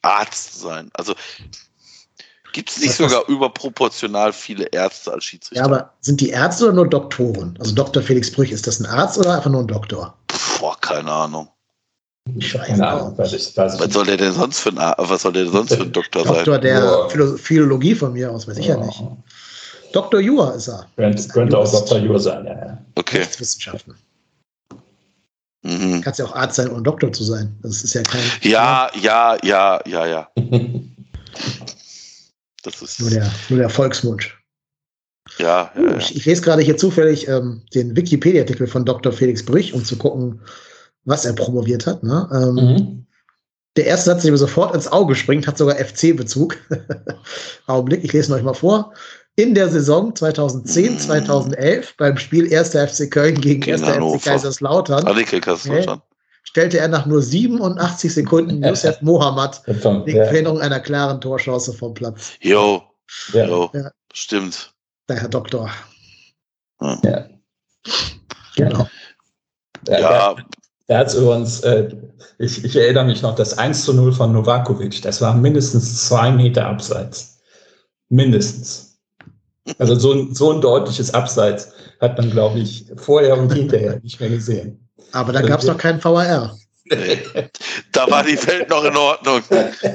[0.01, 0.89] Arzt sein.
[0.93, 1.13] Also
[2.53, 5.61] gibt es nicht sogar überproportional viele Ärzte als Schiedsrichter?
[5.61, 7.57] Ja, aber sind die Ärzte oder nur Doktoren?
[7.59, 8.01] Also Dr.
[8.01, 10.17] Felix Brüch, ist das ein Arzt oder einfach nur ein Doktor?
[10.59, 11.49] Boah, keine Ahnung.
[12.37, 13.31] Ich weiß keine Ahnung, was,
[13.93, 16.35] soll der denn sonst für ein, was soll der denn sonst für ein Doktor, Doktor
[16.35, 16.45] sein?
[16.45, 17.37] Doktor der ja.
[17.37, 19.03] Philologie von mir aus, weiß ich ja, ja nicht.
[19.93, 20.19] Dr.
[20.19, 20.87] Jura ist er.
[20.95, 21.97] Könnte, könnte auch Dr.
[21.99, 22.51] Jura sein, ja.
[22.51, 22.77] ja.
[22.95, 23.17] Okay.
[23.17, 23.95] Rechtswissenschaften.
[25.63, 26.01] Mhm.
[26.01, 27.57] Kannst ja auch Arzt sein, ohne Doktor zu sein.
[27.61, 28.21] Das ist ja kein.
[28.41, 30.29] Ja, ja, ja, ja, ja.
[32.63, 34.31] das ist nur der, nur der Volksmund.
[35.37, 35.97] Ja, ja, ja.
[35.97, 39.11] Ich, ich, lese gerade hier zufällig ähm, den Wikipedia-Artikel von Dr.
[39.11, 40.41] Felix Brüch, um zu gucken,
[41.09, 42.03] was er promoviert hat.
[42.03, 42.29] Ne?
[42.31, 43.05] Ähm, mhm.
[43.75, 46.57] Der erste Satz, der mir sofort ins Auge springt, hat sogar FC-Bezug.
[47.67, 48.93] Augenblick, ich lese ihn euch mal vor.
[49.35, 52.71] In der Saison 2010, 2011 beim Spiel 1.
[52.71, 53.81] FC Köln gegen 1.
[53.81, 55.39] FC Kaiserslautern okay,
[56.43, 60.25] stellte er nach nur 87 Sekunden Josef Mohammad wegen ja.
[60.25, 62.33] Verhinderung einer klaren Torchance vom Platz.
[62.41, 62.83] Jo,
[63.31, 63.45] ja.
[63.45, 63.91] jo, ja.
[64.11, 64.73] stimmt.
[65.07, 65.71] Der Herr Doktor.
[66.81, 67.29] Ja.
[68.55, 68.89] Genau.
[69.87, 70.35] Ja,
[70.89, 71.87] er hat übrigens, äh,
[72.39, 76.31] ich, ich, erinnere mich noch, das 1 zu 0 von Novakovic, das war mindestens zwei
[76.31, 77.37] Meter abseits.
[78.09, 78.97] Mindestens.
[79.77, 81.71] Also so ein, so ein deutliches Abseits
[82.01, 84.89] hat man, glaube ich, vorher und hinterher nicht mehr gesehen.
[85.11, 86.57] Aber da gab es noch keinen VAR.
[87.91, 89.41] da war die Welt noch in Ordnung.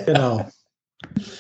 [0.07, 0.49] Genau.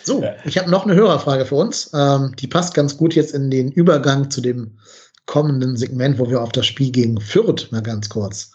[0.02, 1.90] So, ich habe noch eine Hörerfrage für uns.
[1.94, 4.78] Ähm, die passt ganz gut jetzt in den Übergang zu dem
[5.26, 8.53] kommenden Segment, wo wir auf das Spiel gegen Fürth mal ganz kurz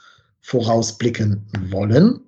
[0.50, 2.22] vorausblicken wollen.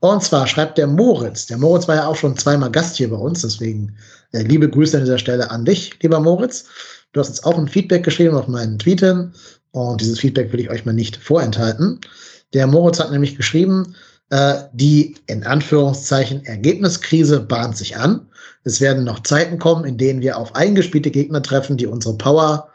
[0.00, 1.46] Und zwar schreibt der Moritz.
[1.46, 3.96] Der Moritz war ja auch schon zweimal Gast hier bei uns, deswegen
[4.32, 6.66] äh, liebe Grüße an dieser Stelle an dich, lieber Moritz.
[7.12, 9.32] Du hast uns auch ein Feedback geschrieben auf meinen Tweeten
[9.70, 12.00] und dieses Feedback will ich euch mal nicht vorenthalten.
[12.52, 13.94] Der Moritz hat nämlich geschrieben,
[14.28, 18.26] äh, die in Anführungszeichen Ergebniskrise bahnt sich an.
[18.64, 22.68] Es werden noch Zeiten kommen, in denen wir auf eingespielte Gegner treffen, die unsere Power,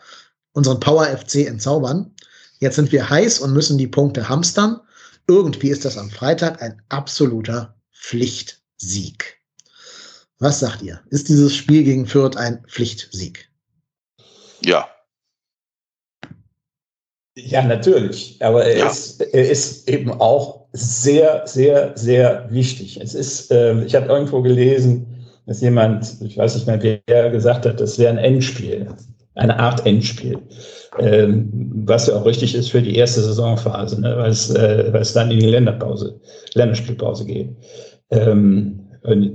[0.54, 2.12] unseren Power FC entzaubern.
[2.60, 4.82] Jetzt sind wir heiß und müssen die Punkte hamstern.
[5.28, 9.40] Irgendwie ist das am Freitag ein absoluter Pflichtsieg.
[10.40, 11.02] Was sagt ihr?
[11.10, 13.50] Ist dieses Spiel gegen Fürth ein Pflichtsieg?
[14.64, 14.88] Ja.
[17.36, 18.38] Ja, natürlich.
[18.42, 18.90] Aber er, ja.
[18.90, 23.00] Ist, er ist eben auch sehr, sehr, sehr wichtig.
[23.02, 27.66] Es ist, äh, ich habe irgendwo gelesen, dass jemand, ich weiß nicht mehr, wer gesagt
[27.66, 28.88] hat, das wäre ein Endspiel,
[29.36, 30.40] eine Art Endspiel.
[31.00, 31.50] Ähm,
[31.86, 35.14] was ja auch richtig ist für die erste Saisonphase, ne, weil, es, äh, weil es
[35.14, 36.20] dann in die Länderpause,
[36.54, 37.50] Länderspielpause geht.
[38.12, 38.80] Ähm,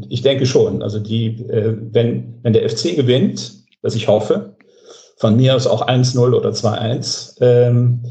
[0.09, 3.53] ich denke schon, also die, äh, wenn, wenn der FC gewinnt,
[3.83, 4.55] was ich hoffe,
[5.17, 8.03] von mir aus auch 1-0 oder 2-1, ähm,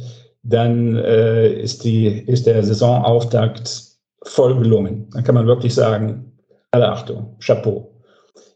[0.44, 3.84] dann äh, ist, die, ist der Saisonauftakt
[4.24, 5.10] voll gelungen.
[5.14, 6.34] Dann kann man wirklich sagen,
[6.72, 7.92] alle Achtung, Chapeau.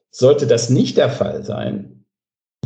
[0.10, 1.97] Sollte das nicht der Fall sein,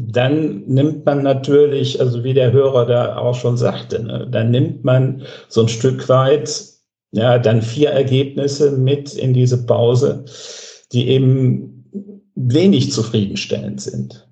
[0.10, 4.84] dann nimmt man natürlich, also wie der Hörer da auch schon sagte, ne, dann nimmt
[4.84, 6.64] man so ein Stück weit,
[7.12, 10.26] ja, dann vier Ergebnisse mit in diese Pause,
[10.92, 14.28] die eben wenig zufriedenstellend sind.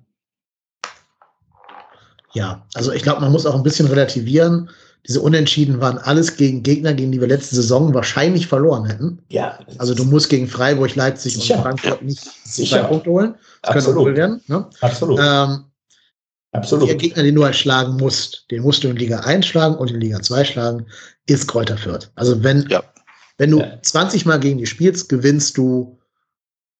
[2.32, 4.70] Ja, also ich glaube, man muss auch ein bisschen relativieren.
[5.08, 9.18] Diese Unentschieden waren alles gegen Gegner, gegen die wir letzte Saison wahrscheinlich verloren hätten.
[9.30, 9.58] Ja.
[9.78, 11.56] Also du musst gegen Freiburg, Leipzig Sicher.
[11.56, 12.80] und Frankfurt nicht Sicher.
[12.82, 13.34] zwei Punkte holen.
[13.62, 14.12] Das können Absolut.
[14.12, 14.40] auch werden.
[14.46, 14.66] Ne?
[14.80, 15.18] Absolut.
[15.22, 15.64] Ähm,
[16.52, 16.88] Absolut.
[16.88, 19.90] der Gegner, den du halt schlagen musst, den musst du in Liga 1 schlagen und
[19.90, 20.86] in Liga 2 schlagen,
[21.26, 22.10] ist Kräuter Fürth.
[22.16, 22.82] Also wenn, Ja.
[23.38, 23.80] wenn du Ja.
[23.82, 25.98] 20 Mal gegen die spielst, gewinnst du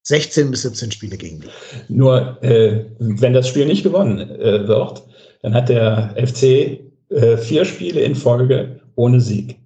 [0.02, 1.48] 16 bis 17 Spiele gegen die.
[1.88, 5.02] Nur, äh, wenn das Spiel nicht gewonnen äh, wird,
[5.42, 6.80] dann hat der FC
[7.10, 9.58] äh, vier Spiele in Folge ohne Sieg.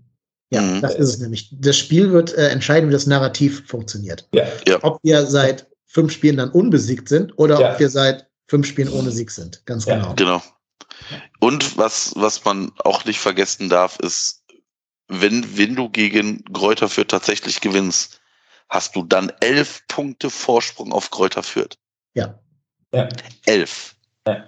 [0.51, 0.81] Ja, Mhm.
[0.83, 1.49] das ist es nämlich.
[1.61, 4.29] Das Spiel wird äh, entscheiden, wie das Narrativ funktioniert.
[4.35, 4.47] Ja.
[4.83, 7.73] Ob wir seit fünf Spielen dann unbesiegt sind oder Ja.
[7.73, 9.65] ob wir seit fünf Spielen ohne Sieg sind.
[9.67, 9.97] Ganz Ja.
[9.97, 10.15] genau.
[10.15, 10.43] Genau.
[11.41, 14.43] Und was, was man auch nicht vergessen darf, ist,
[15.09, 18.21] wenn, wenn du gegen Kräuter Fürth tatsächlich gewinnst,
[18.69, 21.77] hast du dann elf Punkte Vorsprung auf Kräuter Fürth.
[22.15, 22.39] Ja.
[22.95, 23.09] Ja.
[23.47, 23.97] Elf.
[24.27, 24.45] Ja.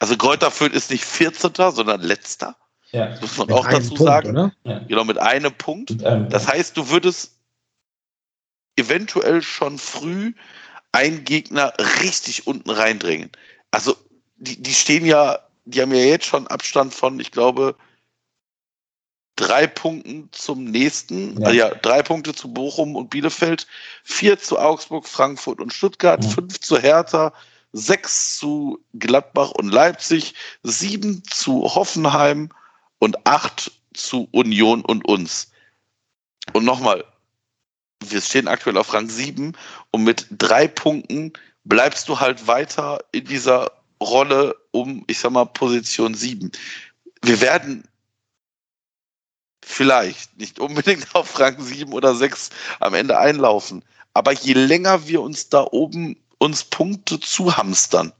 [0.00, 1.52] Also Kräuter Fürth ist nicht 14.
[1.54, 2.56] sondern letzter.
[2.90, 3.06] Ja.
[3.10, 4.52] Das muss man Mit auch einem dazu Punkt, sagen.
[4.64, 4.78] ja.
[4.80, 5.90] Genau, mit einem Punkt.
[5.92, 7.36] Und, ähm, Das heißt, du würdest
[8.76, 10.32] eventuell schon früh
[10.92, 11.72] einen Gegner
[12.02, 13.30] richtig unten reindrängen.
[13.70, 13.96] Also,
[14.38, 17.76] die, die stehen ja, die haben ja jetzt schon Abstand von, ich glaube,
[19.36, 21.38] drei Punkten zum nächsten.
[21.40, 21.46] Ja.
[21.46, 23.66] Also ja, drei Punkte zu Bochum und Bielefeld,
[24.02, 26.30] vier zu Augsburg, Frankfurt und Stuttgart, Ja.
[26.30, 27.32] fünf zu Hertha,
[27.72, 32.50] sechs zu Gladbach und Leipzig, sieben zu Hoffenheim
[32.98, 35.50] und acht zu Union und uns.
[36.52, 37.04] Und nochmal,
[38.04, 39.52] wir stehen aktuell auf Rang 7
[39.90, 41.32] und mit drei Punkten
[41.64, 43.70] bleibst du halt weiter in dieser
[44.02, 46.50] Rolle um, ich sag mal, Position 7.
[47.22, 47.86] Wir werden
[49.62, 52.50] vielleicht nicht unbedingt auf Rang 7 oder 6
[52.80, 58.12] am Ende einlaufen, aber je länger wir uns da oben uns Punkte zuhamstern,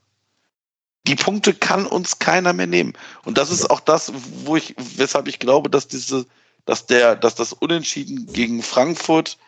[1.07, 2.93] die Punkte kann uns keiner mehr nehmen.
[3.25, 4.13] Und das ist auch das,
[4.45, 6.27] wo ich, weshalb ich glaube, dass diese,
[6.67, 9.39] dass der, dass das Unentschieden gegen Frankfurt,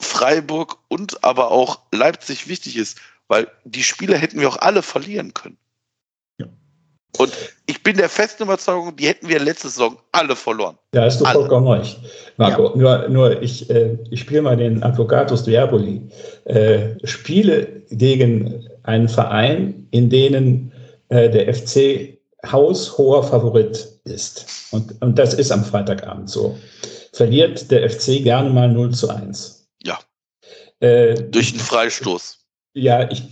[0.00, 2.98] Freiburg und aber auch Leipzig wichtig ist,
[3.28, 5.56] weil die Spiele hätten wir auch alle verlieren können.
[7.16, 7.24] Ja.
[7.24, 7.32] Und
[7.66, 10.76] ich bin der festen Überzeugung, die hätten wir letzte Saison alle verloren.
[10.92, 11.40] Da hast du Alle.
[11.40, 11.98] vollkommen recht,
[12.36, 12.72] Marco.
[12.76, 16.02] Nur, nur ich, äh, ich spiele mal den Advocatus Diaboli.
[16.44, 20.72] Äh, spiele gegen einen Verein, in denen
[21.08, 22.18] äh, der FC
[22.50, 24.68] haushoher Favorit ist.
[24.72, 26.58] Und, und das ist am Freitagabend so.
[27.12, 29.68] Verliert der FC gerne mal 0 zu 1.
[29.82, 29.98] Ja.
[30.80, 32.38] Äh, Durch einen Freistoß.
[32.74, 33.24] ja, ich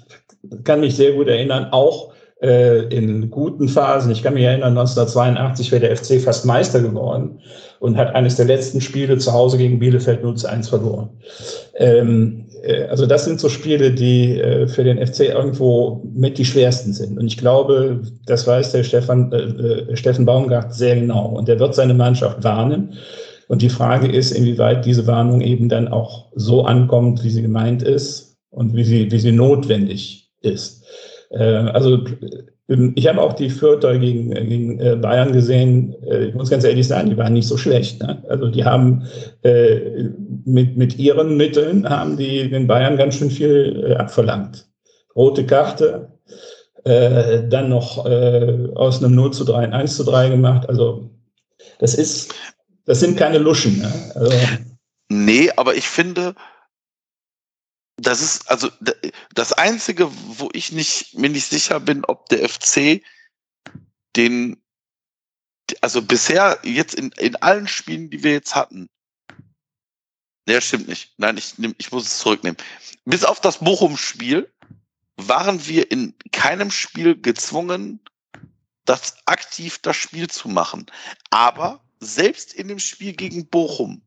[0.64, 4.12] kann mich sehr gut erinnern, auch äh, in guten Phasen.
[4.12, 7.40] Ich kann mich erinnern, 1982 wäre der FC fast Meister geworden
[7.80, 11.10] und hat eines der letzten Spiele zu Hause gegen Bielefeld 0 zu 1 verloren.
[11.74, 16.44] Ähm, äh, also das sind so Spiele, die äh, für den FC irgendwo mit die
[16.44, 17.18] schwersten sind.
[17.18, 21.26] Und ich glaube, das weiß der Stefan, äh, äh, Steffen Baumgart sehr genau.
[21.26, 22.94] Und er wird seine Mannschaft warnen.
[23.48, 27.82] Und die Frage ist, inwieweit diese Warnung eben dann auch so ankommt, wie sie gemeint
[27.82, 30.84] ist und wie sie, wie sie notwendig ist.
[31.30, 32.04] Äh, also
[32.68, 35.94] ähm, ich habe auch die Fürther gegen, gegen äh, Bayern gesehen.
[36.04, 38.02] Äh, ich muss ganz ehrlich sagen, die waren nicht so schlecht.
[38.02, 38.22] Ne?
[38.28, 39.04] Also die haben
[39.42, 40.04] äh,
[40.44, 44.66] mit, mit ihren Mitteln haben die den Bayern ganz schön viel äh, abverlangt.
[45.14, 46.08] Rote Karte,
[46.84, 48.04] äh, dann noch
[48.76, 50.68] aus einem 0 zu 3 ein 1 zu 3 gemacht.
[50.68, 51.10] Also
[51.80, 52.34] das ist,
[52.84, 53.78] das sind keine Luschen.
[53.78, 53.92] Ne?
[54.14, 54.32] Also,
[55.10, 56.34] Nee, aber ich finde,
[57.98, 58.70] das ist also
[59.34, 63.02] das Einzige, wo ich nicht, mir nicht sicher bin, ob der FC
[64.16, 64.62] den,
[65.80, 68.88] also bisher jetzt in, in allen Spielen, die wir jetzt hatten,
[70.46, 71.12] nee, stimmt nicht.
[71.18, 72.56] Nein, ich, nehm, ich muss es zurücknehmen.
[73.04, 74.50] Bis auf das Bochum-Spiel
[75.16, 78.00] waren wir in keinem Spiel gezwungen,
[78.84, 80.86] das aktiv das Spiel zu machen.
[81.30, 84.02] Aber selbst in dem Spiel gegen Bochum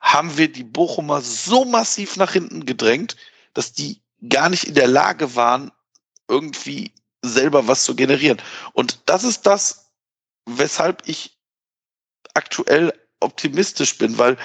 [0.00, 3.16] haben wir die Bochumer so massiv nach hinten gedrängt,
[3.54, 5.70] dass die gar nicht in der Lage waren,
[6.28, 6.92] irgendwie
[7.22, 8.40] selber was zu generieren.
[8.72, 9.90] Und das ist das,
[10.46, 11.38] weshalb ich
[12.34, 14.36] aktuell optimistisch bin, weil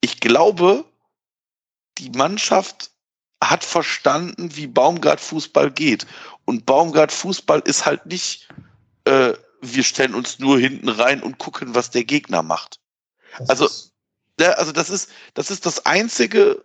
[0.00, 0.84] ich glaube,
[1.98, 2.90] die Mannschaft
[3.42, 6.06] hat verstanden, wie Baumgart Fußball geht.
[6.44, 8.48] Und Baumgart Fußball ist halt nicht,
[9.04, 12.78] äh, wir stellen uns nur hinten rein und gucken, was der Gegner macht.
[13.38, 13.89] das Also-
[14.40, 16.64] Ja, also das ist, das ist das einzige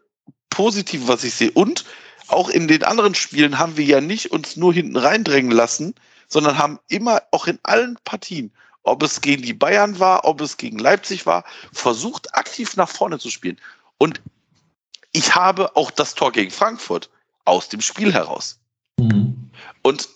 [0.49, 1.51] Positive, was ich sehe.
[1.51, 1.84] Und
[2.28, 5.93] auch in den anderen Spielen haben wir ja nicht uns nur hinten reindrängen lassen,
[6.28, 8.53] sondern haben immer auch in allen Partien,
[8.84, 13.19] ob es gegen die Bayern war, ob es gegen Leipzig war, versucht aktiv nach vorne
[13.19, 13.59] zu spielen.
[13.97, 14.21] Und
[15.11, 17.09] ich habe auch das Tor gegen Frankfurt
[17.43, 18.57] aus dem Spiel heraus.
[18.97, 19.51] Mhm.
[19.82, 20.07] Und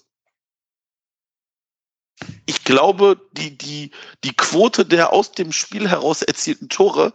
[2.46, 3.92] ich glaube, die, die,
[4.24, 7.14] die Quote der aus dem Spiel heraus erzielten Tore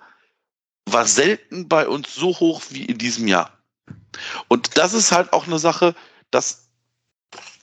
[0.87, 3.53] war selten bei uns so hoch wie in diesem Jahr.
[4.49, 5.95] Und das ist halt auch eine Sache,
[6.31, 6.69] das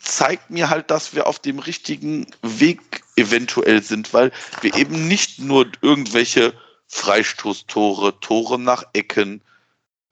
[0.01, 5.39] zeigt mir halt, dass wir auf dem richtigen Weg eventuell sind, weil wir eben nicht
[5.39, 6.53] nur irgendwelche
[6.88, 9.41] Freistoßtore, Tore nach Ecken,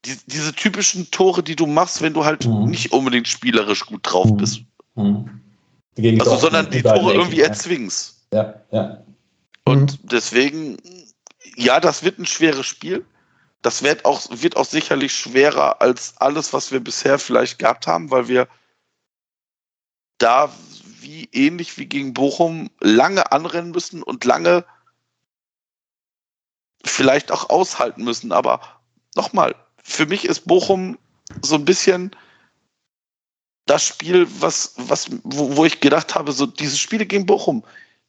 [0.05, 2.65] die, diese typischen Tore, die du machst, wenn du halt mhm.
[2.65, 4.37] nicht unbedingt spielerisch gut drauf mhm.
[4.37, 4.61] bist.
[4.95, 5.41] Mhm.
[6.19, 8.21] Also, sondern die Tore irgendwie erzwingst.
[8.33, 9.03] Ja, ja.
[9.65, 10.77] Und deswegen,
[11.55, 13.05] ja, das wird ein schweres Spiel.
[13.61, 18.09] Das wird auch, wird auch sicherlich schwerer als alles, was wir bisher vielleicht gehabt haben,
[18.09, 18.47] weil wir
[20.17, 20.53] da
[21.01, 24.65] wie ähnlich wie gegen Bochum lange anrennen müssen und lange
[26.85, 28.31] vielleicht auch aushalten müssen.
[28.31, 28.61] Aber
[29.15, 30.97] nochmal, für mich ist Bochum
[31.41, 32.15] so ein bisschen
[33.65, 37.63] das Spiel, was, was, wo, wo ich gedacht habe, so diese Spiele gegen Bochum,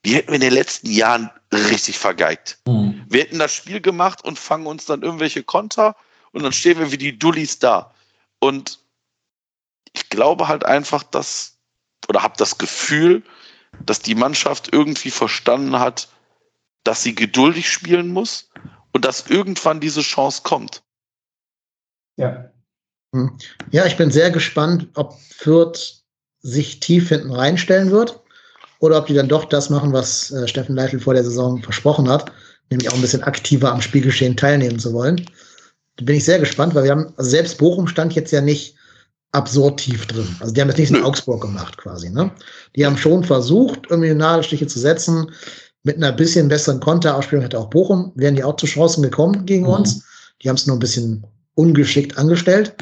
[0.04, 2.58] die hätten wir in den letzten Jahren richtig vergeigt.
[2.66, 3.04] Mhm.
[3.08, 5.96] Wir hätten das Spiel gemacht und fangen uns dann irgendwelche Konter
[6.32, 7.94] und dann stehen wir wie die Dullis da.
[8.38, 8.78] Und
[9.92, 11.58] ich glaube halt einfach, dass,
[12.08, 13.22] oder habe das Gefühl,
[13.84, 16.08] dass die Mannschaft irgendwie verstanden hat,
[16.84, 18.50] dass sie geduldig spielen muss
[18.92, 20.82] und dass irgendwann diese Chance kommt.
[22.16, 22.50] Ja.
[23.14, 23.36] Hm.
[23.70, 26.04] Ja, ich bin sehr gespannt, ob Fürth
[26.40, 28.20] sich tief hinten reinstellen wird
[28.80, 32.08] oder ob die dann doch das machen, was äh, Steffen Leitl vor der Saison versprochen
[32.08, 32.32] hat,
[32.70, 35.24] nämlich auch ein bisschen aktiver am Spielgeschehen teilnehmen zu wollen.
[35.96, 38.74] Da bin ich sehr gespannt, weil wir haben, also selbst Bochum stand jetzt ja nicht
[39.32, 40.36] absurd tief drin.
[40.40, 42.10] Also die haben das nicht in Augsburg gemacht quasi.
[42.10, 42.30] Ne?
[42.74, 45.30] Die haben schon versucht, irgendwie Nadelstiche zu setzen.
[45.82, 49.64] Mit einer bisschen besseren Konterausspielung hätte auch Bochum, wären die auch zu Chancen gekommen gegen
[49.64, 49.74] mhm.
[49.74, 50.04] uns.
[50.42, 51.24] Die haben es nur ein bisschen
[51.54, 52.74] ungeschickt angestellt.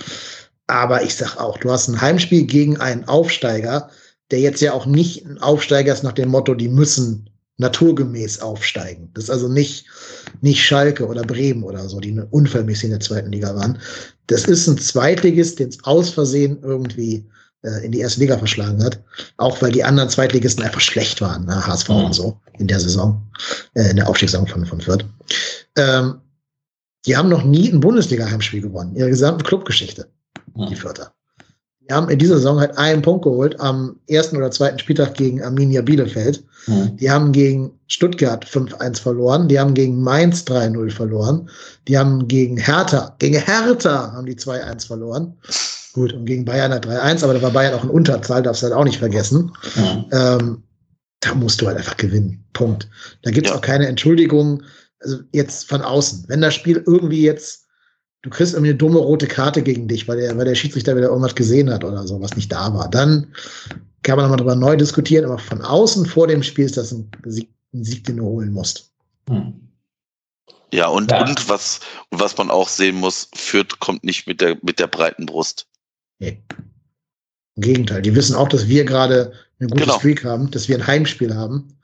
[0.68, 3.90] Aber ich sag auch, du hast ein Heimspiel gegen einen Aufsteiger,
[4.30, 9.10] der jetzt ja auch nicht ein Aufsteiger ist nach dem Motto, die müssen naturgemäß aufsteigen.
[9.14, 9.86] Das ist also nicht,
[10.40, 13.78] nicht Schalke oder Bremen oder so, die unfallmäßig in der zweiten Liga waren.
[14.28, 17.26] Das ist ein Zweitligist, den es aus Versehen irgendwie
[17.62, 19.02] äh, in die erste Liga verschlagen hat.
[19.38, 21.66] Auch weil die anderen Zweitligisten einfach schlecht waren, ne?
[21.66, 23.20] HSV und so, in der Saison,
[23.74, 25.04] äh, in der Aufstiegssaison von, von Fürth.
[25.76, 26.20] Ähm,
[27.06, 30.08] die haben noch nie ein Bundesliga-Heimspiel gewonnen, ihre gesamte Clubgeschichte,
[30.54, 31.12] die Fürther.
[31.88, 35.42] Die haben in dieser Saison halt einen Punkt geholt am ersten oder zweiten Spieltag gegen
[35.42, 36.44] Arminia Bielefeld.
[36.66, 36.96] Mhm.
[36.96, 39.48] Die haben gegen Stuttgart 5-1 verloren.
[39.48, 41.48] Die haben gegen Mainz 3-0 verloren.
[41.86, 45.34] Die haben gegen Hertha, gegen Hertha haben die 2-1 verloren.
[45.94, 48.66] Gut, und gegen Bayern hat 3-1, aber da war Bayern auch in Unterzahl, darfst du
[48.66, 49.50] halt auch nicht vergessen.
[49.74, 50.04] Mhm.
[50.12, 50.62] Ähm,
[51.20, 52.44] da musst du halt einfach gewinnen.
[52.52, 52.88] Punkt.
[53.22, 53.56] Da gibt es ja.
[53.56, 54.62] auch keine Entschuldigung,
[55.00, 56.24] also jetzt von außen.
[56.28, 57.67] Wenn das Spiel irgendwie jetzt
[58.22, 61.08] du kriegst irgendwie eine dumme rote Karte gegen dich, weil der, weil der Schiedsrichter wieder
[61.08, 62.90] irgendwas gesehen hat oder so, was nicht da war.
[62.90, 63.32] Dann
[64.02, 67.10] kann man nochmal drüber neu diskutieren, aber von außen vor dem Spiel ist das ein
[67.24, 68.90] Sieg, ein Sieg den du holen musst.
[69.28, 69.68] Hm.
[70.72, 71.26] Ja, und, ja.
[71.26, 75.24] und was, was man auch sehen muss, Fürth kommt nicht mit der, mit der breiten
[75.24, 75.66] Brust.
[76.18, 76.42] Nee.
[77.56, 79.98] Im Gegenteil, die wissen auch, dass wir gerade eine gute genau.
[79.98, 81.78] Streak haben, dass wir ein Heimspiel haben.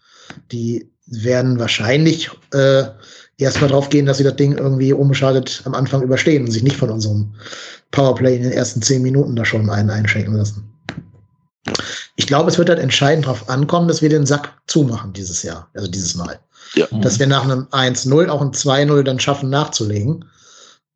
[0.52, 2.84] Die werden wahrscheinlich äh,
[3.38, 6.76] erstmal drauf gehen, dass sie das Ding irgendwie unbeschadet am Anfang überstehen und sich nicht
[6.76, 7.34] von unserem
[7.90, 10.70] Powerplay in den ersten zehn Minuten da schon einen einschenken lassen.
[12.16, 15.68] Ich glaube, es wird halt entscheidend darauf ankommen, dass wir den Sack zumachen dieses Jahr,
[15.74, 16.38] also dieses Mal.
[16.74, 16.86] Ja.
[17.00, 20.24] Dass wir nach einem 1-0 auch ein 2-0 dann schaffen nachzulegen.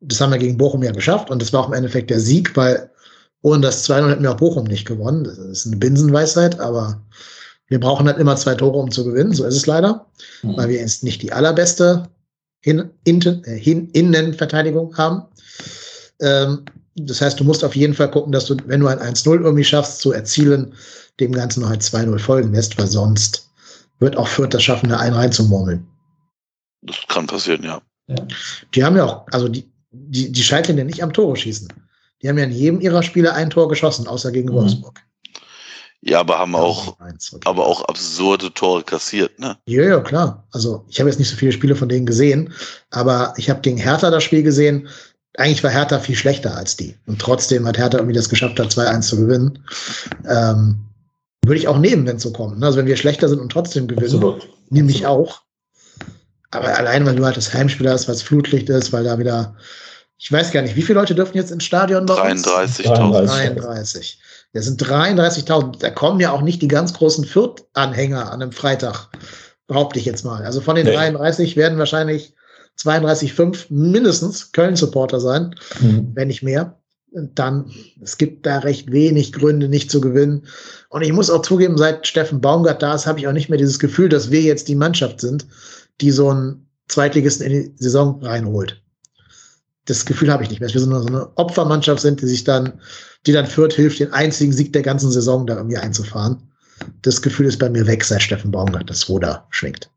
[0.01, 2.55] Das haben wir gegen Bochum ja geschafft und das war auch im Endeffekt der Sieg,
[2.55, 2.89] weil
[3.41, 5.23] ohne das 2-0 hätten wir auch Bochum nicht gewonnen.
[5.23, 7.01] Das ist eine Binsenweisheit, aber
[7.69, 9.33] wir brauchen halt immer zwei Tore, um zu gewinnen.
[9.33, 10.07] So ist es leider,
[10.41, 10.57] mhm.
[10.57, 12.09] weil wir jetzt nicht die allerbeste
[12.61, 15.23] hin, in, äh, hin, Innenverteidigung haben.
[16.19, 16.65] Ähm,
[16.95, 19.63] das heißt, du musst auf jeden Fall gucken, dass du, wenn du ein 1-0 irgendwie
[19.63, 20.73] schaffst, zu erzielen,
[21.19, 23.49] dem Ganzen noch ein 2-0 folgen lässt, weil sonst
[23.99, 25.87] wird auch Fürth das schaffen, da einen reinzumurmeln.
[26.81, 27.81] Das kann passieren, ja.
[28.07, 28.15] ja.
[28.73, 31.67] Die haben ja auch, also die, die, die scheitern ja nicht am Tore schießen.
[32.21, 34.53] Die haben ja in jedem ihrer Spiele ein Tor geschossen, außer gegen mhm.
[34.53, 35.01] Wolfsburg.
[36.01, 36.95] Ja, aber haben auch,
[37.43, 39.57] aber auch absurde Tore kassiert, ne?
[39.65, 40.47] Ja, ja, klar.
[40.51, 42.53] Also ich habe jetzt nicht so viele Spiele von denen gesehen,
[42.89, 44.87] aber ich habe gegen Hertha das Spiel gesehen.
[45.37, 46.95] Eigentlich war Hertha viel schlechter als die.
[47.05, 49.59] Und trotzdem hat Hertha irgendwie das geschafft, da 2-1 zu gewinnen.
[50.27, 50.85] Ähm,
[51.45, 52.59] würde ich auch nehmen, wenn es so kommt.
[52.59, 52.65] Ne?
[52.65, 55.41] Also wenn wir schlechter sind und trotzdem gewinnen, nehme ich auch.
[56.51, 59.55] Aber allein, weil du halt das Heimspiel hast, was Flutlicht ist, weil da wieder,
[60.17, 63.25] ich weiß gar nicht, wie viele Leute dürfen jetzt ins Stadion bei 33.000.
[63.25, 64.19] 33.
[64.53, 65.79] Das sind 33.000.
[65.79, 69.09] Da kommen ja auch nicht die ganz großen Fürth-Anhänger an einem Freitag,
[69.67, 70.43] behaupte ich jetzt mal.
[70.43, 70.93] Also von den nee.
[70.93, 72.33] 33 werden wahrscheinlich
[72.79, 76.11] 32,5 mindestens Köln-Supporter sein, mhm.
[76.13, 76.77] wenn nicht mehr.
[77.11, 77.71] dann,
[78.01, 80.45] es gibt da recht wenig Gründe, nicht zu gewinnen.
[80.89, 83.57] Und ich muss auch zugeben, seit Steffen Baumgart da ist, habe ich auch nicht mehr
[83.57, 85.47] dieses Gefühl, dass wir jetzt die Mannschaft sind,
[86.01, 88.81] die so einen Zweitligisten in die Saison reinholt.
[89.89, 92.27] Das Gefühl habe ich nicht mehr, dass wir so eine, so eine Opfermannschaft sind, die
[92.27, 92.73] sich dann,
[93.25, 96.37] die dann führt, hilft, den einzigen Sieg der ganzen Saison da irgendwie einzufahren.
[97.01, 99.89] Das Gefühl ist bei mir weg, seit Steffen Baumgart das Ruder schwingt.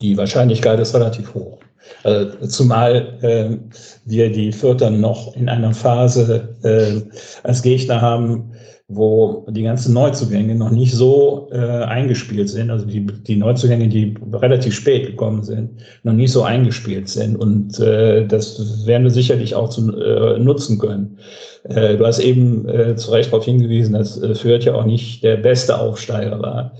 [0.00, 1.60] Die Wahrscheinlichkeit ist relativ hoch.
[2.04, 3.56] Also, zumal äh,
[4.04, 7.02] wir die Vierter noch in einer Phase äh,
[7.42, 8.52] als Gegner haben,
[8.90, 14.14] wo die ganzen Neuzugänge noch nicht so äh, eingespielt sind, also die, die Neuzugänge, die
[14.32, 15.72] relativ spät gekommen sind,
[16.04, 17.36] noch nicht so eingespielt sind.
[17.36, 21.18] Und äh, das werden wir sicherlich auch zu, äh, nutzen können.
[21.64, 25.22] Äh, du hast eben äh, zu Recht darauf hingewiesen, dass äh, Fürth ja auch nicht
[25.22, 26.72] der beste Aufsteiger war.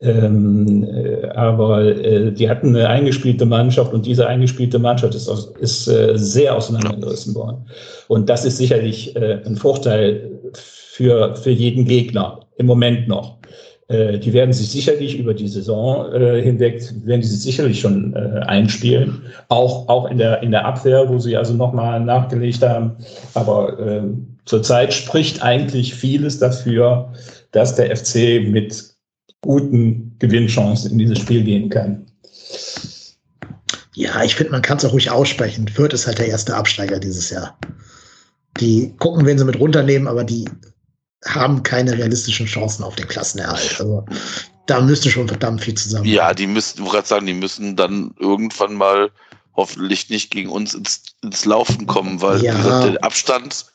[0.00, 5.52] Ähm, äh, aber äh, die hatten eine eingespielte Mannschaft und diese eingespielte Mannschaft ist, aus,
[5.60, 7.66] ist äh, sehr auseinandergerissen worden.
[8.08, 10.30] Und das ist sicherlich äh, ein Vorteil
[10.92, 13.38] für, für jeden Gegner im Moment noch.
[13.88, 18.14] Äh, die werden sich sicherlich über die Saison äh, hinweg, werden die sich sicherlich schon
[18.14, 19.22] äh, einspielen.
[19.48, 22.96] Auch, auch in, der, in der Abwehr, wo sie also nochmal nachgelegt haben.
[23.34, 24.02] Aber äh,
[24.46, 27.12] zurzeit spricht eigentlich vieles dafür,
[27.52, 28.94] dass der FC mit
[29.42, 32.06] guten Gewinnchancen in dieses Spiel gehen kann.
[33.94, 35.68] Ja, ich finde, man kann es auch ruhig aussprechen.
[35.68, 37.56] Fürth ist halt der erste Absteiger dieses Jahr.
[38.60, 40.44] Die gucken, wen sie mit runternehmen, aber die
[41.26, 43.76] haben keine realistischen Chancen auf den Klassenerhalt.
[43.78, 44.04] Also
[44.66, 46.06] da müsste schon verdammt viel zusammen.
[46.06, 49.10] Ja, die müssen, ich gerade sagen, die müssen dann irgendwann mal
[49.54, 52.56] hoffentlich nicht gegen uns ins, ins Laufen kommen, weil Ja.
[52.56, 53.66] gesagt, der Abstand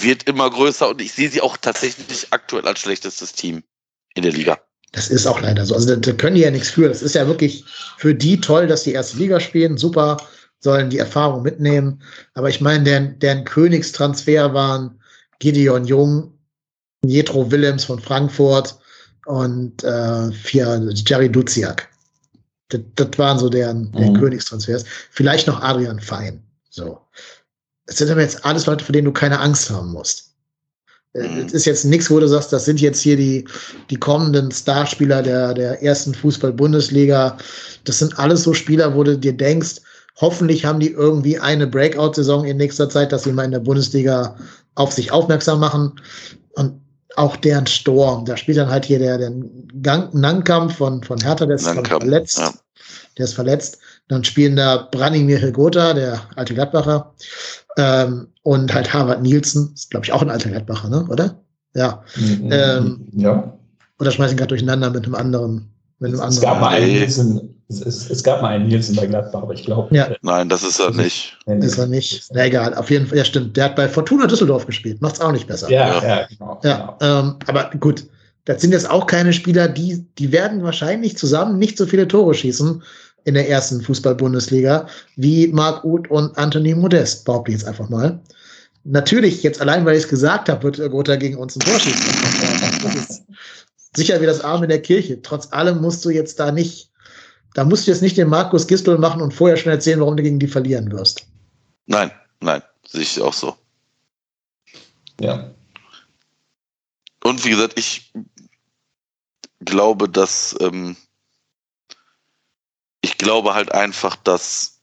[0.00, 3.62] wird immer größer und ich sehe sie auch tatsächlich aktuell als schlechtestes Team
[4.14, 4.58] in der Liga.
[4.92, 5.74] Das ist auch leider so.
[5.74, 6.88] Also da, da können die ja nichts für.
[6.88, 7.64] Das ist ja wirklich
[7.98, 9.76] für die toll, dass die erste Liga spielen.
[9.78, 10.16] Super,
[10.60, 12.02] sollen die Erfahrung mitnehmen.
[12.34, 14.98] Aber ich meine, deren, deren Königstransfer waren
[15.38, 16.32] Gideon Jung,
[17.04, 18.76] Jetro Willems von Frankfurt
[19.26, 21.88] und äh, vier, Jerry Duziak.
[22.70, 24.20] Das, das waren so deren, deren Mhm.
[24.20, 24.84] Königstransfers.
[25.10, 26.42] Vielleicht noch Adrian Fein.
[26.70, 27.00] So.
[27.86, 30.34] Das sind aber jetzt alles Leute, vor denen du keine Angst haben musst.
[31.14, 31.44] Äh, Mhm.
[31.44, 33.46] Das ist jetzt nichts, wo du sagst, das sind jetzt hier die,
[33.90, 37.38] die kommenden Starspieler der, der ersten Fußball-Bundesliga.
[37.84, 39.76] Das sind alles so Spieler, wo du dir denkst,
[40.20, 44.36] hoffentlich haben die irgendwie eine Breakout-Saison in nächster Zeit, dass sie mal in der Bundesliga
[44.78, 46.00] auf sich aufmerksam machen.
[46.54, 46.80] Und
[47.16, 49.32] auch deren Sturm, da spielt dann halt hier der, der
[49.82, 52.38] Gang, Nankamp von, von Hertha, der ist Nankamp, verletzt.
[52.38, 52.52] ja.
[53.16, 53.78] Der ist verletzt.
[54.08, 57.12] Dann spielen da Branimir Hilgota, der alte Gladbacher,
[57.76, 61.04] ähm, und halt Harvard Nielsen, ist glaube ich auch ein alter Gladbacher, ne?
[61.08, 61.42] oder?
[61.74, 62.02] Ja.
[62.16, 63.58] Ähm, ja.
[63.98, 65.70] Oder schmeißen gerade durcheinander mit einem anderen.
[65.98, 66.42] Mit einem Es anderen.
[66.42, 69.94] gab mal einen es, es, es gab mal einen Nielsen bei Gladbach, aber ich glaube.
[69.94, 70.08] Ja.
[70.22, 71.36] Nein, das ist er nicht.
[71.46, 72.24] ist er nicht.
[72.32, 73.56] Na egal, auf jeden Fall, ja stimmt.
[73.56, 75.70] Der hat bei Fortuna Düsseldorf gespielt, macht's auch nicht besser.
[75.70, 76.08] Ja, Ja.
[76.08, 76.60] ja, genau.
[76.64, 78.04] Ja, ähm, aber gut,
[78.46, 82.32] das sind jetzt auch keine Spieler, die, die werden wahrscheinlich zusammen nicht so viele Tore
[82.32, 82.82] schießen
[83.24, 88.18] in der ersten Fußball-Bundesliga wie Marc Uth und Anthony Modest, behaupte ich jetzt einfach mal.
[88.84, 92.02] Natürlich, jetzt allein, weil ich es gesagt habe, wird Gotha gegen uns ein Tor schießen.
[92.82, 93.22] Das ist
[93.94, 95.20] sicher wie das Arm in der Kirche.
[95.20, 96.87] Trotz allem musst du jetzt da nicht,
[97.58, 100.22] da musst du jetzt nicht den Markus Gistel machen und vorher schon erzählen, warum du
[100.22, 101.26] gegen die verlieren wirst.
[101.86, 103.56] Nein, nein, sehe ich auch so.
[105.20, 105.50] ja.
[107.24, 108.12] Und wie gesagt, ich
[109.58, 110.96] glaube, dass ähm,
[113.00, 114.78] ich glaube halt einfach, dass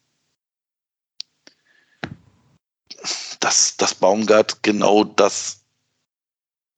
[3.39, 5.61] dass, dass Baumgart genau das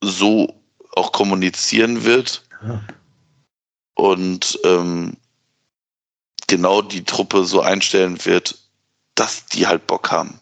[0.02, 2.84] so auch kommunizieren wird Ja.
[3.96, 5.18] und ähm,
[6.48, 8.58] genau die Truppe so einstellen wird,
[9.16, 10.40] dass die halt Bock haben.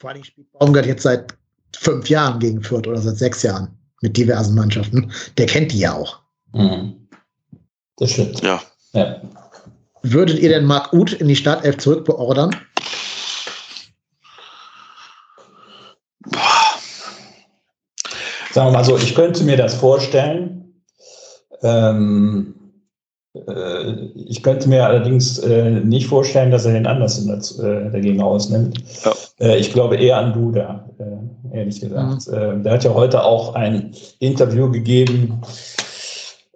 [0.00, 1.36] Vor allem spielt Baumgart jetzt seit
[1.76, 5.12] fünf Jahren gegen Fürth oder seit sechs Jahren mit diversen Mannschaften.
[5.38, 6.20] Der kennt die ja auch.
[6.52, 7.08] Mhm.
[7.96, 8.40] Das stimmt.
[8.42, 8.62] Ja,
[8.92, 9.20] Ja.
[10.02, 12.54] Würdet ihr denn Marc Uth in die Startelf zurückbeordern?
[18.52, 20.82] Sagen wir mal so, ich könnte mir das vorstellen.
[21.62, 22.65] Ähm, äh,
[24.14, 28.82] ich könnte mir allerdings äh, nicht vorstellen, dass er den Andersen dazu, äh, dagegen ausnimmt.
[29.04, 29.12] Ja.
[29.40, 32.28] Äh, ich glaube eher an Duda, äh, ehrlich gesagt.
[32.28, 35.40] Äh, der hat ja heute auch ein Interview gegeben,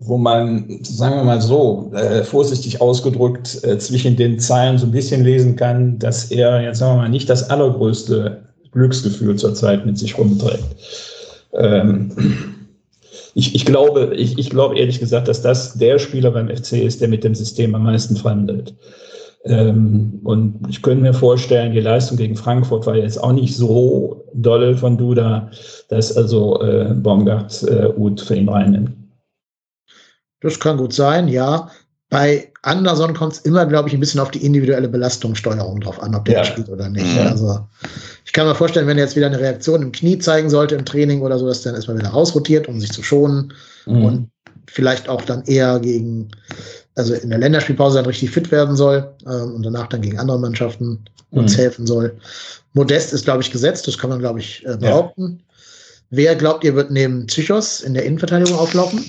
[0.01, 4.93] wo man, sagen wir mal so, äh, vorsichtig ausgedrückt, äh, zwischen den Zeilen so ein
[4.93, 9.99] bisschen lesen kann, dass er jetzt sagen wir mal nicht das allergrößte Glücksgefühl zurzeit mit
[9.99, 10.65] sich rumträgt.
[11.53, 12.13] Ähm,
[13.35, 17.01] ich, ich, glaube, ich, ich glaube ehrlich gesagt, dass das der Spieler beim FC ist,
[17.01, 18.75] der mit dem System am meisten verhandelt.
[19.45, 24.25] Ähm, und ich könnte mir vorstellen, die Leistung gegen Frankfurt war jetzt auch nicht so
[24.35, 25.51] dolle von Duda,
[25.89, 28.93] dass also äh, Baumgart äh, Uth für ihn reinnimmt.
[30.41, 31.71] Das kann gut sein, ja.
[32.11, 36.15] Bei Anderson kommt es immer, glaube ich, ein bisschen auf die individuelle Belastungssteuerung drauf an,
[36.15, 36.45] ob der Ja.
[36.45, 37.15] spielt oder nicht.
[37.17, 37.27] Ja.
[37.27, 37.67] Also
[38.25, 40.85] ich kann mir vorstellen, wenn er jetzt wieder eine Reaktion im Knie zeigen sollte im
[40.85, 43.53] Training oder so, dass er dann erstmal wieder rausrotiert, um sich zu schonen
[43.87, 44.03] Mhm.
[44.05, 44.31] und
[44.67, 46.29] vielleicht auch dann eher gegen,
[46.97, 50.39] also in der Länderspielpause dann richtig fit werden soll ähm, und danach dann gegen andere
[50.39, 51.61] Mannschaften uns Mhm.
[51.61, 52.17] helfen soll.
[52.75, 55.43] Modest ist, glaube ich, gesetzt, das kann man, glaube ich, äh, behaupten.
[56.11, 59.05] Wer glaubt ihr, wird neben Psychos in der Innenverteidigung auflaufen?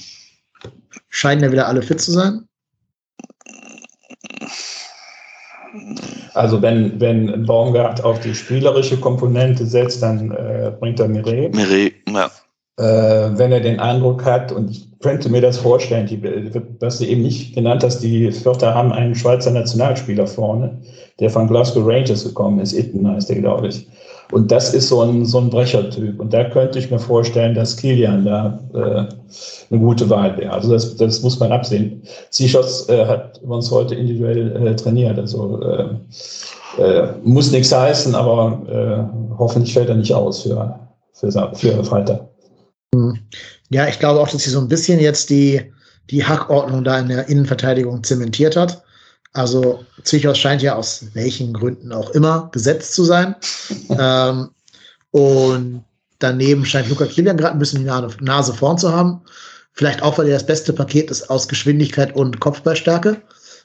[1.09, 2.47] Scheinen ja wieder alle fit zu sein.
[6.33, 11.49] Also wenn, wenn Baumgart auf die spielerische Komponente setzt, dann äh, bringt er Mireille.
[11.49, 12.29] Mire, ja.
[12.77, 16.21] Äh, wenn er den Eindruck hat, und ich könnte mir das vorstellen, die,
[16.79, 20.81] was du eben nicht genannt hast, die Vierter haben einen Schweizer Nationalspieler vorne,
[21.19, 23.87] der von Glasgow Rangers gekommen ist, Itten heißt der, glaube ich.
[24.31, 26.19] Und das ist so ein, so ein Brechertyp.
[26.19, 29.05] Und da könnte ich mir vorstellen, dass Kilian da äh,
[29.69, 30.53] eine gute Wahl wäre.
[30.53, 32.01] Also das, das muss man absehen.
[32.29, 35.19] Sichos äh, hat uns heute individuell äh, trainiert.
[35.19, 40.79] Also äh, äh, muss nichts heißen, aber äh, hoffentlich fällt er nicht aus für,
[41.13, 42.27] für, für Freitag.
[43.69, 45.61] Ja, ich glaube auch, dass sie so ein bisschen jetzt die,
[46.09, 48.83] die Hackordnung da in der Innenverteidigung zementiert hat.
[49.33, 53.35] Also Zichos scheint ja aus welchen Gründen auch immer gesetzt zu sein.
[53.89, 54.49] ähm,
[55.11, 55.83] und
[56.19, 59.21] daneben scheint Luca Kilian gerade ein bisschen die Nase, vorn zu haben.
[59.73, 63.21] Vielleicht auch, weil er das beste Paket ist aus Geschwindigkeit und Kopfballstärke.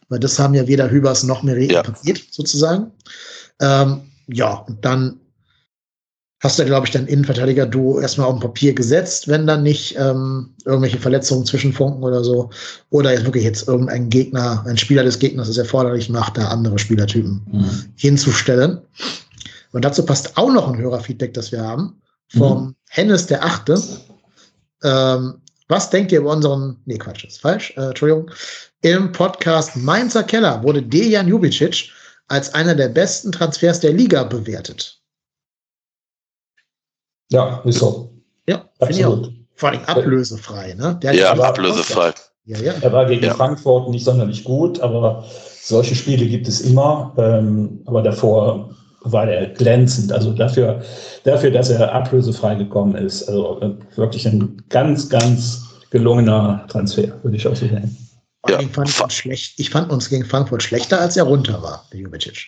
[0.08, 1.82] Weil das haben ja weder Hübers noch Meret Ja.
[1.82, 2.92] Paket sozusagen.
[3.60, 5.20] Ähm, ja, und dann
[6.40, 10.54] hast du, glaube ich, dein Innenverteidiger-Duo erstmal auf dem Papier gesetzt, wenn dann nicht ähm,
[10.64, 12.50] irgendwelche Verletzungen zwischenfunken oder so.
[12.90, 16.78] Oder jetzt wirklich jetzt irgendein Gegner, ein Spieler des Gegners es erforderlich macht, da andere
[16.78, 17.42] Spielertypen
[17.96, 18.80] hinzustellen.
[19.72, 23.80] Und dazu passt auch noch ein Hörerfeedback, das wir haben, vom Hennes der Achte.
[24.82, 25.34] Ähm,
[25.68, 28.30] was denkt ihr über unseren, nee, Quatsch, ist falsch, äh, Entschuldigung.
[28.82, 31.90] Im Podcast Mainzer Keller wurde Dejan Jubicic
[32.28, 34.95] als einer der besten Transfers der Liga bewertet.
[37.30, 38.12] Ja, ist so.
[38.48, 39.12] Ja, finde ich auch.
[39.18, 39.32] Absolut.
[39.54, 40.98] Vor allem ablösefrei, ne?
[41.02, 42.12] Der Ja, aber- ablösefrei.
[42.44, 42.74] Ja, ja.
[42.80, 43.34] Er war gegen Ja.
[43.34, 45.24] Frankfurt nicht sonderlich gut, aber
[45.62, 47.12] solche Spiele gibt es immer.
[47.18, 48.70] Ähm, aber davor
[49.00, 50.12] war er glänzend.
[50.12, 50.82] Also dafür,
[51.24, 53.24] dafür, dass er ablösefrei gekommen ist.
[53.28, 57.96] Also äh, wirklich ein ganz, ganz gelungener Transfer, würde ich auch so sehen.
[58.42, 61.16] Vor Ja, allem fand ich, fa- uns schlecht, ich fand uns gegen Frankfurt schlechter, als
[61.16, 62.46] er runter war, der Jubicic.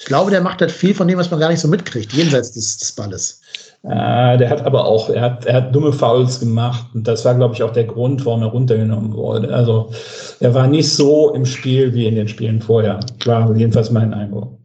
[0.00, 2.52] Ich glaube, der macht halt viel von dem, was man gar nicht so mitkriegt, jenseits
[2.52, 3.40] des, des Balles.
[3.84, 7.34] Äh, der hat aber auch, er hat, er hat dumme Fouls gemacht und das war,
[7.34, 9.52] glaube ich, auch der Grund, warum er runtergenommen wurde.
[9.52, 9.90] Also
[10.38, 13.00] er war nicht so im Spiel wie in den Spielen vorher.
[13.24, 14.56] War jedenfalls mein Eindruck.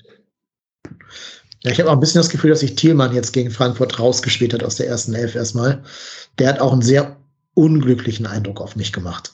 [1.63, 4.53] Ja, ich habe auch ein bisschen das Gefühl, dass sich Thielmann jetzt gegen Frankfurt rausgespielt
[4.53, 5.81] hat aus der ersten Elf erstmal.
[6.37, 7.17] Der hat auch einen sehr
[7.55, 9.33] unglücklichen Eindruck auf mich gemacht.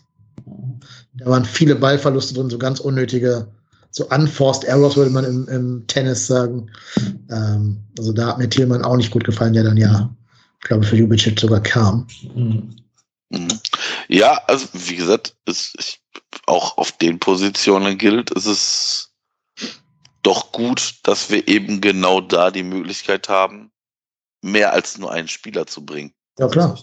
[1.14, 3.48] Da waren viele Ballverluste drin, so ganz unnötige,
[3.94, 6.70] so unforced errors, würde man im, im Tennis sagen.
[7.30, 10.14] Ähm, also da hat mir Thielmann auch nicht gut gefallen, der dann ja,
[10.62, 12.08] ich glaube, für Jubicic sogar kam.
[12.34, 12.76] Mhm.
[14.10, 16.02] Ja, also wie gesagt, es, ich,
[16.48, 19.12] auch auf den Positionen gilt, ist es
[20.24, 23.72] doch gut, dass wir eben genau da die Möglichkeit haben,
[24.42, 26.14] mehr als nur einen Spieler zu bringen.
[26.40, 26.80] Ja, klar.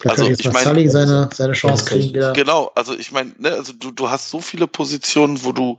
[0.00, 2.32] Vielleicht Also, ich meine- Sully seine, seine Chance kriegen.
[2.32, 5.78] Genau, also ich meine, ne, also du, du hast so viele Positionen, wo du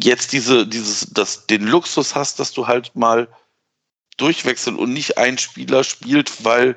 [0.00, 3.28] jetzt diese, dieses, das, den Luxus hast, dass du halt mal
[4.16, 6.76] durchwechseln und nicht ein Spieler spielt, weil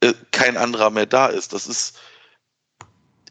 [0.00, 1.52] äh, kein anderer mehr da ist.
[1.52, 1.98] Das ist,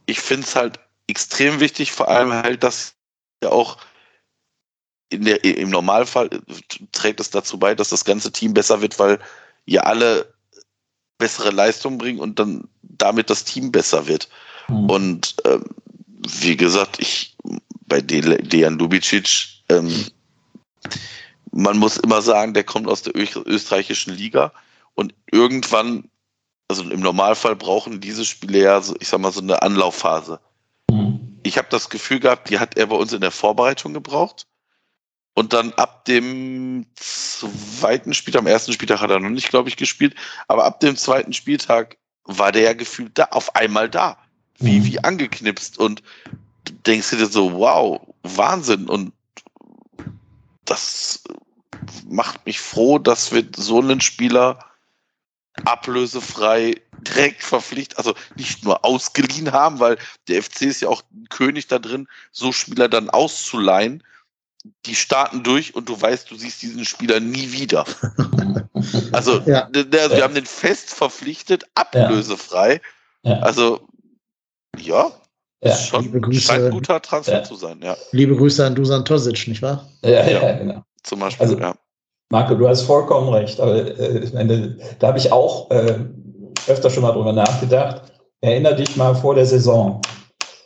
[0.06, 2.96] ich finde es halt extrem wichtig, vor allem halt, dass
[3.44, 3.78] ja auch
[5.10, 6.40] in der, im Normalfall äh,
[6.92, 9.20] trägt es dazu bei, dass das ganze Team besser wird, weil
[9.66, 10.34] ja alle
[11.18, 14.30] bessere Leistung bringen und dann damit das Team besser wird.
[14.68, 14.90] Mhm.
[14.90, 15.64] Und ähm,
[16.28, 17.35] wie gesagt, ich
[17.88, 20.06] bei De Dejan Lubicic, ähm,
[21.52, 24.52] man muss immer sagen, der kommt aus der österreichischen Liga
[24.94, 26.10] und irgendwann,
[26.68, 30.40] also im Normalfall brauchen diese Spiele ja, so, ich sag mal, so eine Anlaufphase.
[30.90, 31.40] Mhm.
[31.44, 34.48] Ich habe das Gefühl gehabt, die hat er bei uns in der Vorbereitung gebraucht.
[35.38, 39.76] Und dann ab dem zweiten Spieltag, am ersten Spieltag hat er noch nicht, glaube ich,
[39.76, 40.16] gespielt,
[40.48, 44.18] aber ab dem zweiten Spieltag war der ja gefühlt da, auf einmal da.
[44.60, 44.86] Wie, Mhm.
[44.86, 45.78] wie angeknipst.
[45.78, 46.02] Und
[46.66, 48.90] du denkst dir so, wow, Wahnsinn.
[48.90, 49.14] Und
[50.66, 51.24] das
[52.08, 54.60] macht mich froh, dass wir so einen Spieler
[55.64, 59.98] ablösefrei direkt verpflichtet, also nicht nur ausgeliehen haben, weil
[60.28, 64.04] der FC ist ja auch ein König da drin, so Spieler dann auszuleihen.
[64.86, 67.86] Die starten durch und du weißt, du siehst diesen Spieler nie wieder.
[69.14, 69.70] Also, Ja.
[69.72, 72.82] der, wir haben den fest verpflichtet, ablösefrei.
[73.24, 73.40] Ja.
[73.40, 73.88] Also,
[74.78, 75.12] ja,
[75.66, 75.74] Ja.
[75.74, 76.42] ist schon Liebe Grüße.
[76.42, 77.44] scheint ein guter Transfer Ja.
[77.44, 77.96] zu sein, ja.
[78.12, 79.88] Liebe Grüße an Dusan Tosic, nicht wahr?
[80.04, 80.42] Ja, Ja.
[80.44, 80.84] ja, genau.
[81.04, 81.76] Zum Beispiel, Also- ja.
[82.32, 83.60] Marco, du hast vollkommen recht.
[83.60, 86.00] Aber äh, ich meine, da habe ich auch äh,
[86.68, 88.02] öfter schon mal drüber nachgedacht.
[88.42, 90.02] Erinner dich mal vor der Saison.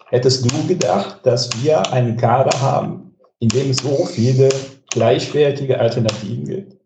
[0.07, 4.49] Hättest du gedacht, dass wir einen Kader haben, in dem es so viele
[4.91, 6.77] gleichwertige Alternativen gibt?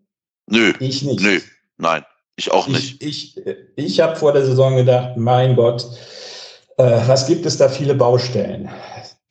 [0.49, 1.21] Nö, Ich nicht.
[1.21, 1.39] nö,
[1.77, 2.03] nein,
[2.35, 3.01] ich auch nicht.
[3.01, 3.45] Ich, ich,
[3.75, 5.87] ich habe vor der Saison gedacht, mein Gott, äh,
[6.77, 8.69] was gibt es da viele Baustellen,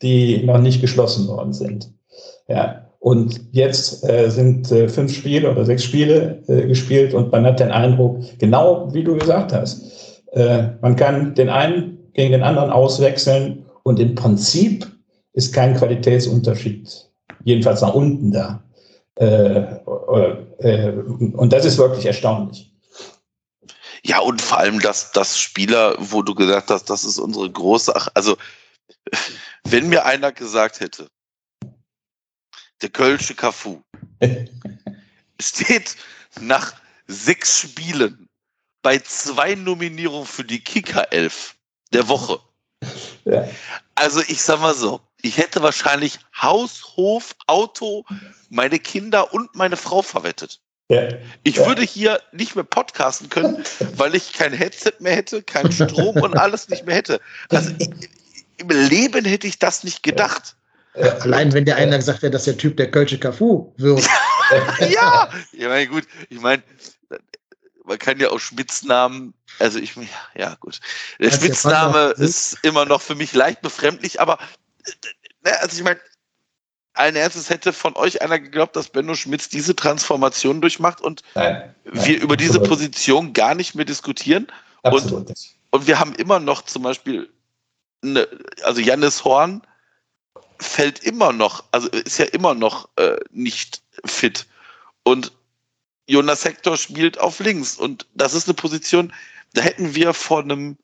[0.01, 1.93] die noch nicht geschlossen worden sind.
[2.49, 2.83] Ja.
[3.03, 7.59] Und jetzt äh, sind äh, fünf Spiele oder sechs Spiele äh, gespielt und man hat
[7.59, 12.71] den Eindruck, genau wie du gesagt hast, äh, man kann den einen gegen den anderen
[12.71, 14.87] auswechseln und im Prinzip
[15.33, 17.11] ist kein Qualitätsunterschied,
[17.43, 18.63] jedenfalls nach unten da.
[19.17, 19.65] Äh,
[20.59, 22.72] äh, und das ist wirklich erstaunlich.
[24.05, 27.95] Ja, und vor allem, dass das Spieler, wo du gesagt hast, das ist unsere große,
[27.95, 28.37] Ach- also
[29.65, 31.09] wenn mir einer gesagt hätte,
[32.81, 33.83] der Kölsche Cafu
[35.41, 35.97] steht
[36.41, 36.75] nach
[37.07, 38.29] sechs Spielen
[38.83, 41.55] bei zwei Nominierungen für die Kicker-Elf
[41.93, 42.41] der Woche.
[43.25, 43.49] Ja.
[43.95, 48.05] Also ich sag mal so, ich hätte wahrscheinlich Haus, Hof, Auto,
[48.49, 50.61] meine Kinder und meine Frau verwettet.
[50.93, 51.09] Ja.
[51.43, 51.67] Ich Ja.
[51.67, 53.65] würde hier nicht mehr podcasten können,
[53.97, 57.21] weil ich kein Headset mehr hätte, kein Strom und alles nicht mehr hätte.
[57.49, 57.71] Also
[58.59, 60.55] im Leben hätte ich das nicht gedacht.
[60.95, 64.07] Allein wenn der einer gesagt wäre, dass der Typ der Kölsche Cafu wird.
[64.81, 66.63] Ja, ich meine, gut, ich meine,
[67.85, 69.95] man kann ja auch Spitznamen, also ich,
[70.35, 70.79] ja gut,
[71.19, 74.39] der Spitzname ist immer noch für mich leicht befremdlich, aber
[74.85, 74.91] äh,
[75.45, 76.01] ne, also ich meine,
[76.95, 81.75] allen Ernstes hätte von euch einer geglaubt, dass Benno Schmitz diese Transformation durchmacht und Nein,
[81.85, 82.69] wir über diese absolut.
[82.69, 84.47] Position gar nicht mehr diskutieren.
[84.83, 85.55] Absolut nicht.
[85.71, 87.31] Und wir haben immer noch zum Beispiel,
[88.03, 88.29] ne,
[88.63, 89.63] also Jannis Horn
[90.59, 94.47] fällt immer noch, also ist ja immer noch äh, nicht fit.
[95.03, 95.33] Und
[96.07, 97.77] Jonas Hector spielt auf links.
[97.77, 99.13] Und das ist eine Position,
[99.55, 100.77] da hätten wir vor einem,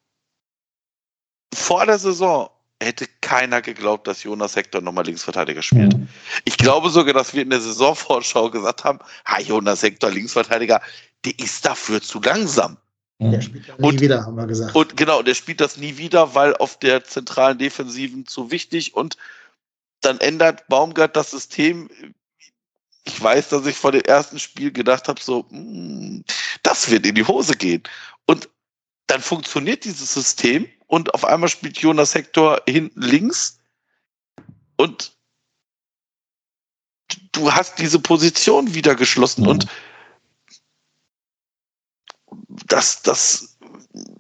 [1.55, 5.97] vor der Saison hätte keiner geglaubt, dass Jonas Hector nochmal Linksverteidiger spielt.
[5.97, 6.09] Mhm.
[6.45, 10.81] Ich glaube sogar, dass wir in der Saisonvorschau gesagt haben, ha, Jonas Hector, Linksverteidiger,
[11.25, 12.77] der ist dafür zu langsam.
[13.21, 13.43] Der Mhm.
[13.43, 14.77] spielt ja nie Und- wieder, haben wir gesagt.
[14.77, 19.17] Und genau, der spielt das nie wieder, weil auf der zentralen Defensiven zu wichtig und
[20.01, 21.91] dann ändert Baumgart das System.
[23.05, 26.23] Ich weiß, dass ich vor dem ersten Spiel gedacht habe, so, mm,
[26.63, 27.83] das wird in die Hose gehen.
[28.27, 28.49] Und
[29.09, 33.61] dann funktioniert dieses System und auf einmal spielt Jonas Hector hinten links
[34.77, 35.13] und
[37.33, 39.49] du hast diese Position wieder geschlossen Mhm.
[39.49, 39.67] und
[42.67, 43.57] das, das,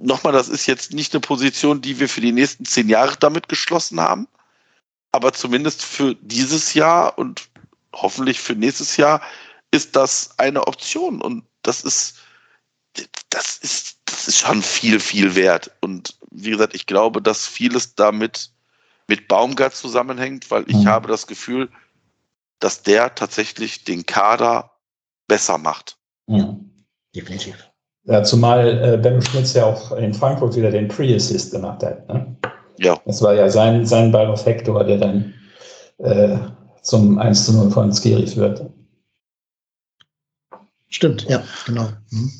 [0.00, 3.48] nochmal, das ist jetzt nicht eine Position, die wir für die nächsten zehn Jahre damit
[3.48, 4.28] geschlossen haben,
[5.12, 7.48] aber zumindest für dieses Jahr und
[7.94, 9.20] hoffentlich für nächstes Jahr
[9.70, 12.16] ist das eine Option und das ist,
[13.30, 15.70] das ist, das ist schon viel, viel wert.
[15.80, 18.50] Und wie gesagt, ich glaube, dass vieles damit
[19.08, 20.88] mit Baumgart zusammenhängt, weil ich Mhm.
[20.88, 21.70] habe das Gefühl,
[22.58, 24.72] dass der tatsächlich den Kader
[25.26, 25.96] besser macht.
[26.26, 26.84] Mhm.
[27.14, 27.70] Definitiv.
[28.04, 32.08] Ja, zumal äh, Benno Schmitz ja auch in Frankfurt wieder den Pre-Assist gemacht hat.
[32.08, 32.36] Ne?
[32.78, 33.00] Ja.
[33.04, 35.34] Das war ja sein, sein Ball auf Hector, der dann
[35.98, 36.38] äh,
[36.82, 38.72] zum 1 zu 0 von Skiri führte.
[40.88, 41.88] Stimmt, ja, genau.
[42.10, 42.32] Mhm.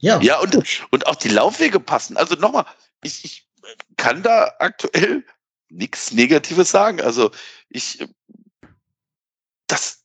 [0.00, 0.58] Ja, Ja, und,
[0.90, 2.16] und auch die Laufwege passen.
[2.16, 2.64] Also nochmal,
[3.02, 3.48] ich, ich
[3.96, 5.24] kann da aktuell
[5.68, 7.00] nichts Negatives sagen.
[7.00, 7.30] Also
[7.68, 8.04] ich,
[9.66, 10.02] das,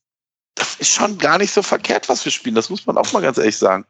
[0.54, 2.54] das ist schon gar nicht so verkehrt, was wir spielen.
[2.54, 3.86] Das muss man auch mal ganz ehrlich sagen.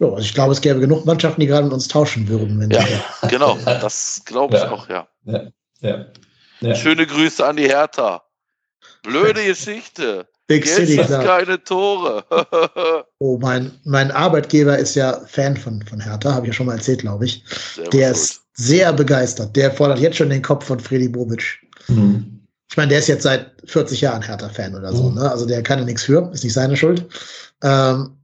[0.00, 2.60] Ja, also ich glaube, es gäbe genug Mannschaften, die gerade mit uns tauschen würden.
[2.60, 2.86] Wenn Ja.
[2.86, 4.70] sie, Genau, das glaube ich Ja.
[4.70, 5.08] auch, ja.
[5.80, 6.06] Ja.
[6.60, 6.74] Ja.
[6.74, 8.22] Schöne Grüße an die Hertha.
[9.02, 10.28] Blöde Geschichte.
[10.48, 11.24] Big Geld City Club.
[11.24, 12.24] keine Tore.
[13.20, 16.74] Oh, mein, mein Arbeitgeber ist ja Fan von, von Hertha, habe ich ja schon mal
[16.76, 17.42] erzählt, glaube ich.
[17.74, 18.16] Selber Der schuld.
[18.16, 19.56] ist sehr begeistert.
[19.56, 21.58] Der fordert jetzt schon den Kopf von Freddy Bobic.
[21.88, 22.40] Mhm.
[22.70, 25.16] Ich meine, der ist jetzt seit 40 Jahren Hertha-Fan oder so, Mhm.
[25.16, 25.30] ne?
[25.30, 27.06] Also der kann ja nichts für, ist nicht seine Schuld.
[27.62, 28.17] Ähm,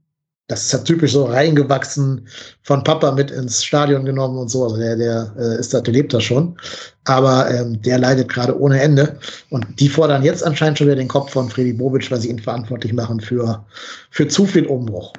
[0.49, 2.29] das ist ja typisch so reingewachsen,
[2.63, 4.65] von Papa mit ins Stadion genommen und so.
[4.65, 6.57] Also der, der äh, ist da, der lebt da schon.
[7.05, 9.19] Aber ähm, der leidet gerade ohne Ende.
[9.49, 12.39] Und die fordern jetzt anscheinend schon wieder den Kopf von Freddy Bobic, weil sie ihn
[12.39, 13.65] verantwortlich machen für,
[14.11, 15.15] für zu viel Umbruch.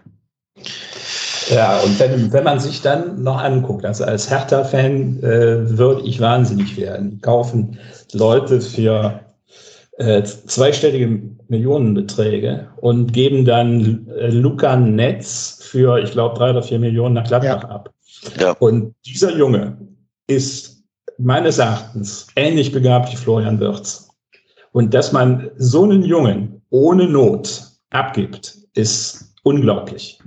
[1.50, 6.20] Ja, und wenn, wenn man sich dann noch anguckt, also als Hertha-Fan äh, würde ich
[6.20, 7.20] wahnsinnig werden.
[7.22, 7.80] Kaufen
[8.14, 9.20] Leute für
[9.98, 16.80] äh, zweistellige Millionenbeträge und geben dann äh, Luca Netz für, ich glaube, drei oder vier
[16.80, 17.70] Millionen nach Gladbach ja.
[17.70, 17.94] ab.
[18.40, 18.52] Ja.
[18.54, 19.78] Und dieser Junge
[20.28, 20.84] ist
[21.18, 24.10] meines Erachtens ähnlich begabt wie Florian Wirtz.
[24.72, 30.20] Und dass man so einen Jungen ohne Not abgibt, ist unglaublich.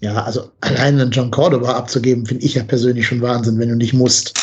[0.00, 3.76] Ja, also allein einen John Cordoba abzugeben, finde ich ja persönlich schon Wahnsinn, wenn du
[3.76, 4.34] nicht musst,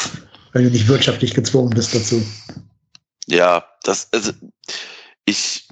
[0.53, 2.22] wenn du nicht wirtschaftlich gezwungen bist dazu.
[3.27, 4.31] Ja, das, also
[5.26, 5.68] ich,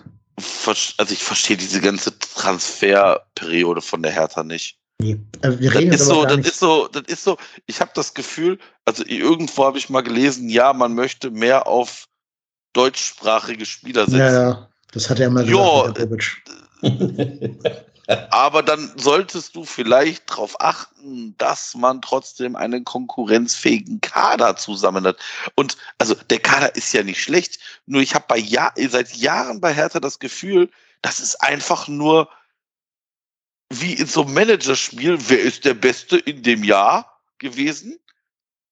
[0.97, 4.79] also ich verstehe diese ganze Transferperiode von der Hertha nicht.
[4.99, 5.19] Nee.
[5.41, 8.13] Also wir reden das ist so, das ist so, das ist so, ich habe das
[8.13, 12.07] Gefühl, also irgendwo habe ich mal gelesen, ja, man möchte mehr auf
[12.73, 14.19] deutschsprachige Spieler setzen.
[14.19, 14.69] Ja, ja.
[14.91, 15.99] das hat er mal gesagt.
[16.81, 16.89] Ja,
[18.07, 25.17] Aber dann solltest du vielleicht darauf achten, dass man trotzdem einen konkurrenzfähigen Kader zusammen hat.
[25.55, 29.61] Und also der Kader ist ja nicht schlecht, nur ich habe bei Jahr, seit Jahren
[29.61, 30.69] bei Hertha das Gefühl,
[31.01, 32.29] das ist einfach nur
[33.69, 37.99] wie in so einem Managerspiel, wer ist der Beste in dem Jahr gewesen?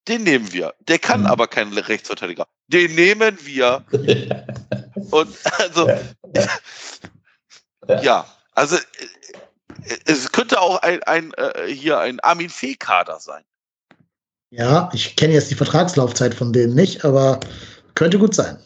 [0.08, 0.74] Den nehmen wir.
[0.80, 1.28] Der kann mhm.
[1.28, 2.48] aber keinen Rechtsverteidiger.
[2.68, 3.86] Den nehmen wir.
[5.12, 5.90] Und also
[7.88, 8.02] ja.
[8.02, 8.41] ja.
[8.62, 8.78] Also
[10.06, 13.42] es könnte auch ein, ein äh, hier ein Armin Fee-Kader sein.
[14.52, 17.40] Ja, ich kenne jetzt die Vertragslaufzeit von denen nicht, aber
[17.96, 18.60] könnte gut sein.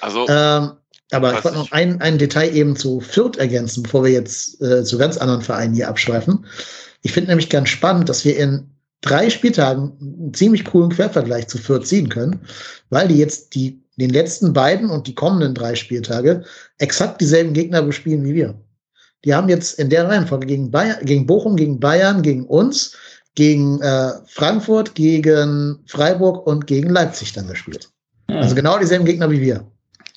[0.00, 0.76] Also, ähm,
[1.10, 4.84] aber ich wollte noch ein, ein Detail eben zu Fürth ergänzen, bevor wir jetzt äh,
[4.84, 6.46] zu ganz anderen Vereinen hier abschweifen.
[7.02, 8.70] Ich finde nämlich ganz spannend, dass wir in
[9.00, 12.46] drei Spieltagen einen ziemlich coolen Quervergleich zu Fürth ziehen können,
[12.90, 16.44] weil die jetzt die, den letzten beiden und die kommenden drei Spieltage
[16.78, 18.54] exakt dieselben Gegner bespielen wie wir.
[19.24, 22.96] Die haben jetzt in der Reihenfolge gegen, Bayern, gegen Bochum, gegen Bayern, gegen uns,
[23.34, 27.90] gegen äh, Frankfurt, gegen Freiburg und gegen Leipzig dann gespielt.
[28.28, 28.36] Mhm.
[28.36, 29.66] Also genau dieselben Gegner wie wir.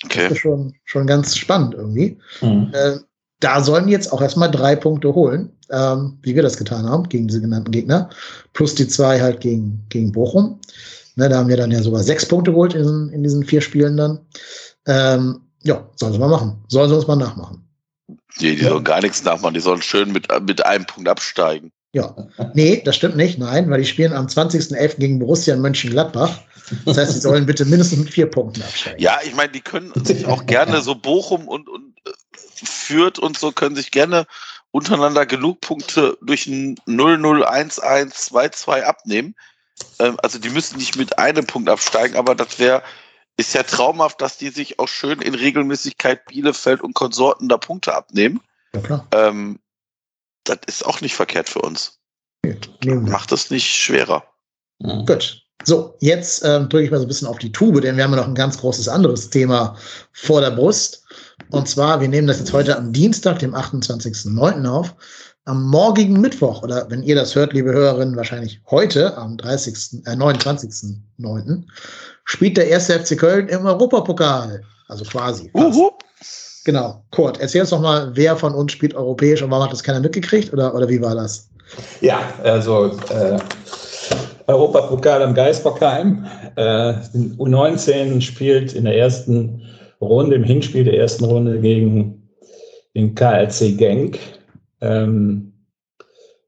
[0.06, 0.24] Okay.
[0.24, 2.18] Das ist schon, schon ganz spannend irgendwie.
[2.42, 2.72] Mhm.
[2.74, 2.98] Äh,
[3.40, 7.28] da sollen jetzt auch erstmal drei Punkte holen, ähm, wie wir das getan haben, gegen
[7.28, 8.10] diese genannten Gegner.
[8.54, 10.60] Plus die zwei halt gegen, gegen Bochum.
[11.16, 13.98] Ne, da haben wir dann ja sogar sechs Punkte geholt in, in diesen vier Spielen
[13.98, 14.20] dann.
[14.86, 16.64] Ähm, ja, sollen sie mal machen.
[16.68, 17.69] Sollen sie uns mal nachmachen.
[18.40, 18.70] Die, die ja.
[18.70, 21.72] sollen gar nichts nachmachen, die sollen schön mit, mit einem Punkt absteigen.
[21.92, 22.16] Ja,
[22.54, 24.98] nee, das stimmt nicht, nein, weil die spielen am 20.11.
[24.98, 26.40] gegen Borussia in Mönchengladbach.
[26.86, 29.02] Das heißt, sie sollen bitte mindestens mit vier Punkten absteigen.
[29.02, 32.12] Ja, ich meine, die können sich auch gerne so Bochum und, und äh,
[32.64, 34.28] Fürth und so können sich gerne
[34.70, 39.36] untereinander genug Punkte durch ein 0-0, 1-1, 2-2 abnehmen.
[39.98, 42.84] Ähm, also die müssen nicht mit einem Punkt absteigen, aber das wäre
[43.40, 47.96] ist ja traumhaft, dass die sich auch schön in Regelmäßigkeit Bielefeld und Konsorten da Punkte
[47.96, 48.42] abnehmen.
[48.76, 49.08] Ja, klar.
[49.14, 49.60] Ähm,
[50.44, 52.00] das ist auch nicht verkehrt für uns.
[52.86, 54.26] Macht es nicht schwerer.
[54.80, 55.06] Mhm.
[55.06, 55.42] Gut.
[55.64, 58.12] So, jetzt ähm, drücke ich mal so ein bisschen auf die Tube, denn wir haben
[58.12, 59.78] ja noch ein ganz großes anderes Thema
[60.12, 61.04] vor der Brust.
[61.52, 64.68] Und zwar, wir nehmen das jetzt heute am Dienstag, dem 28.09.
[64.68, 64.96] auf.
[65.46, 70.12] Am morgigen Mittwoch, oder wenn ihr das hört, liebe Hörerinnen, wahrscheinlich heute, am 30., äh,
[70.12, 71.64] 29.09.,
[72.30, 74.62] spielt der erste FC Köln im Europapokal.
[74.88, 75.50] Also quasi.
[75.54, 75.92] Uhu.
[76.64, 77.04] Genau.
[77.12, 80.00] Kurt, erzähl uns doch mal, wer von uns spielt europäisch und warum hat das keiner
[80.00, 81.50] mitgekriegt oder, oder wie war das?
[82.02, 83.40] Ja, also äh,
[84.46, 86.26] Europapokal am Geisbockheim.
[86.56, 86.94] Äh,
[87.38, 89.64] U19 spielt in der ersten
[90.00, 92.30] Runde, im Hinspiel der ersten Runde gegen
[92.96, 94.20] den KLC Genk.
[94.82, 95.54] Ähm,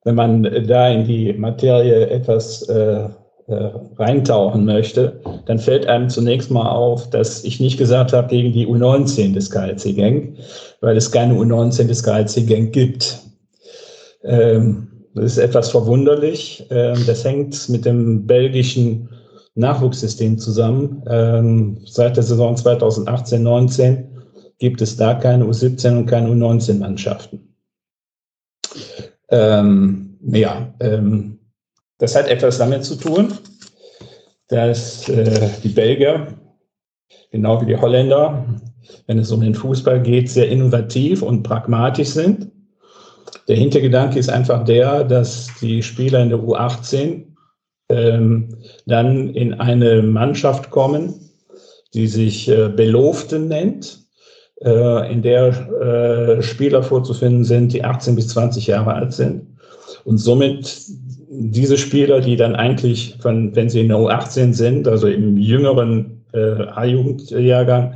[0.04, 3.10] wenn man da in die Materie etwas äh,
[3.52, 8.68] reintauchen möchte, dann fällt einem zunächst mal auf, dass ich nicht gesagt habe gegen die
[8.68, 10.38] U19 des KLC Genk,
[10.80, 13.20] weil es keine U19 des KLC Genk gibt.
[14.24, 16.66] Ähm, das ist etwas verwunderlich.
[16.70, 19.10] Ähm, das hängt mit dem belgischen
[19.56, 21.04] Nachwuchssystem zusammen.
[21.10, 24.06] Ähm, seit der Saison 2018-19
[24.60, 27.56] gibt es da keine U17 und keine U19-Mannschaften.
[29.30, 31.40] Ähm, ja, ähm,
[32.02, 33.32] das hat etwas damit zu tun,
[34.48, 36.28] dass äh, die Belgier,
[37.30, 38.44] genau wie die Holländer,
[39.06, 42.50] wenn es um den Fußball geht, sehr innovativ und pragmatisch sind.
[43.48, 47.28] Der Hintergedanke ist einfach der, dass die Spieler in der U18
[47.90, 48.58] ähm,
[48.88, 51.14] dann in eine Mannschaft kommen,
[51.94, 54.00] die sich äh, Beloften nennt,
[54.64, 59.52] äh, in der äh, Spieler vorzufinden sind, die 18 bis 20 Jahre alt sind
[60.04, 60.88] und somit
[61.34, 66.24] diese Spieler, die dann eigentlich, von, wenn sie in der U18 sind, also im jüngeren
[66.34, 67.96] äh, A-Jugendjahrgang,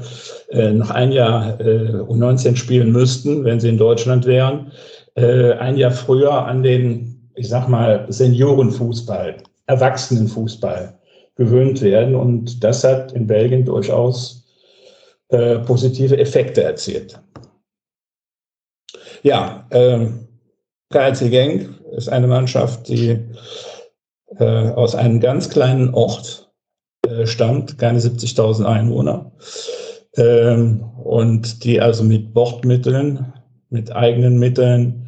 [0.49, 4.71] äh, noch ein Jahr äh, U19 spielen müssten, wenn sie in Deutschland wären,
[5.15, 9.37] äh, ein Jahr früher an den ich sag mal, Seniorenfußball,
[9.67, 10.97] Erwachsenenfußball
[11.35, 12.15] gewöhnt werden.
[12.15, 14.45] Und das hat in Belgien durchaus
[15.29, 17.19] äh, positive Effekte erzielt.
[19.23, 20.07] Ja, äh,
[20.91, 23.19] KRC Genk ist eine Mannschaft, die
[24.37, 26.51] äh, aus einem ganz kleinen Ort
[27.07, 29.31] äh, stammt, keine 70.000 Einwohner,
[30.17, 33.33] ähm, und die also mit Bordmitteln,
[33.69, 35.07] mit eigenen Mitteln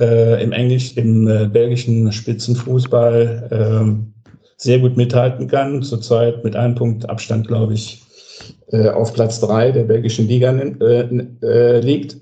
[0.00, 4.14] äh, im Englisch, im äh, belgischen Spitzenfußball ähm,
[4.56, 5.82] sehr gut mithalten kann.
[5.82, 8.02] Zurzeit mit einem Punkt Abstand, glaube ich,
[8.72, 11.00] äh, auf Platz drei der belgischen Liga äh,
[11.42, 12.16] äh, liegt.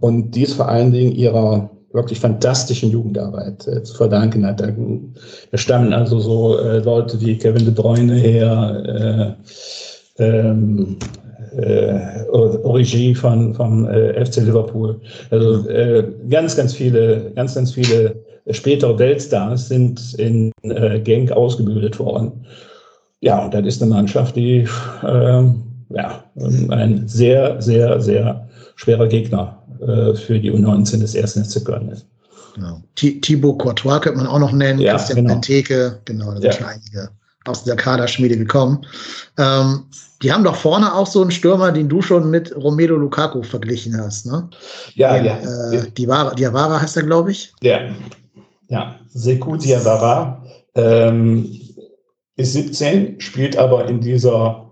[0.00, 4.60] Und dies vor allen Dingen ihrer wirklich fantastischen Jugendarbeit äh, zu verdanken hat.
[4.60, 4.68] Da,
[5.50, 9.36] da stammen also so äh, Leute wie Kevin de Bruyne her,
[10.18, 10.98] äh, ähm,
[11.56, 15.00] äh, Origi von, vom äh, FC Liverpool.
[15.30, 18.16] Also äh, ganz, ganz viele, ganz, ganz viele
[18.50, 22.44] spätere Weltstars sind in äh, Genk ausgebildet worden.
[23.20, 24.66] Ja, und das ist eine Mannschaft, die
[25.02, 25.42] äh,
[25.90, 31.88] ja, ein sehr, sehr, sehr schwerer Gegner äh, für die U19 des ersten FC Köln
[31.90, 32.06] ist.
[32.54, 32.80] Genau.
[32.94, 35.34] Thibaut Courtois könnte man auch noch nennen, Ja, Christian genau.
[35.34, 36.52] Benteke, genau, da sind Ja.
[36.52, 37.10] schon einige
[37.46, 38.86] aus der Kaderschmiede gekommen.
[39.38, 39.84] Ähm,
[40.22, 43.98] die haben doch vorne auch so einen Stürmer, den du schon mit Romelu Lukaku verglichen
[44.00, 44.48] hast, ne?
[44.94, 45.36] Ja, Den, ja.
[45.72, 47.52] Äh, Diawara, Diawara heißt er, glaube ich.
[47.60, 47.80] Ja,
[48.68, 48.94] ja.
[49.12, 50.42] Sekou Diawara
[50.74, 51.50] ähm,
[52.36, 54.70] ist 17, spielt aber in dieser,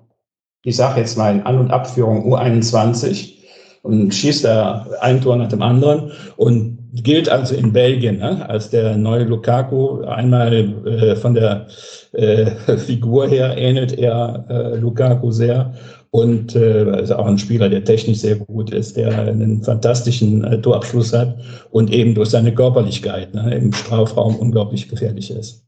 [0.64, 3.34] ich sage jetzt mal in An- und Abführung U21
[3.82, 8.70] und schießt da ein Tor nach dem anderen und gilt also in Belgien ne, als
[8.70, 10.02] der neue Lukaku.
[10.02, 11.66] Einmal äh, von der
[12.12, 12.46] äh,
[12.78, 15.74] Figur her ähnelt er äh, Lukaku sehr
[16.10, 20.60] und äh, ist auch ein Spieler, der technisch sehr gut ist, der einen fantastischen äh,
[20.60, 21.38] Torabschluss hat
[21.70, 25.64] und eben durch seine Körperlichkeit ne, im Strafraum unglaublich gefährlich ist.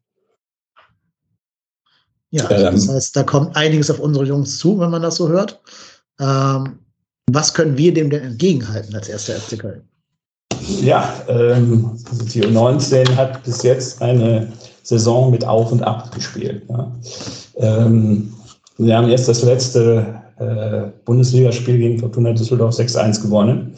[2.31, 5.29] Ja, also das heißt, da kommt einiges auf unsere Jungs zu, wenn man das so
[5.29, 5.61] hört.
[6.21, 6.81] Ähm,
[7.31, 9.83] was können wir dem denn entgegenhalten als erster FC Köln?
[10.83, 11.91] Ja, ähm,
[12.33, 14.53] die U19 hat bis jetzt eine
[14.83, 16.69] Saison mit Auf und Ab gespielt.
[16.71, 16.93] Ne?
[17.57, 18.33] Ähm,
[18.79, 23.75] wir haben jetzt das letzte äh, Bundesligaspiel gegen Fortuna Düsseldorf 6-1 gewonnen.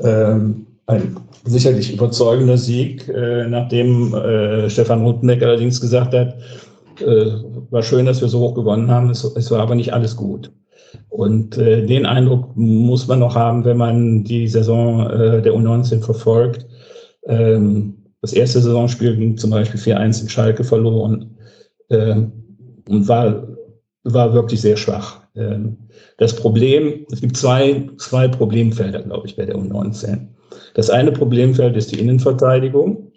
[0.00, 6.36] Ähm, ein sicherlich überzeugender Sieg, äh, nachdem äh, Stefan Ruttenbeck allerdings gesagt hat,
[7.00, 7.30] äh,
[7.70, 10.50] war schön, dass wir so hoch gewonnen haben, es, es war aber nicht alles gut.
[11.08, 16.02] Und äh, den Eindruck muss man noch haben, wenn man die Saison äh, der U19
[16.02, 16.66] verfolgt.
[17.26, 21.36] Ähm, das erste Saisonspiel ging zum Beispiel 4-1 in Schalke verloren
[21.90, 22.32] ähm,
[22.88, 23.46] und war,
[24.04, 25.20] war wirklich sehr schwach.
[25.36, 25.76] Ähm,
[26.16, 30.26] das Problem, es gibt zwei, zwei Problemfelder, glaube ich, bei der U19.
[30.74, 33.07] Das eine Problemfeld ist die Innenverteidigung.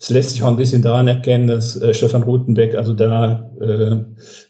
[0.00, 3.96] Es lässt sich auch ein bisschen daran erkennen, dass äh, Stefan Rutenbeck also da äh,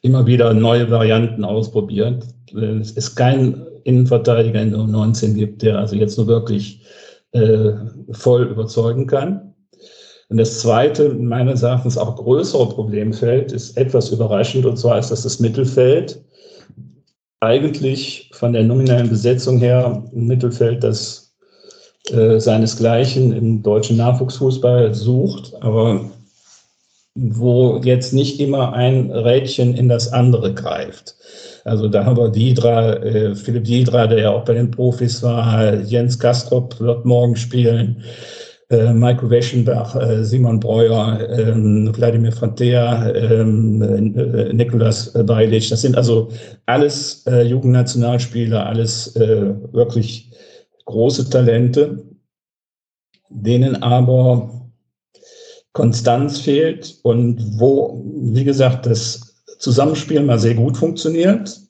[0.03, 2.25] immer wieder neue Varianten ausprobiert.
[2.55, 6.83] Äh, es ist kein Innenverteidiger in der U19 gibt, der also jetzt nur wirklich
[7.33, 7.73] äh,
[8.11, 9.55] voll überzeugen kann.
[10.29, 15.23] Und das zweite, meines Erachtens auch größere Problemfeld, ist etwas überraschend, und zwar ist das
[15.23, 16.23] das Mittelfeld.
[17.41, 21.28] Eigentlich von der nominellen Besetzung her ein Mittelfeld, das
[22.13, 26.11] äh, seinesgleichen im deutschen Nachwuchsfußball sucht, aber
[27.15, 31.17] wo jetzt nicht immer ein Rädchen in das andere greift.
[31.65, 35.75] Also da haben wir Diedra, äh, Philipp Diedra, der ja auch bei den Profis war,
[35.75, 38.05] Jens Kastrop wird morgen spielen,
[38.71, 45.69] äh, Michael Weschenbach, äh, Simon Breuer, ähm, Wladimir Frantea, ähm, äh, Nikolas Beilic.
[45.71, 46.29] Das sind also
[46.67, 50.28] alles äh, Jugendnationalspieler, alles äh, wirklich
[50.89, 52.03] große Talente,
[53.29, 54.71] denen aber
[55.73, 58.03] Konstanz fehlt und wo,
[58.33, 61.61] wie gesagt, das Zusammenspiel mal sehr gut funktioniert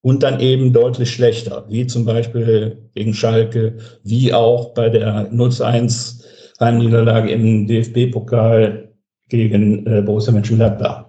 [0.00, 6.24] und dann eben deutlich schlechter, wie zum Beispiel gegen Schalke, wie auch bei der 0-1
[6.58, 8.94] Heimniederlage im DFB-Pokal
[9.28, 11.04] gegen äh, Borussia Mönchengladbach.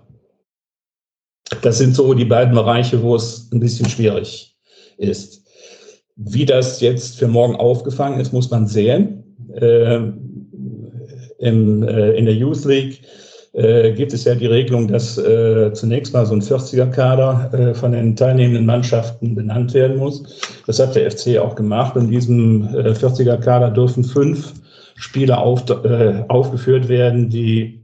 [1.61, 4.57] Das sind so die beiden Bereiche, wo es ein bisschen schwierig
[4.97, 5.38] ist.
[6.21, 9.23] Wie das jetzt für morgen aufgefangen ist, muss man sehen.
[9.55, 10.47] Ähm,
[11.39, 13.01] im, äh, in der Youth League
[13.53, 17.93] äh, gibt es ja die Regelung, dass äh, zunächst mal so ein 40er-Kader äh, von
[17.93, 20.41] den teilnehmenden Mannschaften benannt werden muss.
[20.67, 21.95] Das hat der FC auch gemacht.
[21.95, 24.53] In diesem äh, 40er-Kader dürfen fünf
[24.95, 27.77] Spieler auf, äh, aufgeführt werden, die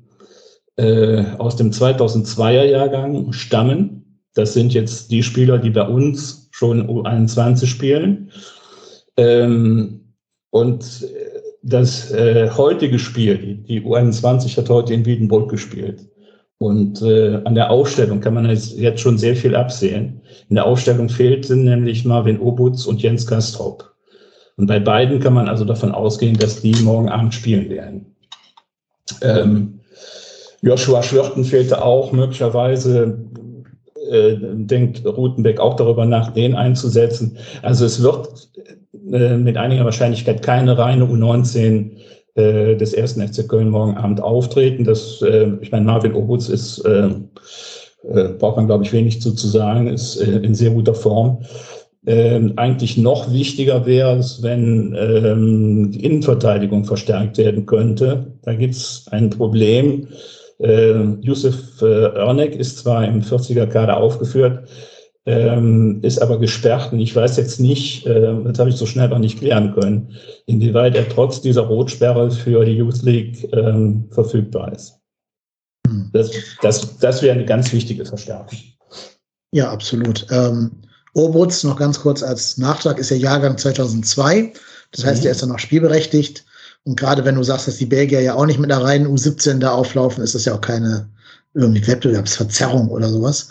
[0.78, 4.20] aus dem 2002er-Jahrgang stammen.
[4.34, 8.32] Das sind jetzt die Spieler, die bei uns schon U21 spielen.
[9.18, 10.14] Ähm,
[10.52, 16.08] und äh, das äh, heutige Spiel, die, die U21 hat heute in Wiedenbrück gespielt.
[16.58, 20.22] Und äh, an der Aufstellung kann man jetzt, jetzt schon sehr viel absehen.
[20.48, 23.92] In der Aufstellung fehlten nämlich Marvin Obutz und Jens Kastrop.
[24.56, 28.16] Und bei beiden kann man also davon ausgehen, dass die morgen Abend spielen werden.
[29.22, 29.82] Ähm,
[30.62, 33.20] Joshua Schwirten fehlte auch möglicherweise,
[34.12, 37.38] äh, denkt Rutenbeck auch darüber nach, den einzusetzen.
[37.62, 38.50] Also es wird
[39.12, 41.92] äh, mit einiger Wahrscheinlichkeit keine reine U19
[42.36, 44.84] äh, des ersten FC Köln morgen Abend auftreten.
[44.84, 45.24] Das,
[45.62, 46.84] ich meine, Marvin Obutz ist,
[48.40, 51.40] braucht man, glaube ich, wenig zu, zu sagen, ist in sehr guter Form.
[52.08, 58.28] Ähm, eigentlich noch wichtiger wäre es, wenn ähm, die Innenverteidigung verstärkt werden könnte.
[58.44, 60.08] Da gibt es ein Problem.
[60.60, 64.68] Äh, Yusuf äh, Örnek ist zwar im 40er-Kader aufgeführt,
[65.26, 69.10] ähm, ist aber gesperrt und ich weiß jetzt nicht, äh, das habe ich so schnell
[69.10, 70.16] noch nicht klären können,
[70.46, 75.00] inwieweit er trotz dieser Rotsperre für die Youth League ähm, verfügbar ist.
[75.88, 76.10] Hm.
[76.14, 78.60] Das, das, das wäre eine ganz wichtige Verstärkung.
[79.52, 80.28] Ja, absolut.
[80.32, 80.72] Ähm,
[81.14, 84.54] Obutz, noch ganz kurz als Nachtrag, ist ja Jahrgang 2002.
[84.92, 85.28] Das heißt, mhm.
[85.28, 86.46] er ist dann auch spielberechtigt.
[86.86, 89.60] Und gerade wenn du sagst, dass die Belgier ja auch nicht mit einer reinen U17
[89.60, 91.08] da auflaufen, ist das ja auch keine
[91.56, 93.50] irgendwie Wettbewerbsverzerrung oder sowas.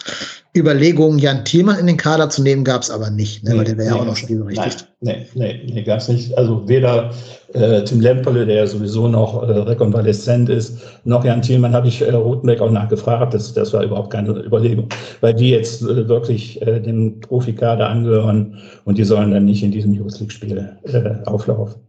[0.56, 3.50] Überlegungen, Jan Thielmann in den Kader zu nehmen, gab es aber nicht, ne?
[3.50, 4.86] Nee, weil der wäre nee, ja auch noch spielberechtigt.
[5.00, 6.36] Nein, nee, nee, nee gab es nicht.
[6.38, 7.10] Also weder
[7.54, 12.10] äh, Tim Lemperle, der sowieso noch äh, rekonvaleszent ist, noch Jan Thielmann habe ich äh,
[12.10, 13.34] Rotenbeck auch nachgefragt.
[13.34, 14.88] Das, das war überhaupt keine Überlegung,
[15.20, 19.72] weil die jetzt äh, wirklich äh, dem Profikader angehören und die sollen dann nicht in
[19.72, 21.80] diesem Youth League-Spiel äh, auflaufen.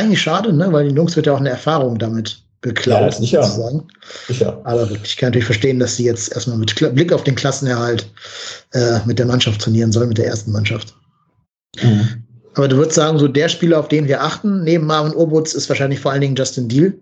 [0.00, 0.72] Eigentlich schade, ne?
[0.72, 3.42] weil die Jungs wird ja auch eine Erfahrung damit geklaut, ja, sicher.
[3.42, 3.88] sozusagen.
[4.26, 4.60] Sicher.
[4.64, 8.08] Aber ich kann natürlich verstehen, dass sie jetzt erstmal mit Blick auf den Klassenerhalt
[8.72, 10.94] äh, mit der Mannschaft trainieren sollen, mit der ersten Mannschaft.
[11.82, 12.24] Mhm.
[12.54, 15.68] Aber du würdest sagen, so der Spieler, auf den wir achten, neben Marvin Obutz, ist
[15.68, 16.94] wahrscheinlich vor allen Dingen Justin Deal.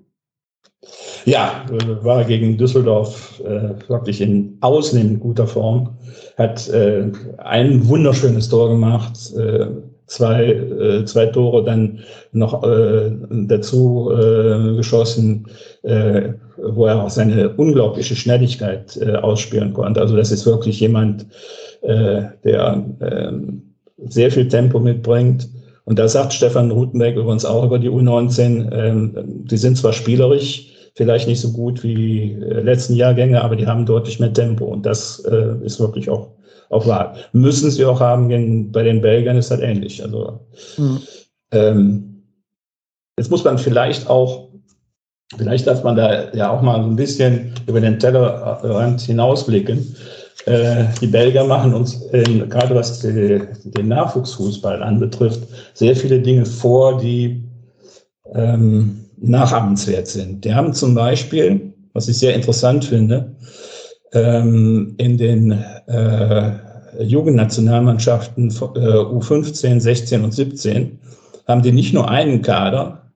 [1.24, 5.96] Ja, äh, war gegen Düsseldorf äh, wirklich in ausnehmend guter Form.
[6.36, 9.32] Hat äh, ein wunderschönes Tor gemacht.
[9.36, 9.66] Äh,
[10.08, 12.00] zwei, äh, zwei Tore dann
[12.32, 15.46] noch äh, dazu äh, geschossen,
[15.82, 20.00] äh, wo er auch seine unglaubliche Schnelligkeit äh, ausspielen konnte.
[20.00, 21.26] Also das ist wirklich jemand,
[21.82, 23.32] äh, der äh,
[24.08, 25.48] sehr viel Tempo mitbringt.
[25.84, 30.72] Und da sagt Stefan Rutenberg übrigens auch über die U19, äh, die sind zwar spielerisch,
[30.94, 34.64] vielleicht nicht so gut wie die äh, letzten Jahrgänge, aber die haben deutlich mehr Tempo.
[34.64, 36.30] Und das äh, ist wirklich auch
[36.70, 37.16] auch wahr.
[37.32, 40.02] Müssen sie auch haben, denn bei den Belgiern ist das ähnlich.
[40.02, 40.40] Also
[40.76, 41.00] mhm.
[41.52, 42.22] ähm,
[43.18, 44.48] jetzt muss man vielleicht auch,
[45.36, 49.96] vielleicht darf man da ja auch mal so ein bisschen über den Tellerrand hinausblicken.
[50.46, 55.40] Äh, die Belgier machen uns, äh, gerade was die, den Nachwuchsfußball anbetrifft,
[55.74, 57.42] sehr viele Dinge vor, die
[58.34, 60.44] ähm, nachahmenswert sind.
[60.44, 63.34] Die haben zum Beispiel, was ich sehr interessant finde,
[64.12, 65.52] ähm, in den
[65.86, 66.52] äh,
[67.00, 70.98] Jugendnationalmannschaften äh, U15, 16 und 17
[71.46, 73.12] haben die nicht nur einen Kader,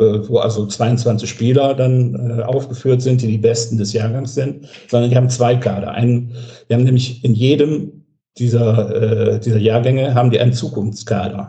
[0.00, 4.66] äh, wo also 22 Spieler dann äh, aufgeführt sind, die die Besten des Jahrgangs sind,
[4.88, 5.92] sondern die haben zwei Kader.
[5.92, 6.34] Einen,
[6.68, 8.04] die haben nämlich in jedem
[8.38, 11.48] dieser, äh, dieser Jahrgänge haben die einen Zukunftskader.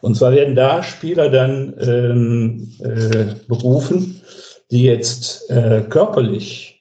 [0.00, 4.20] Und zwar werden da Spieler dann ähm, äh, berufen,
[4.70, 6.71] die jetzt äh, körperlich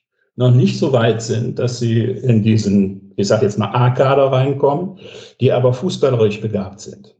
[0.41, 4.99] noch nicht so weit sind, dass sie in diesen, ich sage jetzt mal A-Kader reinkommen,
[5.39, 7.15] die aber fußballerisch begabt sind.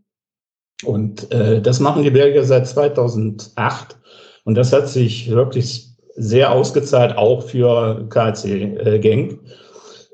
[0.84, 3.98] Und äh, das machen die Belgier seit 2008
[4.43, 9.39] und das hat sich wirklich sehr ausgezahlt, auch für KC äh, Genk.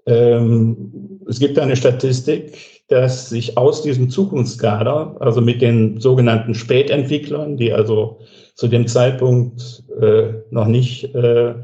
[0.05, 7.55] Ähm, es gibt eine Statistik, dass sich aus diesem Zukunftskader, also mit den sogenannten Spätentwicklern,
[7.55, 8.19] die also
[8.55, 11.55] zu dem Zeitpunkt äh, noch nicht äh,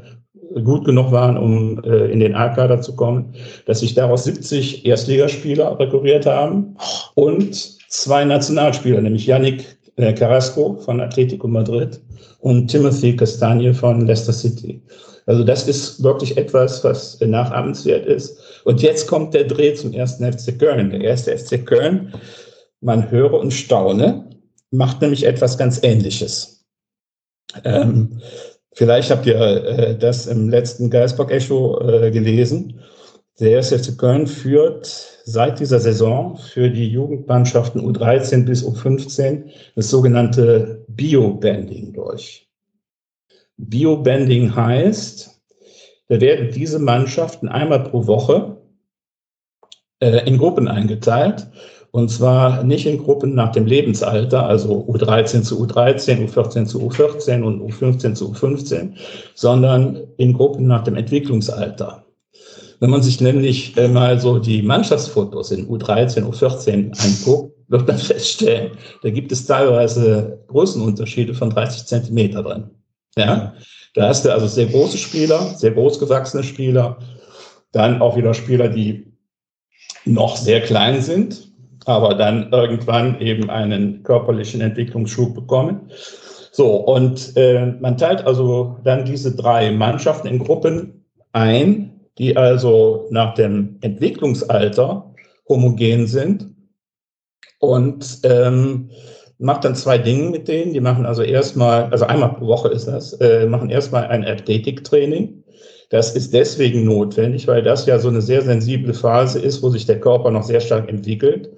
[0.62, 3.34] gut genug waren, um äh, in den A-Kader zu kommen,
[3.66, 6.76] dass sich daraus 70 Erstligaspieler rekurriert haben
[7.14, 7.54] und
[7.88, 12.00] zwei Nationalspieler, nämlich Yannick äh, Carrasco von Atletico Madrid
[12.40, 14.82] und Timothy Castagne von Leicester City.
[15.26, 18.38] Also das ist wirklich etwas, was nachahmenswert ist.
[18.64, 20.90] Und jetzt kommt der Dreh zum ersten FC Köln.
[20.90, 22.12] Der erste FC Köln,
[22.80, 24.28] man höre und staune,
[24.70, 26.66] macht nämlich etwas ganz Ähnliches.
[27.64, 28.20] Ähm,
[28.74, 32.80] Vielleicht habt ihr äh, das im letzten Geisbock-Echo äh, gelesen.
[33.40, 34.86] Der SFC Köln führt
[35.24, 42.48] seit dieser Saison für die Jugendmannschaften U13 bis U15 das sogenannte Bio-Banding durch.
[43.56, 45.40] Bio-Banding heißt,
[46.08, 48.60] da werden diese Mannschaften einmal pro Woche
[50.00, 51.46] äh, in Gruppen eingeteilt
[51.94, 57.44] Und zwar nicht in Gruppen nach dem Lebensalter, also U13 zu U13, U14 zu U14
[57.44, 58.94] und U15 zu U15,
[59.36, 62.04] sondern in Gruppen nach dem Entwicklungsalter.
[62.80, 67.98] Wenn man sich nämlich äh, mal so die Mannschaftsfotos in U13, U14 anguckt, wird man
[68.10, 68.72] feststellen,
[69.04, 72.70] da gibt es teilweise Größenunterschiede von 30 Zentimeter drin.
[73.16, 73.54] Ja,
[73.94, 76.98] da hast du also sehr große Spieler, sehr großgewachsene Spieler,
[77.70, 79.12] dann auch wieder Spieler, die
[80.04, 81.53] noch sehr klein sind,
[81.84, 85.90] aber dann irgendwann eben einen körperlichen Entwicklungsschub bekommen.
[86.52, 93.06] So, und äh, man teilt also dann diese drei Mannschaften in Gruppen ein, die also
[93.10, 95.12] nach dem Entwicklungsalter
[95.48, 96.54] homogen sind
[97.58, 98.90] und ähm,
[99.38, 100.72] macht dann zwei Dinge mit denen.
[100.72, 105.42] Die machen also erstmal, also einmal pro Woche ist das, äh, machen erstmal ein Athletiktraining.
[105.90, 109.86] Das ist deswegen notwendig, weil das ja so eine sehr sensible Phase ist, wo sich
[109.86, 111.50] der Körper noch sehr stark entwickelt.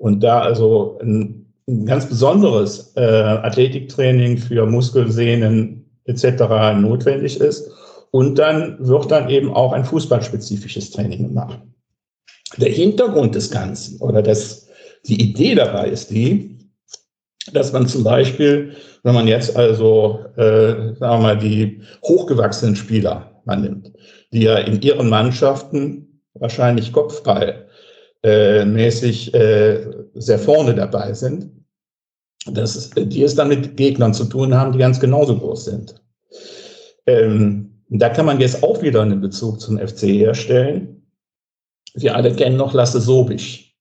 [0.00, 6.24] Und da also ein, ein ganz besonderes äh, Athletiktraining für Muskelsehnen etc.
[6.80, 7.70] notwendig ist.
[8.10, 11.60] Und dann wird dann eben auch ein fußballspezifisches Training gemacht.
[12.56, 14.68] Der Hintergrund des Ganzen oder das,
[15.06, 16.56] die Idee dabei ist die,
[17.52, 23.42] dass man zum Beispiel, wenn man jetzt also, äh, sagen wir mal, die hochgewachsenen Spieler
[23.44, 23.92] man nimmt,
[24.32, 27.66] die ja in ihren Mannschaften wahrscheinlich Kopfball
[28.22, 31.50] äh, mäßig äh, sehr vorne dabei sind,
[32.46, 36.02] dass die es dann mit Gegnern zu tun haben, die ganz genauso groß sind.
[37.06, 41.02] Ähm, da kann man jetzt auch wieder einen Bezug zum FC herstellen.
[41.94, 43.74] Wir alle kennen noch Lasse Sobisch.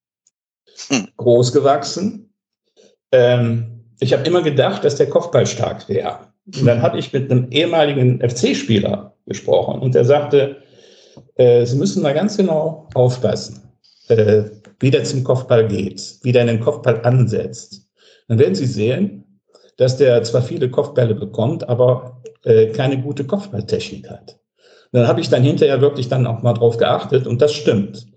[0.88, 1.08] Hm.
[1.18, 2.34] Groß gewachsen.
[3.12, 6.20] Ähm, ich habe immer gedacht, dass der Kopfball stark wäre.
[6.46, 10.58] Und dann habe ich mit einem ehemaligen FC-Spieler gesprochen und der sagte,
[11.36, 13.69] äh, Sie müssen da ganz genau aufpassen,
[14.10, 14.44] äh,
[14.80, 17.88] wie der zum Kopfball geht, wie der den Kopfball ansetzt.
[18.28, 19.42] Dann werden Sie sehen,
[19.78, 24.40] dass der zwar viele Kopfbälle bekommt, aber äh, keine gute Kopfballtechnik hat.
[24.92, 28.08] Und dann habe ich dann hinterher wirklich dann auch mal drauf geachtet und das stimmt.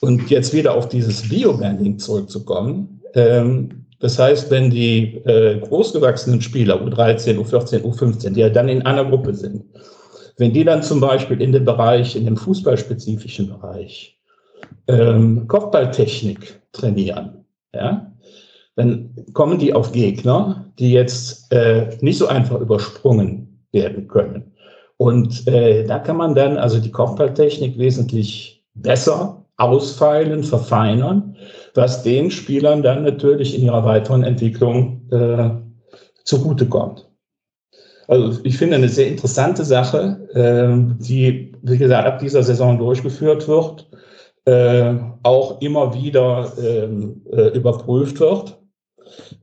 [0.00, 3.02] Und jetzt wieder auf dieses Biobanding zurückzukommen.
[3.14, 8.82] Ähm, das heißt, wenn die äh, großgewachsenen Spieler, U13, U14, U15, die ja dann in
[8.82, 9.64] einer Gruppe sind,
[10.38, 14.19] wenn die dann zum Beispiel in dem Bereich, in dem fußballspezifischen Bereich,
[14.88, 17.44] ähm, Kopfballtechnik trainieren,
[17.74, 18.12] ja,
[18.76, 24.52] dann kommen die auf Gegner, die jetzt äh, nicht so einfach übersprungen werden können.
[24.96, 31.36] Und äh, da kann man dann also die Kopfballtechnik wesentlich besser ausfeilen, verfeinern,
[31.74, 35.50] was den Spielern dann natürlich in ihrer weiteren Entwicklung äh,
[36.24, 37.06] zugutekommt.
[38.08, 43.46] Also ich finde eine sehr interessante Sache, äh, die, wie gesagt, ab dieser Saison durchgeführt
[43.46, 43.88] wird,
[44.50, 48.58] äh, auch immer wieder ähm, äh, überprüft wird.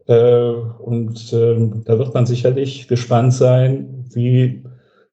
[0.07, 4.63] Äh, und ähm, da wird man sicherlich gespannt sein, wie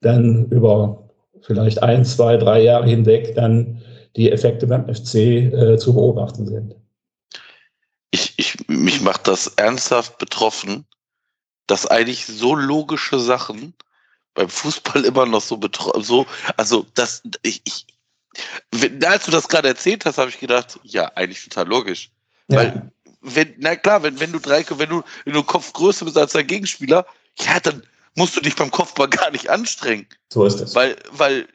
[0.01, 1.11] dann über
[1.43, 3.83] vielleicht ein, zwei, drei Jahre hinweg dann
[4.17, 6.75] die Effekte beim FC äh, zu beobachten sind.
[8.11, 10.87] Ich, ich, mich macht das ernsthaft betroffen,
[11.69, 13.75] dass eigentlich so logische Sachen
[14.35, 16.27] beim Fußball immer noch so betroffen, so,
[16.57, 17.87] also das, ich, ich,
[19.05, 22.11] als du das gerade erzählt hast, habe ich gedacht, ja, eigentlich total logisch.
[22.49, 22.59] Ja.
[22.59, 26.19] Weil wenn, na klar, wenn, wenn du drei, wenn du, wenn du Kopf größer bist
[26.19, 27.07] als dein Gegenspieler,
[27.39, 27.83] ja, dann
[28.15, 30.07] musst du dich beim Kopfball gar nicht anstrengen.
[30.29, 30.75] So ist es.
[30.75, 31.49] Weil, weil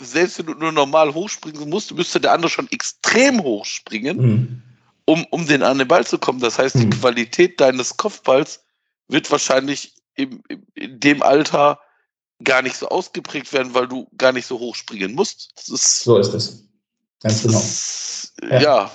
[0.00, 4.62] selbst wenn du nur normal hochspringen musst, müsste der andere schon extrem hochspringen, mhm.
[5.04, 6.40] um, um den an den Ball zu kommen.
[6.40, 6.90] Das heißt, die mhm.
[6.90, 8.64] Qualität deines Kopfballs
[9.08, 11.80] wird wahrscheinlich im, im, in dem Alter
[12.42, 15.52] gar nicht so ausgeprägt werden, weil du gar nicht so hoch springen musst.
[15.68, 16.64] Ist, so ist es.
[17.22, 17.58] Ganz genau.
[17.58, 18.60] Ist, ja.
[18.60, 18.90] ja.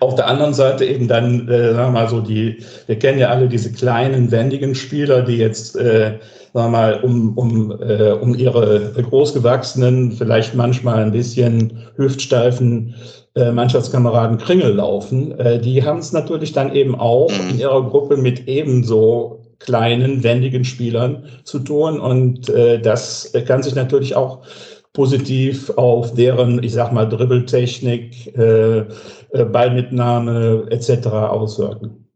[0.00, 3.28] Auf der anderen Seite eben dann, äh, sagen wir mal so, die, wir kennen ja
[3.28, 6.18] alle diese kleinen, wendigen Spieler, die jetzt, äh,
[6.52, 12.94] sagen wir mal, um, um, äh, um ihre großgewachsenen, vielleicht manchmal ein bisschen hüftsteifen
[13.34, 15.38] äh, Mannschaftskameraden Kringel laufen.
[15.38, 17.60] Äh, die haben es natürlich dann eben auch in mhm.
[17.60, 22.00] ihrer Gruppe mit ebenso kleinen, wendigen Spielern zu tun.
[22.00, 24.44] Und äh, das kann sich natürlich auch
[24.92, 31.06] positiv auf deren, ich sag mal, Dribbeltechnik, äh, äh, Ballmitnahme etc.
[31.06, 32.08] auswirken.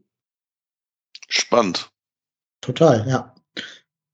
[1.28, 1.90] Spannend.
[2.60, 3.34] Total, ja.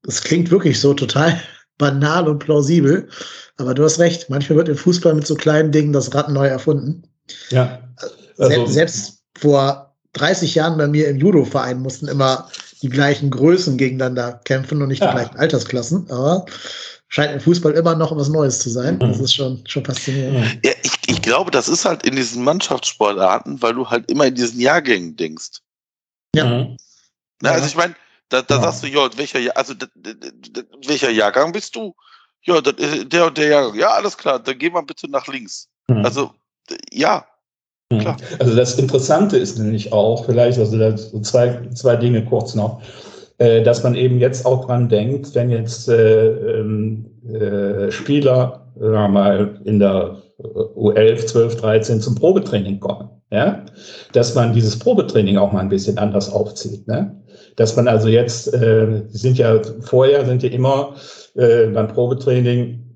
[0.03, 1.41] Das klingt wirklich so total
[1.79, 3.09] banal und plausibel.
[3.57, 6.47] Aber du hast recht, manchmal wird im Fußball mit so kleinen Dingen das Rad neu
[6.47, 7.03] erfunden.
[7.51, 7.81] Ja.
[8.37, 12.51] Also, selbst, selbst vor 30 Jahren bei mir im Judo-Verein mussten immer
[12.83, 15.09] die gleichen Größen gegeneinander kämpfen und nicht ja.
[15.09, 16.11] die gleichen Altersklassen.
[16.11, 16.47] Aber
[17.09, 18.99] scheint im Fußball immer noch was Neues zu sein.
[18.99, 20.61] Das ist schon, schon faszinierend.
[20.65, 24.35] Ja, ich, ich glaube, das ist halt in diesen Mannschaftssportarten, weil du halt immer in
[24.35, 25.61] diesen Jahrgängen denkst.
[26.35, 26.45] Ja.
[26.45, 26.77] Mhm.
[27.43, 27.51] Na.
[27.51, 27.95] Also ich meine,
[28.29, 28.63] da, da Ja.
[28.63, 29.75] sagst du, ja, welcher, Jahr- also,
[30.87, 31.95] welcher Jahrgang bist du?
[32.43, 33.79] Ja, ist der und der Jahrgang.
[33.79, 35.69] Ja, alles klar, dann geh mal bitte nach links.
[35.89, 36.05] Mhm.
[36.05, 36.33] Also,
[36.93, 37.27] ja,
[37.99, 38.17] klar.
[38.39, 42.81] Also das Interessante ist nämlich auch, vielleicht, also zwei, zwei Dinge kurz noch,
[43.39, 48.93] äh, dass man eben jetzt auch dran denkt, wenn jetzt äh, ähm, äh, Spieler, sagen
[48.93, 53.65] wir mal, in der äh, U11, 12, 13 zum Probetraining kommen, ja,
[54.13, 57.17] dass man dieses Probetraining auch mal ein bisschen anders aufzieht, ne?
[57.57, 60.95] Dass man also jetzt, äh, sind ja vorher sind ja immer
[61.35, 62.90] äh, beim Probetraining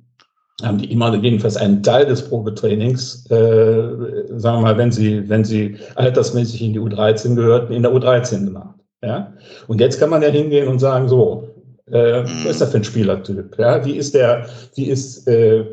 [0.63, 3.89] haben die immer jedenfalls einen Teil des Probetrainings, äh,
[4.37, 8.45] sagen wir mal, wenn sie, wenn sie altersmäßig in die U13 gehörten, in der U13
[8.45, 8.79] gemacht.
[9.03, 9.33] Ja?
[9.67, 11.49] Und jetzt kann man ja hingehen und sagen, so,
[11.87, 13.59] äh, was ist das für ein Spielertyp?
[13.59, 13.85] Ja?
[13.85, 15.65] Wie ist der, wie ist äh,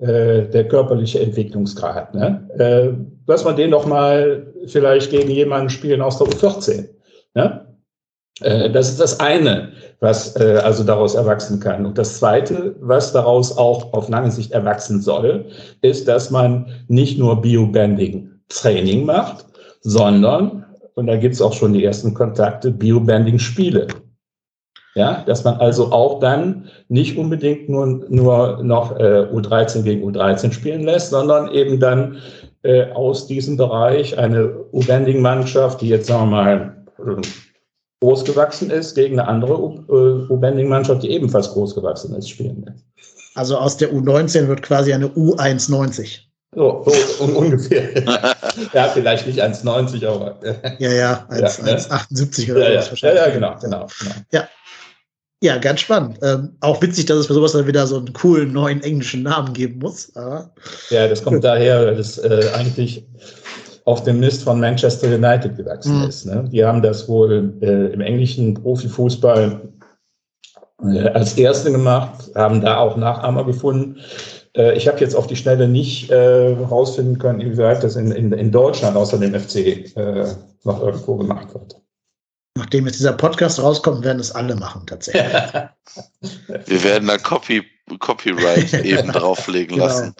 [0.00, 2.14] äh, der körperliche Entwicklungsgrad?
[2.14, 2.48] Ne?
[2.58, 2.96] Äh,
[3.26, 6.88] lass man den doch mal vielleicht gegen jemanden spielen aus der U14.
[7.34, 7.66] Ne?
[8.44, 11.86] Äh, das ist das eine, was äh, also daraus erwachsen kann.
[11.86, 15.46] Und das zweite, was daraus auch auf lange Sicht erwachsen soll,
[15.80, 19.46] ist, dass man nicht nur Biobanding-Training macht,
[19.80, 20.64] sondern,
[20.94, 23.88] und da gibt es auch schon die ersten Kontakte, Biobanding-Spiele.
[24.94, 30.52] Ja, dass man also auch dann nicht unbedingt nur, nur noch äh, U13 gegen U13
[30.52, 32.18] spielen lässt, sondern eben dann
[32.62, 36.76] äh, aus diesem Bereich eine U-Banding-Mannschaft, die jetzt sagen wir mal
[38.02, 42.84] groß gewachsen ist, gegen eine andere äh, U-Banding-Mannschaft, die ebenfalls groß gewachsen ist, spielen lässt.
[43.36, 46.18] Also aus der U19 wird quasi eine U190.
[46.54, 47.94] So, so un ungefähr.
[48.74, 50.38] ja, vielleicht nicht 1,90, aber.
[50.80, 51.76] Ja, ja, 1, Ja, ja.
[51.76, 53.22] 1,78 oder ja, ja, sowas ja, wahrscheinlich.
[53.22, 53.86] ja, genau, genau.
[54.30, 54.44] genau.
[55.40, 56.18] Ja, ganz spannend.
[56.22, 59.52] Ähm, auch witzig, dass es für sowas dann wieder so einen coolen neuen englischen Namen
[59.52, 60.14] geben muss.
[60.14, 60.52] Aber
[60.90, 63.06] Ja, das kommt daher, weil das äh, eigentlich
[63.84, 66.08] auf dem Mist von Manchester United gewachsen Mhm.
[66.08, 66.26] ist.
[66.26, 66.48] Ne?
[66.52, 69.60] Die haben das wohl äh, im englischen Profifußball
[70.84, 74.00] äh, als Erste gemacht, haben da auch Nachahmer gefunden.
[74.56, 78.32] Äh, ich habe jetzt auf die Schnelle nicht äh, herausfinden können, inwieweit das in, in,
[78.32, 79.56] in Deutschland außer dem FC
[79.96, 80.26] äh,
[80.64, 81.76] noch irgendwo gemacht wird.
[82.56, 85.24] nachdem jetzt dieser Podcast rauskommt, werden es alle machen tatsächlich.
[86.66, 87.62] Wir werden da Copy,
[87.98, 89.86] Copyright eben drauflegen Genau.
[89.86, 90.14] lassen.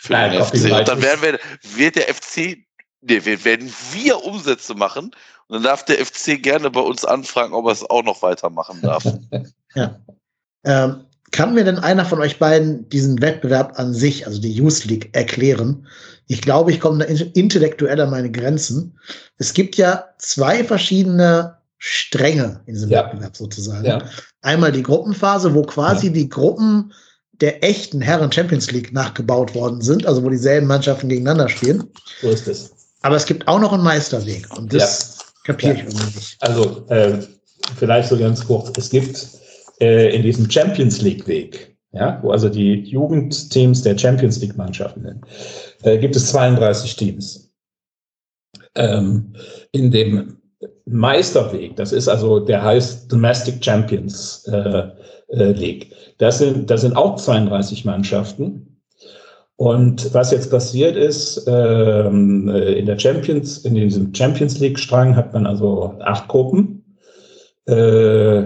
[0.00, 0.72] Für Nein, den FC.
[0.72, 1.38] Und dann werden wir,
[1.76, 2.58] wird der FC,
[3.08, 5.10] nee, wir werden wir Umsätze machen
[5.48, 8.80] und dann darf der FC gerne bei uns anfragen, ob er es auch noch weitermachen
[8.82, 9.04] darf.
[10.64, 14.84] Ähm, kann mir denn einer von euch beiden diesen Wettbewerb an sich, also die Youth
[14.84, 15.86] League, erklären?
[16.26, 18.98] Ich glaube, ich komme da in- intellektuell an meine Grenzen.
[19.38, 23.04] Es gibt ja zwei verschiedene Stränge in diesem Ja.
[23.04, 23.84] Wettbewerb sozusagen.
[23.84, 24.02] ja.
[24.42, 26.92] Einmal die Gruppenphase, wo quasi die Gruppen
[27.40, 31.84] der echten Herren Champions League nachgebaut worden sind, also wo dieselben Mannschaften gegeneinander spielen.
[32.22, 32.72] So ist es.
[33.06, 35.84] Aber es gibt auch noch einen Meisterweg und das kapiere ich Ja.
[35.84, 36.36] irgendwie nicht.
[36.40, 37.18] Also äh,
[37.76, 38.76] vielleicht so ganz kurz.
[38.76, 39.28] Es gibt
[39.80, 45.02] äh, in diesem Champions League Weg, ja, wo also die Jugendteams der Champions League Mannschaften
[45.04, 45.24] sind,
[45.84, 47.52] äh, gibt es 32 Teams.
[48.74, 49.34] Ähm,
[49.70, 50.38] in dem
[50.86, 54.82] Meisterweg, das ist also, der heißt Domestic Champions äh,
[55.28, 55.92] äh, League.
[56.18, 58.65] Das sind, das sind auch 32 Mannschaften.
[59.56, 65.16] Und was jetzt passiert ist, ähm, äh, in der Champions, in diesem Champions League Strang
[65.16, 66.84] hat man also acht Gruppen.
[67.66, 68.44] Äh,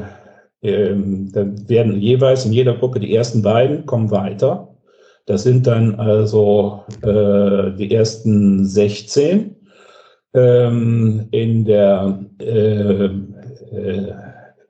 [0.62, 4.68] ähm, dann werden jeweils in jeder Gruppe die ersten beiden kommen weiter.
[5.26, 9.56] Das sind dann also äh, die ersten 16
[10.34, 14.12] ähm, in der äh, äh,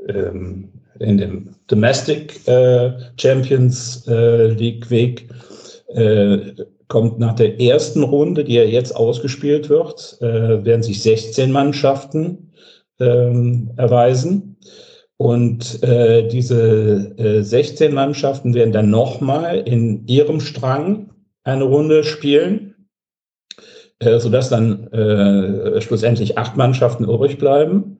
[0.08, 0.68] ähm,
[0.98, 5.28] in dem Domestic äh, Champions League Weg
[5.94, 6.54] äh,
[6.88, 12.52] kommt nach der ersten Runde, die ja jetzt ausgespielt wird, äh, werden sich 16 Mannschaften
[12.98, 14.56] ähm, erweisen.
[15.16, 21.10] Und äh, diese äh, 16 Mannschaften werden dann nochmal in ihrem Strang
[21.44, 22.86] eine Runde spielen,
[23.98, 27.98] äh, sodass dann äh, schlussendlich acht Mannschaften übrig bleiben.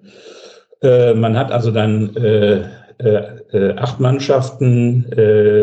[0.82, 2.62] Äh, man hat also dann äh,
[2.98, 5.60] äh, äh, acht Mannschaften äh,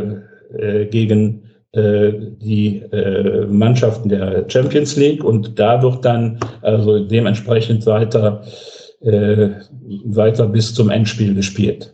[0.58, 1.47] äh, gegen
[1.78, 8.44] die äh, Mannschaften der Champions League und da wird dann also dementsprechend weiter
[9.02, 9.50] äh,
[10.06, 11.94] weiter bis zum Endspiel gespielt.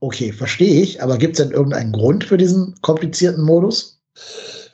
[0.00, 4.02] Okay, verstehe ich, aber gibt es denn irgendeinen Grund für diesen komplizierten Modus?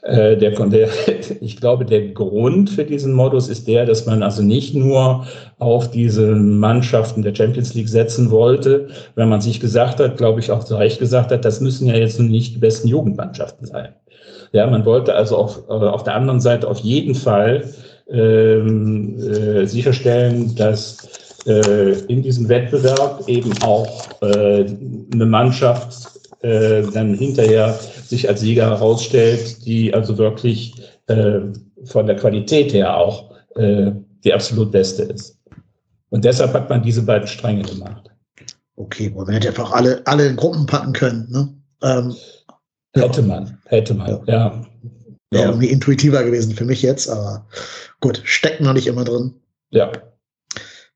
[0.02, 0.88] Äh, der, der,
[1.40, 5.26] ich glaube, der Grund für diesen Modus ist der, dass man also nicht nur
[5.58, 10.50] auf diese Mannschaften der Champions League setzen wollte, wenn man sich gesagt hat, glaube ich
[10.50, 13.90] auch zu Recht gesagt hat, das müssen ja jetzt nicht die besten Jugendmannschaften sein.
[14.50, 17.64] Ja, man wollte also auf, äh, auf der anderen Seite auf jeden Fall
[18.10, 21.08] ähm, äh, sicherstellen, dass
[21.46, 24.66] äh, in diesem Wettbewerb eben auch äh,
[25.12, 26.12] eine Mannschaft
[26.42, 30.74] äh, dann hinterher sich als Sieger herausstellt, die also wirklich
[31.06, 31.40] äh,
[31.84, 33.92] von der Qualität her auch äh,
[34.24, 35.38] die absolut beste ist.
[36.10, 38.10] Und deshalb hat man diese beiden Stränge gemacht.
[38.76, 41.26] Okay, man hätte einfach alle, alle in Gruppen packen können.
[41.30, 41.54] Ne?
[41.82, 42.14] Ähm,
[42.94, 43.26] hätte ja.
[43.26, 44.22] man, hätte man, ja.
[44.26, 44.66] ja.
[45.30, 47.46] Wäre irgendwie intuitiver gewesen für mich jetzt, aber
[48.00, 49.34] gut, steckt noch nicht immer drin.
[49.70, 49.90] Ja.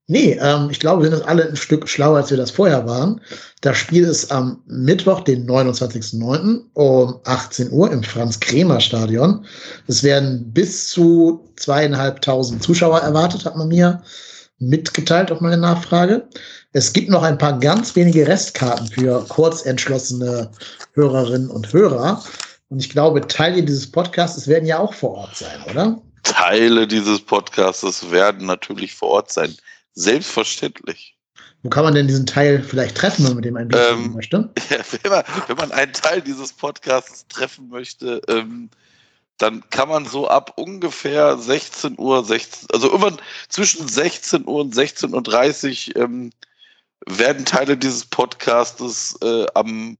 [0.09, 3.21] Nee, ähm, ich glaube, wir sind alle ein Stück schlauer, als wir das vorher waren.
[3.61, 6.61] Das Spiel ist am Mittwoch, den 29.09.
[6.75, 9.45] um 18 Uhr im Franz-Kremer-Stadion.
[9.89, 14.01] Es werden bis zu zweieinhalbtausend Zuschauer erwartet, hat man mir
[14.59, 16.29] mitgeteilt auf meine Nachfrage.
[16.73, 20.51] Es gibt noch ein paar ganz wenige Restkarten für kurzentschlossene
[20.93, 22.23] Hörerinnen und Hörer.
[22.69, 26.01] Und ich glaube, Teile dieses Podcasts werden ja auch vor Ort sein, oder?
[26.23, 29.57] Teile dieses Podcasts werden natürlich vor Ort sein.
[29.97, 31.17] Selbstverständlich.
[31.63, 34.13] Wo kann man denn diesen Teil vielleicht treffen, wenn man mit dem ein bisschen ähm,
[34.13, 34.51] möchte?
[34.71, 38.71] Ja, wenn, man, wenn man einen Teil dieses Podcasts treffen möchte, ähm,
[39.39, 44.75] dann kann man so ab ungefähr 16 Uhr, 16, also irgendwann zwischen 16 Uhr und
[44.75, 46.31] 16 Uhr 30 ähm,
[47.07, 49.99] werden Teile dieses Podcastes äh, am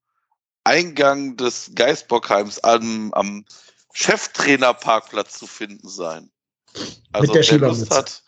[0.65, 3.45] Eingang des Geistbockheims am, am
[3.93, 6.31] Cheftrainerparkplatz zu finden sein.
[7.13, 8.23] Also mit der wer Lust hat,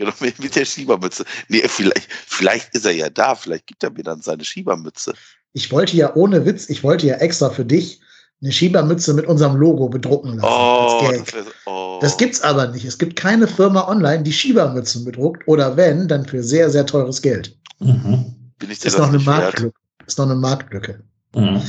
[0.00, 1.26] Genau, mit der Schiebermütze.
[1.48, 5.12] Nee, vielleicht, vielleicht ist er ja da, vielleicht gibt er mir dann seine Schiebermütze.
[5.52, 8.00] Ich wollte ja ohne Witz, ich wollte ja extra für dich
[8.40, 10.48] eine Schiebermütze mit unserem Logo bedrucken lassen.
[10.50, 11.98] Oh, das, wär, oh.
[12.00, 12.86] das gibt's aber nicht.
[12.86, 17.20] Es gibt keine Firma online, die Schiebermützen bedruckt oder wenn, dann für sehr, sehr teures
[17.20, 17.54] Geld.
[17.80, 18.34] Mhm.
[18.58, 19.78] Bin ich dir ist noch eine Marktlücke.
[20.06, 21.04] Ist noch eine Marktlücke.
[21.34, 21.60] Mhm.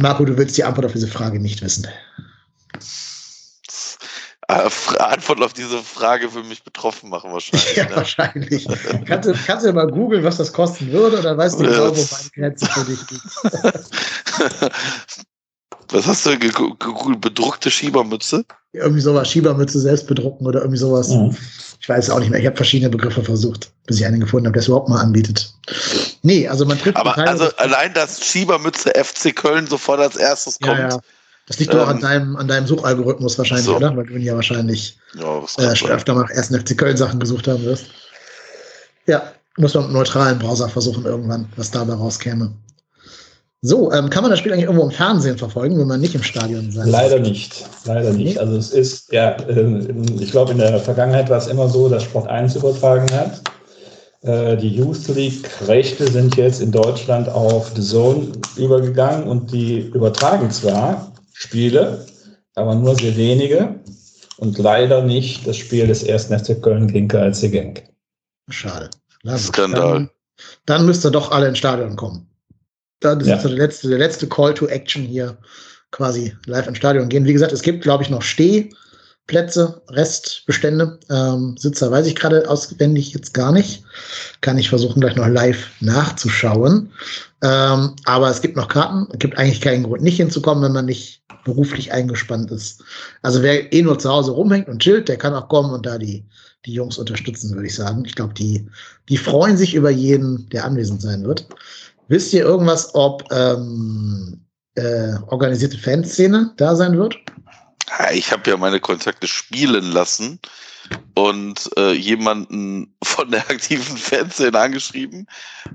[0.00, 1.86] Marco, du willst die Antwort auf diese Frage nicht wissen.
[4.48, 4.68] Äh,
[4.98, 7.76] Antwort auf diese Frage für mich betroffen machen wahrscheinlich.
[7.76, 7.96] Ja, ne?
[7.96, 8.66] wahrscheinlich.
[9.06, 12.08] kannst, du, kannst du mal googeln, was das kosten würde, oder weißt du genau, wo
[12.10, 13.24] meine Grenze für dich liegt?
[15.90, 17.20] was hast du gegoogelt?
[17.20, 18.44] Bedruckte Schiebermütze?
[18.72, 21.08] Irgendwie sowas, Schiebermütze selbst bedrucken oder irgendwie sowas.
[21.08, 21.36] Mhm.
[21.80, 22.40] Ich weiß es auch nicht mehr.
[22.40, 25.54] Ich habe verschiedene Begriffe versucht, bis ich einen gefunden habe, der es überhaupt mal anbietet.
[26.22, 26.96] Nee, also man trifft.
[26.96, 30.78] Aber also allein, dass Schiebermütze FC Köln sofort als erstes kommt.
[30.78, 31.00] Ja, ja.
[31.46, 33.76] Das liegt ähm, doch an deinem, an deinem Suchalgorithmus wahrscheinlich, so.
[33.76, 33.96] oder?
[33.96, 37.86] Weil du ja wahrscheinlich ja, äh, öfter mal erst FC Köln Sachen gesucht haben wirst.
[39.06, 39.22] Ja,
[39.56, 42.52] muss man mit neutralen Browser versuchen irgendwann, was dabei rauskäme.
[43.66, 46.22] So, ähm, kann man das Spiel eigentlich irgendwo im Fernsehen verfolgen, wenn man nicht im
[46.22, 48.38] Stadion sein Leider nicht, leider nicht.
[48.38, 49.86] Also es ist, ja, äh,
[50.20, 53.40] ich glaube in der Vergangenheit war es immer so, dass Sport 1 übertragen hat.
[54.20, 59.80] Äh, die Youth League Rechte sind jetzt in Deutschland auf The Zone übergegangen und die
[59.94, 62.06] übertragen zwar, Spiele,
[62.54, 63.80] aber nur sehr wenige
[64.38, 67.82] und leider nicht das Spiel des ersten FC Köln gegen KLC Genk.
[68.48, 68.90] Schade.
[69.36, 69.92] Skandal.
[69.92, 70.10] Dann,
[70.66, 72.28] dann müsst ihr doch alle ins Stadion kommen.
[73.00, 73.36] Das ist ja.
[73.36, 75.36] der, letzte, der letzte Call to Action hier
[75.90, 77.24] quasi live ins Stadion gehen.
[77.24, 80.98] Wie gesagt, es gibt, glaube ich, noch Stehplätze, Restbestände.
[81.10, 83.84] Ähm, Sitzer weiß ich gerade auswendig jetzt gar nicht.
[84.40, 86.92] Kann ich versuchen, gleich noch live nachzuschauen.
[87.42, 89.06] Ähm, aber es gibt noch Karten.
[89.12, 92.82] Es gibt eigentlich keinen Grund, nicht hinzukommen, wenn man nicht beruflich eingespannt ist.
[93.22, 95.98] Also wer eh nur zu Hause rumhängt und chillt, der kann auch kommen und da
[95.98, 96.24] die,
[96.66, 98.04] die Jungs unterstützen, würde ich sagen.
[98.04, 98.66] Ich glaube, die,
[99.08, 101.46] die freuen sich über jeden, der anwesend sein wird.
[102.08, 104.40] Wisst ihr irgendwas, ob ähm,
[104.74, 107.16] äh, organisierte Fanszene da sein wird?
[108.12, 110.38] Ich habe ja meine Kontakte spielen lassen
[111.14, 115.26] und äh, jemanden von der aktiven Fanszene angeschrieben,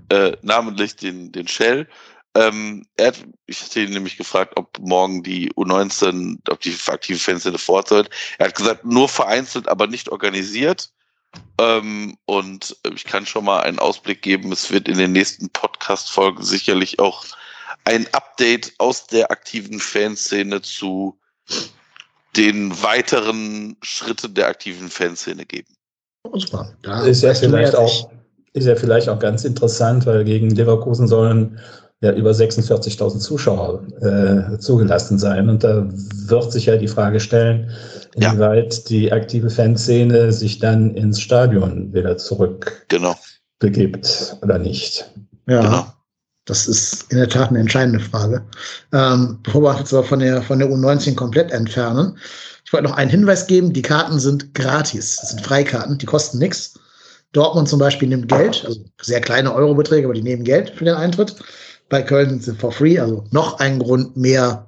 [0.09, 1.87] äh, namentlich den, den Shell,
[2.35, 7.17] ähm, er hat, ich hatte ihn nämlich gefragt, ob morgen die U19, ob die aktive
[7.17, 8.05] Fanszene fort soll.
[8.37, 10.91] Er hat gesagt, nur vereinzelt, aber nicht organisiert.
[11.59, 14.51] Ähm, und ich kann schon mal einen Ausblick geben.
[14.51, 17.25] Es wird in den nächsten Podcast-Folgen sicherlich auch
[17.85, 21.17] ein Update aus der aktiven Fanszene zu
[22.35, 25.73] den weiteren Schritten der aktiven Fanszene geben.
[26.33, 26.71] Super.
[26.83, 28.11] Da ist ja vielleicht auch,
[28.53, 31.59] ist ja vielleicht auch ganz interessant, weil gegen Leverkusen sollen
[32.01, 35.49] ja über 46.000 Zuschauer äh, zugelassen sein.
[35.49, 37.69] Und da wird sich ja die Frage stellen,
[38.15, 38.83] inwieweit ja.
[38.87, 43.15] die aktive Fanszene sich dann ins Stadion wieder zurück genau.
[43.59, 45.11] begibt oder nicht.
[45.47, 45.61] Ja.
[45.61, 45.93] Genau.
[46.45, 48.43] Das ist in der Tat eine entscheidende Frage.
[48.91, 52.17] Ähm, bevor wir uns jetzt aber von der, von der U19 komplett entfernen,
[52.65, 55.17] ich wollte noch einen Hinweis geben, die Karten sind gratis.
[55.17, 56.79] Das sind Freikarten, die kosten nichts.
[57.33, 60.95] Dortmund zum Beispiel nimmt Geld, also sehr kleine Eurobeträge, aber die nehmen Geld für den
[60.95, 61.35] Eintritt.
[61.89, 64.67] Bei Köln sind sie for free, also noch ein Grund mehr,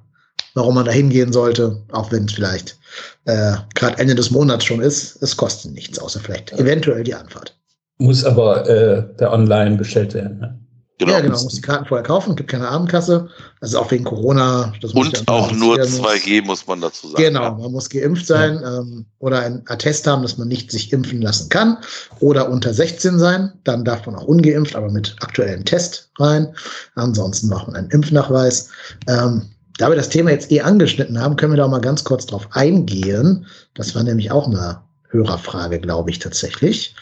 [0.54, 2.78] warum man da hingehen sollte, auch wenn es vielleicht
[3.24, 5.22] äh, gerade Ende des Monats schon ist.
[5.22, 7.56] Es kostet nichts, außer vielleicht eventuell die Anfahrt.
[7.98, 10.40] Muss aber äh, per Online bestellt werden.
[10.40, 10.58] Ne?
[11.02, 11.14] Genau.
[11.14, 13.28] Ja, genau, man muss die Karten vorher kaufen, gibt keine Abendkasse.
[13.60, 14.72] Also auch wegen Corona.
[14.94, 16.46] Und auch nur 2G muss.
[16.46, 17.24] muss man dazu sagen.
[17.24, 18.78] Genau, man muss geimpft sein ja.
[18.78, 21.76] ähm, oder ein Attest haben, dass man nicht sich impfen lassen kann
[22.20, 23.52] oder unter 16 sein.
[23.64, 26.54] Dann darf man auch ungeimpft, aber mit aktuellem Test rein.
[26.94, 28.68] Ansonsten macht man einen Impfnachweis.
[29.08, 29.42] Ähm,
[29.78, 32.26] da wir das Thema jetzt eh angeschnitten haben, können wir da auch mal ganz kurz
[32.26, 33.44] drauf eingehen.
[33.74, 34.80] Das war nämlich auch eine
[35.12, 36.94] Hörerfrage, glaube ich tatsächlich.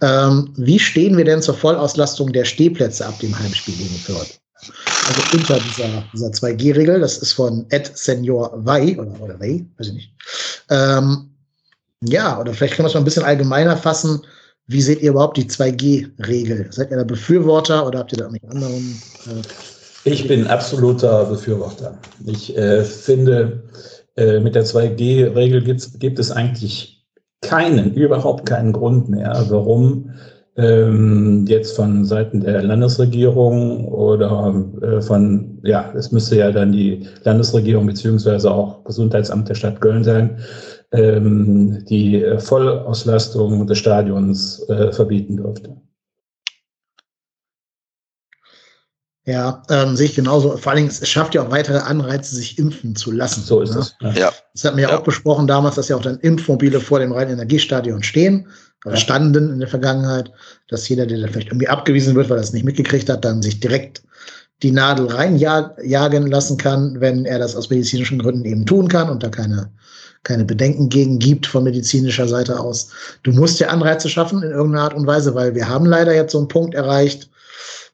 [0.00, 4.38] Ähm, wie stehen wir denn zur Vollauslastung der Stehplätze ab dem Heimspiel gegen Fürth?
[5.08, 9.88] Also unter dieser, dieser 2G-Regel, das ist von Ed Senior Wei oder, oder Wei, weiß
[9.88, 10.12] ich nicht.
[10.70, 11.30] Ähm,
[12.02, 14.20] ja, oder vielleicht können wir es mal ein bisschen allgemeiner fassen.
[14.66, 16.68] Wie seht ihr überhaupt die 2G-Regel?
[16.70, 19.02] Seid ihr da Befürworter oder habt ihr da irgendwelche anderen?
[19.26, 19.42] Äh
[20.04, 21.98] ich bin absoluter Befürworter.
[22.26, 23.62] Ich äh, finde,
[24.16, 26.97] äh, mit der 2G-Regel gibt es eigentlich
[27.40, 30.10] keinen, überhaupt keinen Grund mehr, warum
[30.56, 37.06] ähm, jetzt von Seiten der Landesregierung oder äh, von, ja, es müsste ja dann die
[37.22, 40.38] Landesregierung beziehungsweise auch Gesundheitsamt der Stadt Köln sein,
[40.92, 45.76] ähm, die Vollauslastung des Stadions äh, verbieten dürfte.
[49.28, 50.56] Ja, ähm, sehe ich genauso.
[50.56, 53.42] Vor allen Dingen, es schafft ja auch weitere Anreize, sich impfen zu lassen.
[53.42, 53.80] So ist ne?
[53.80, 53.94] es.
[54.16, 54.32] Ja.
[54.54, 57.12] Das hatten wir ja, ja auch besprochen damals, dass ja auch dann Impfmobile vor dem
[57.12, 58.46] Rhein-Energiestadion stehen,
[58.86, 59.00] oder ja.
[59.00, 60.32] standen in der Vergangenheit,
[60.68, 63.42] dass jeder, der da vielleicht irgendwie abgewiesen wird, weil er es nicht mitgekriegt hat, dann
[63.42, 64.02] sich direkt
[64.62, 69.22] die Nadel reinjagen lassen kann, wenn er das aus medizinischen Gründen eben tun kann und
[69.22, 69.70] da keine,
[70.22, 72.88] keine Bedenken gegen gibt von medizinischer Seite aus.
[73.24, 76.32] Du musst ja Anreize schaffen in irgendeiner Art und Weise, weil wir haben leider jetzt
[76.32, 77.28] so einen Punkt erreicht,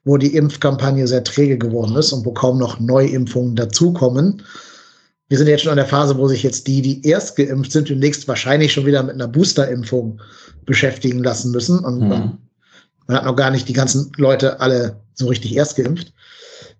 [0.05, 4.43] wo die Impfkampagne sehr träge geworden ist und wo kaum noch Neuimpfungen dazukommen.
[5.27, 7.89] Wir sind jetzt schon an der Phase, wo sich jetzt die, die erst geimpft sind,
[7.89, 10.21] demnächst wahrscheinlich schon wieder mit einer Boosterimpfung
[10.65, 11.79] beschäftigen lassen müssen.
[11.79, 12.37] Und mhm.
[13.07, 16.13] man hat noch gar nicht die ganzen Leute alle so richtig erst geimpft.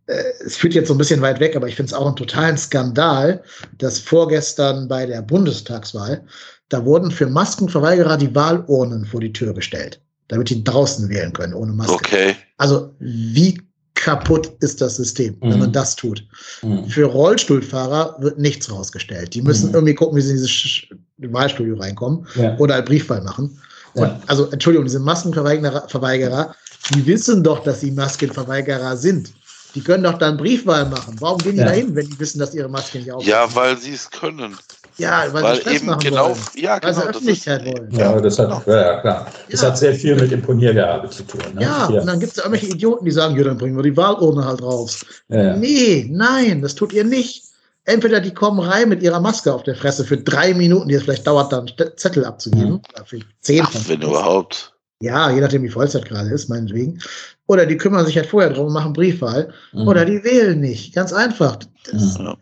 [0.05, 2.15] Äh, es führt jetzt so ein bisschen weit weg, aber ich finde es auch einen
[2.15, 3.41] totalen Skandal,
[3.79, 6.23] dass vorgestern bei der Bundestagswahl,
[6.69, 11.53] da wurden für Maskenverweigerer die Wahlurnen vor die Tür gestellt damit die draußen wählen können,
[11.53, 11.93] ohne Maske.
[11.93, 12.35] Okay.
[12.57, 13.59] Also wie
[13.95, 15.51] kaputt ist das System, mhm.
[15.51, 16.23] wenn man das tut.
[16.61, 16.85] Mhm.
[16.87, 19.33] Für Rollstuhlfahrer wird nichts rausgestellt.
[19.33, 19.75] Die müssen mhm.
[19.75, 20.87] irgendwie gucken, wie sie in dieses
[21.17, 22.55] Wahlstudio reinkommen ja.
[22.57, 23.59] oder ein Briefwahl machen.
[23.95, 24.19] Ja.
[24.27, 26.53] also, Entschuldigung, diese Maskenverweigerer,
[26.93, 29.31] die wissen doch, dass sie Maskenverweigerer sind.
[29.73, 31.15] Die können doch dann Briefwahl machen.
[31.19, 31.65] Warum gehen die ja.
[31.65, 33.29] da hin, wenn die wissen, dass ihre Masken nicht aufhören?
[33.29, 34.55] Ja, weil sie es können.
[34.97, 36.37] Ja, weil, weil sie Stress eben genau, wollen.
[36.55, 37.91] ja, genau, weil sie Öffentlichkeit wollen.
[37.91, 39.27] Ja, das hat, ja, ja klar.
[39.49, 39.67] Das ja.
[39.67, 41.41] hat sehr viel mit Imponiergabe zu tun.
[41.53, 41.63] Ne?
[41.63, 43.95] Ja, ja, und dann gibt es irgendwelche Idioten, die sagen, ja, dann bringen wir die
[43.97, 45.05] Wahlurne halt raus.
[45.27, 47.43] Ja, Nee, nein, das tut ihr nicht.
[47.83, 51.03] Entweder die kommen rein mit ihrer Maske auf der Fresse für drei Minuten, die es
[51.03, 52.81] vielleicht dauert, dann Zettel abzugeben.
[53.11, 53.21] Mhm.
[53.41, 54.73] Zehn Ach, wenn überhaupt.
[55.01, 56.99] Ja, je nachdem, wie voll es halt gerade ist, meinetwegen.
[57.47, 59.53] Oder die kümmern sich halt vorher drum und machen Briefwahl.
[59.71, 59.87] Mhm.
[59.87, 60.95] Oder die wählen nicht.
[60.95, 61.59] Ganz einfach.
[61.91, 62.35] Das, mhm.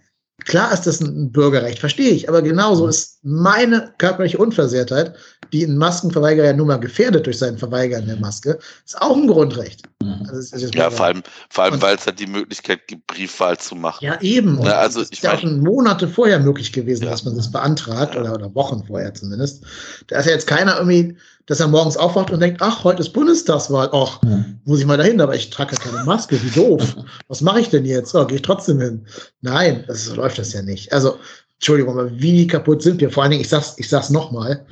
[0.46, 5.16] Klar ist das ein Bürgerrecht, verstehe ich, aber genauso ist meine körperliche Unversehrtheit,
[5.52, 9.28] die einen Maskenverweigerer ja nun mal gefährdet durch sein Verweigern der Maske, ist auch ein
[9.28, 9.84] Grundrecht.
[10.04, 10.30] Mhm.
[10.30, 14.04] Also ja, vor allem, vor allem weil es halt die Möglichkeit gibt, Briefwahl zu machen.
[14.04, 14.62] Ja, eben.
[14.64, 17.12] Ja, also das ist ja auch schon Monate vorher möglich gewesen, ja.
[17.12, 18.22] dass man das beantragt, ja.
[18.22, 19.64] oder, oder Wochen vorher zumindest.
[20.08, 23.12] Da ist ja jetzt keiner irgendwie dass er morgens aufwacht und denkt, ach, heute ist
[23.12, 24.60] Bundestagswahl, ach, hm.
[24.64, 26.96] muss ich mal dahin, aber ich trage ja keine Maske, wie doof.
[27.28, 28.16] Was mache ich denn jetzt?
[28.16, 29.06] Oh, gehe ich trotzdem hin.
[29.42, 30.94] Nein, das, so läuft das ja nicht.
[30.94, 31.18] Also,
[31.56, 33.10] Entschuldigung, aber wie kaputt sind wir?
[33.10, 34.66] Vor allen Dingen, ich sag's, ich sag's nochmal,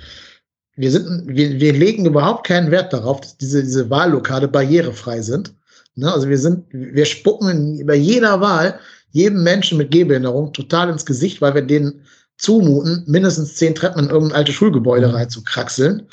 [0.81, 5.53] wir sind, wir, wir legen überhaupt keinen Wert darauf, dass diese, diese Wahllokale barrierefrei sind.
[5.95, 6.11] Ne?
[6.11, 8.79] Also wir sind, wir spucken bei jeder Wahl
[9.11, 12.01] jedem Menschen mit Gehbehinderung total ins Gesicht, weil wir denen
[12.37, 15.13] zumuten, mindestens zehn Treppen in irgendein altes Schulgebäude mhm.
[15.13, 16.07] reinzukraxeln,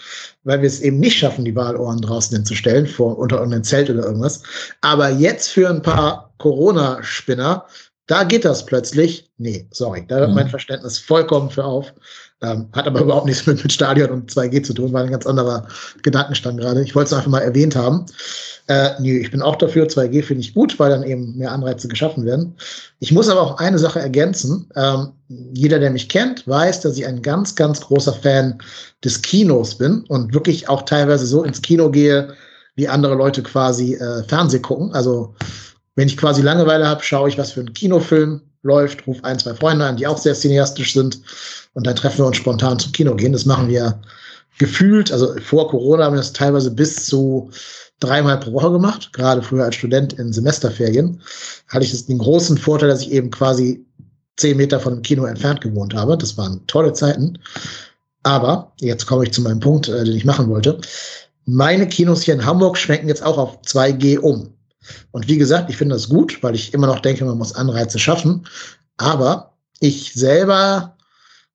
[0.45, 4.05] weil wir es eben nicht schaffen, die Wahlohren draußen hinzustellen, vor, unter irgendeinem Zelt oder
[4.05, 4.43] irgendwas.
[4.83, 7.65] Aber jetzt für ein paar Corona-Spinner,
[8.07, 9.31] da geht das plötzlich.
[9.39, 10.35] Nee, sorry, da hört mhm.
[10.35, 11.95] mein Verständnis vollkommen für auf.
[12.41, 15.27] Ähm, hat aber überhaupt nichts mit, mit Stadion und 2G zu tun, war ein ganz
[15.27, 15.67] anderer
[16.03, 16.83] Gedankenstand gerade.
[16.83, 18.07] Ich wollte es einfach mal erwähnt haben.
[18.69, 21.89] Äh, nee, ich bin auch dafür, 2G finde ich gut, weil dann eben mehr Anreize
[21.89, 22.55] geschaffen werden.
[23.01, 24.69] Ich muss aber auch eine Sache ergänzen.
[24.77, 25.09] Ähm,
[25.53, 28.59] jeder, der mich kennt, weiß, dass ich ein ganz, ganz großer Fan
[29.05, 32.35] des Kinos bin und wirklich auch teilweise so ins Kino gehe,
[32.77, 34.93] wie andere Leute quasi äh, Fernseh gucken.
[34.93, 35.35] Also
[35.97, 39.55] Wenn ich quasi Langeweile habe, schaue ich, was für ein Kinofilm läuft, rufe ein, zwei
[39.55, 41.21] Freunde an, die auch sehr cineastisch sind
[41.75, 43.33] und dann treffen wir uns spontan zum Kino gehen.
[43.33, 44.01] Das machen wir
[44.59, 47.51] gefühlt, also vor Corona haben wir das teilweise bis zu
[48.01, 51.21] dreimal pro Woche gemacht, gerade früher als Student in Semesterferien,
[51.69, 53.85] hatte ich den großen Vorteil, dass ich eben quasi
[54.37, 56.17] zehn Meter von dem Kino entfernt gewohnt habe.
[56.17, 57.39] Das waren tolle Zeiten.
[58.23, 60.81] Aber jetzt komme ich zu meinem Punkt, äh, den ich machen wollte.
[61.45, 64.53] Meine Kinos hier in Hamburg schwenken jetzt auch auf 2G um.
[65.11, 67.99] Und wie gesagt, ich finde das gut, weil ich immer noch denke, man muss Anreize
[67.99, 68.47] schaffen.
[68.97, 70.97] Aber ich selber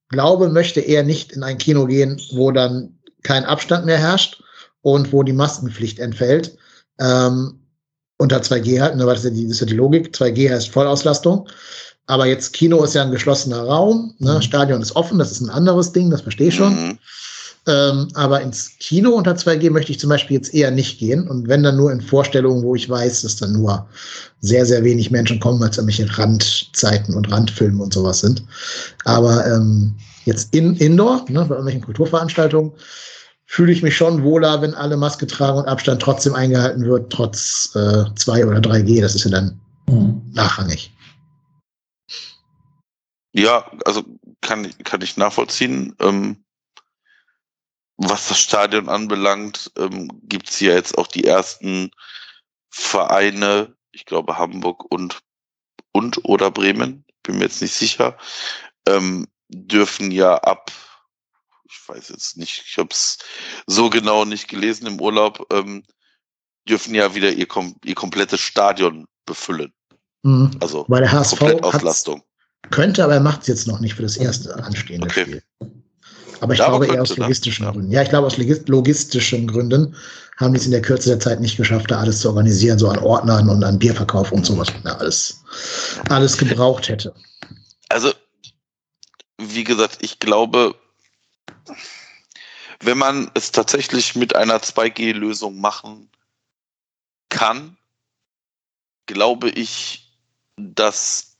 [0.09, 4.43] glaube, möchte eher nicht in ein Kino gehen, wo dann kein Abstand mehr herrscht
[4.81, 6.57] und wo die Maskenpflicht entfällt.
[6.99, 7.59] Ähm,
[8.17, 10.15] unter 2G halt, ne, weil das ist, ja die, das ist ja die Logik.
[10.15, 11.47] 2G heißt Vollauslastung.
[12.05, 14.35] Aber jetzt Kino ist ja ein geschlossener Raum, ne?
[14.35, 14.41] Mhm.
[14.41, 16.99] Stadion ist offen, das ist ein anderes Ding, das verstehe ich schon.
[17.65, 21.27] Ähm, aber ins Kino unter 2G möchte ich zum Beispiel jetzt eher nicht gehen.
[21.27, 23.87] Und wenn dann nur in Vorstellungen, wo ich weiß, dass dann nur
[24.41, 28.43] sehr, sehr wenig Menschen kommen, weil es irgendwelche Randzeiten und Randfilme und sowas sind.
[29.05, 29.95] Aber ähm,
[30.25, 32.73] jetzt in Indoor, ne, bei irgendwelchen Kulturveranstaltungen,
[33.45, 37.73] fühle ich mich schon wohler, wenn alle Maske tragen und Abstand trotzdem eingehalten wird, trotz
[37.75, 38.99] äh, 2 oder 3G.
[38.99, 40.21] Das ist ja dann mhm.
[40.33, 40.91] nachrangig.
[43.31, 44.03] Ja, also
[44.41, 45.95] kann, kann ich nachvollziehen.
[45.99, 46.42] Ähm,
[47.97, 51.91] was das Stadion anbelangt, ähm, gibt es hier jetzt auch die ersten
[52.69, 55.19] Vereine, ich glaube Hamburg und,
[55.91, 58.17] und oder Bremen, bin mir jetzt nicht sicher,
[58.87, 60.71] ähm, dürfen ja ab,
[61.65, 63.19] ich weiß jetzt nicht, ich habe es
[63.67, 65.83] so genau nicht gelesen im Urlaub, ähm,
[66.67, 67.47] dürfen ja wieder ihr,
[67.85, 69.73] ihr komplettes Stadion befüllen.
[70.23, 70.51] Mhm.
[70.59, 72.23] Also Weil der HSV Komplettauslastung.
[72.71, 75.23] Könnte, aber er macht es jetzt noch nicht für das erste anstehende okay.
[75.23, 75.43] Spiel.
[76.41, 77.91] Aber ich ja, glaube eher aus logistischen Gründen.
[77.91, 79.95] Ja, ich glaube aus logistischen Gründen
[80.37, 82.89] haben die es in der Kürze der Zeit nicht geschafft, da alles zu organisieren, so
[82.89, 85.43] an Ordnern und an Bierverkauf und sowas, was alles,
[86.09, 87.13] alles gebraucht hätte.
[87.89, 88.11] Also,
[89.37, 90.75] wie gesagt, ich glaube,
[92.81, 96.09] wenn man es tatsächlich mit einer 2G-Lösung machen
[97.29, 97.77] kann,
[99.05, 100.11] glaube ich,
[100.57, 101.32] dass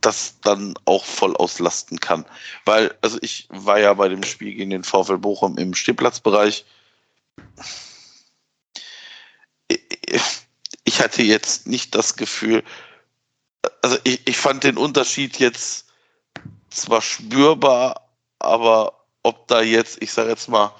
[0.00, 2.24] das dann auch voll auslasten kann.
[2.64, 6.64] Weil, also ich war ja bei dem Spiel gegen den VfL Bochum im Stehplatzbereich.
[10.84, 12.64] Ich hatte jetzt nicht das Gefühl,
[13.82, 15.86] also ich, ich fand den Unterschied jetzt
[16.70, 18.08] zwar spürbar,
[18.38, 20.74] aber ob da jetzt, ich sage jetzt mal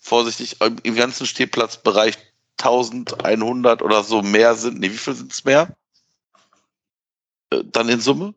[0.00, 2.16] vorsichtig, im ganzen Stehplatzbereich
[2.58, 5.76] 1100 oder so mehr sind, nee, wie viel sind es mehr?
[7.50, 8.34] Äh, dann in Summe?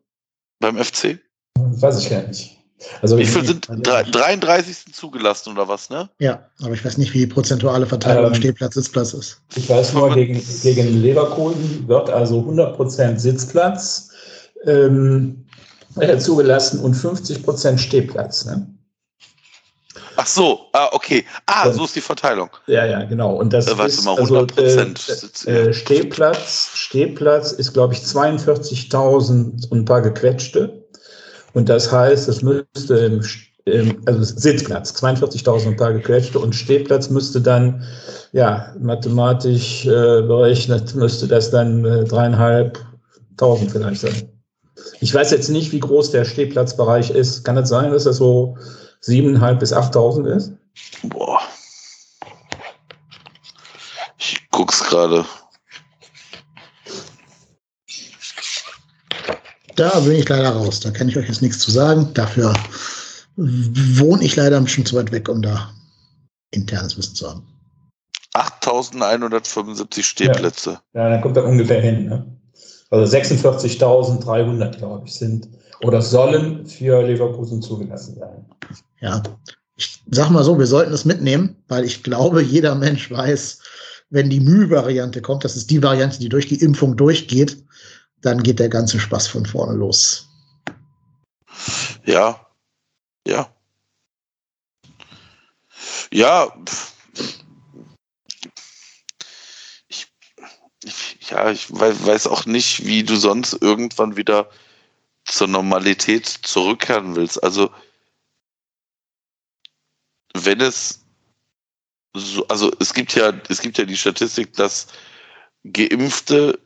[0.62, 1.18] Beim FC?
[1.56, 2.56] Weiß ich gar nicht.
[3.00, 4.92] Also wie viel sind 33.
[4.92, 6.08] zugelassen oder was, ne?
[6.18, 9.40] Ja, aber ich weiß nicht, wie die prozentuale Verteilung ähm, Stehplatz, Sitzplatz ist.
[9.54, 14.10] Ich weiß nur, gegen, gegen Leverkusen wird also 100% Sitzplatz
[14.64, 15.44] ähm,
[16.00, 18.46] äh, zugelassen und 50% Stehplatz.
[18.46, 18.66] Ne?
[20.16, 21.24] Ach so, ah, okay.
[21.46, 22.50] Ah, und, so ist die Verteilung.
[22.66, 23.36] Ja, ja, genau.
[23.36, 24.80] Und das äh, weißt ist, mal, 100 also,
[25.46, 30.84] äh, äh, Stehplatz, Stehplatz ist, glaube ich, 42.000 und ein paar gequetschte.
[31.54, 33.20] Und das heißt, es müsste
[33.64, 37.84] im, also Sitzplatz, 42.000 und ein paar gequetschte und Stehplatz müsste dann,
[38.32, 44.28] ja, mathematisch äh, berechnet, müsste das dann äh, dreieinhalbtausend vielleicht sein.
[45.00, 47.44] Ich weiß jetzt nicht, wie groß der Stehplatzbereich ist.
[47.44, 48.56] Kann es sein, dass das so
[49.04, 50.52] 7.500 bis 8.000 ist?
[51.04, 51.40] Boah.
[54.18, 55.24] Ich guck's gerade.
[59.76, 60.80] Da bin ich leider raus.
[60.80, 62.12] Da kann ich euch jetzt nichts zu sagen.
[62.14, 62.52] Dafür
[63.36, 65.72] wohne ich leider ein bisschen zu weit weg, um da
[66.50, 67.46] internes Wissen zu haben.
[68.34, 70.80] 8.175 Stehplätze.
[70.94, 72.06] Ja, ja dann kommt er ungefähr hin.
[72.06, 72.26] Ne?
[72.90, 75.48] Also 46.300, glaube ich, sind
[75.82, 78.46] oder sollen für Leverkusen zugelassen sein.
[79.02, 79.20] Ja,
[79.76, 83.60] ich sag mal so, wir sollten es mitnehmen, weil ich glaube, jeder Mensch weiß,
[84.10, 87.64] wenn die Müh-Variante kommt, das ist die Variante, die durch die Impfung durchgeht,
[88.20, 90.28] dann geht der ganze Spaß von vorne los.
[92.04, 92.46] Ja,
[93.26, 93.52] ja.
[96.12, 96.54] Ja,
[99.88, 100.06] ich,
[100.84, 104.48] ich, ja, ich weiß auch nicht, wie du sonst irgendwann wieder
[105.24, 107.42] zur Normalität zurückkehren willst.
[107.42, 107.70] Also,
[110.34, 111.00] wenn es
[112.14, 114.88] so, also es gibt ja, es gibt ja die Statistik, dass
[115.64, 116.58] Geimpfte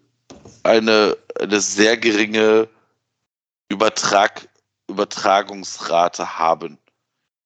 [0.64, 2.68] eine, eine sehr geringe
[3.68, 4.48] Übertrag,
[4.88, 6.78] Übertragungsrate haben.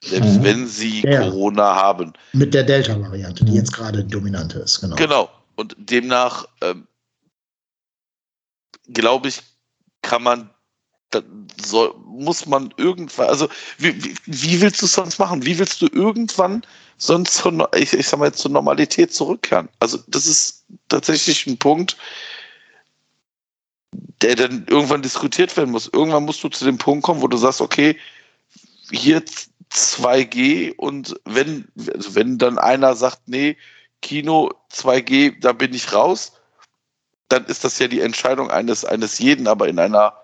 [0.02, 0.44] Selbst mhm.
[0.44, 1.20] wenn sie ja.
[1.20, 2.14] Corona haben.
[2.32, 4.97] Mit der Delta-Variante, die jetzt gerade dominant ist, genau.
[4.97, 5.30] Genau.
[5.56, 6.86] Und demnach ähm,
[8.92, 9.42] glaube ich,
[10.02, 10.51] kann man,
[11.65, 15.45] soll, muss man irgendwann, also wie, wie, wie willst du es sonst machen?
[15.45, 16.62] Wie willst du irgendwann
[16.99, 19.69] sonst zur, ich, ich sag mal, zur Normalität zurückkehren?
[19.81, 21.97] Also das ist tatsächlich ein Punkt,
[24.23, 25.91] der dann irgendwann diskutiert werden muss.
[25.93, 27.97] Irgendwann musst du zu dem Punkt kommen, wo du sagst, okay,
[28.91, 29.23] hier
[29.73, 33.57] 2G und wenn, also wenn dann einer sagt, nee,
[34.03, 36.32] Kino 2G, da bin ich raus,
[37.28, 40.15] dann ist das ja die Entscheidung eines, eines jeden, aber in einer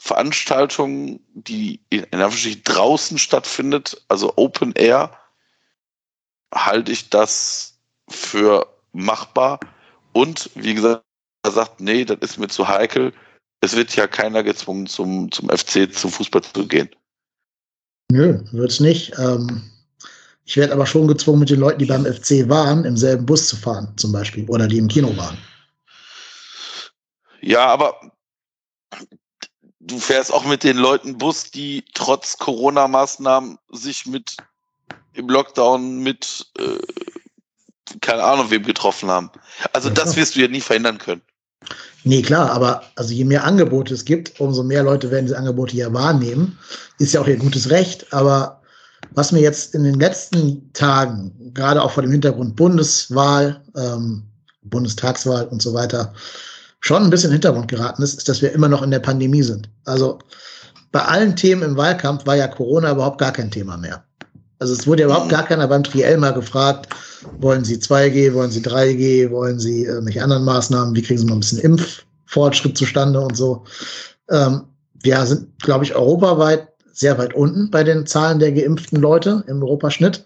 [0.00, 5.10] Veranstaltung, die in Anführungsstrichen draußen stattfindet, also Open Air,
[6.54, 7.78] halte ich das
[8.08, 9.60] für machbar.
[10.12, 11.04] Und wie gesagt,
[11.42, 13.12] er sagt, nee, das ist mir zu heikel.
[13.60, 16.88] Es wird ja keiner gezwungen, zum, zum FC, zum Fußball zu gehen.
[18.10, 19.12] Nö, wird's nicht.
[19.18, 19.70] Ähm,
[20.46, 23.48] ich werde aber schon gezwungen, mit den Leuten, die beim FC waren, im selben Bus
[23.48, 25.38] zu fahren, zum Beispiel, oder die im Kino waren.
[27.42, 28.00] Ja, aber
[29.90, 34.36] du fährst auch mit den Leuten Bus, die trotz Corona-Maßnahmen sich mit
[35.12, 36.78] im Lockdown mit äh,
[38.00, 39.30] keine Ahnung wem getroffen haben.
[39.72, 41.22] Also das wirst du ja nie verhindern können.
[42.04, 45.76] Nee, klar, aber also je mehr Angebote es gibt, umso mehr Leute werden diese Angebote
[45.76, 46.58] ja wahrnehmen.
[46.98, 48.62] Ist ja auch ihr gutes Recht, aber
[49.12, 54.22] was mir jetzt in den letzten Tagen, gerade auch vor dem Hintergrund Bundeswahl, ähm,
[54.62, 56.14] Bundestagswahl und so weiter,
[56.80, 58.98] schon ein bisschen in den Hintergrund geraten ist, ist, dass wir immer noch in der
[58.98, 59.68] Pandemie sind.
[59.84, 60.18] Also
[60.92, 64.02] bei allen Themen im Wahlkampf war ja Corona überhaupt gar kein Thema mehr.
[64.58, 66.88] Also es wurde ja überhaupt gar keiner beim Triell mal gefragt,
[67.38, 71.34] wollen Sie 2G, wollen Sie 3G, wollen Sie irgendwelche anderen Maßnahmen, wie kriegen Sie mal
[71.34, 73.64] ein bisschen Impffortschritt zustande und so.
[74.28, 74.62] Ähm,
[75.02, 79.62] wir sind, glaube ich, europaweit sehr weit unten bei den Zahlen der geimpften Leute im
[79.62, 80.24] Europaschnitt.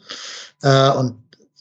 [0.63, 1.15] Äh, und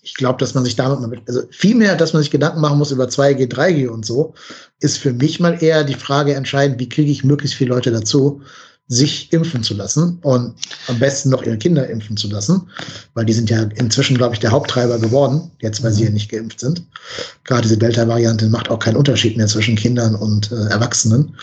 [0.04, 2.78] ich glaube, dass man sich damit mal, also viel mehr, dass man sich Gedanken machen
[2.78, 4.34] muss über 2G, 3G und so,
[4.82, 8.42] ist für mich mal eher die Frage entscheidend, wie kriege ich möglichst viele Leute dazu,
[8.90, 10.56] sich impfen zu lassen und
[10.90, 12.68] am besten noch ihre Kinder impfen zu lassen,
[13.14, 16.30] weil die sind ja inzwischen, glaube ich, der Haupttreiber geworden, jetzt weil sie ja nicht
[16.30, 16.84] geimpft sind.
[17.46, 21.34] Gerade diese Delta-Variante macht auch keinen Unterschied mehr zwischen Kindern und äh, Erwachsenen.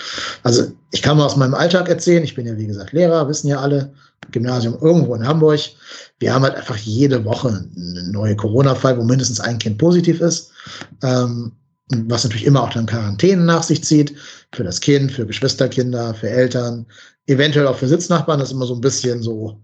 [0.43, 3.49] Also ich kann mal aus meinem Alltag erzählen, ich bin ja wie gesagt Lehrer, wissen
[3.49, 3.95] ja alle,
[4.30, 5.60] Gymnasium irgendwo in Hamburg.
[6.18, 10.51] Wir haben halt einfach jede Woche einen neuen Corona-Fall, wo mindestens ein Kind positiv ist.
[11.02, 11.52] Ähm,
[12.06, 14.14] was natürlich immer auch dann Quarantäne nach sich zieht,
[14.52, 16.86] für das Kind, für Geschwisterkinder, für Eltern,
[17.26, 18.38] eventuell auch für Sitznachbarn.
[18.38, 19.60] Das ist immer so ein bisschen so,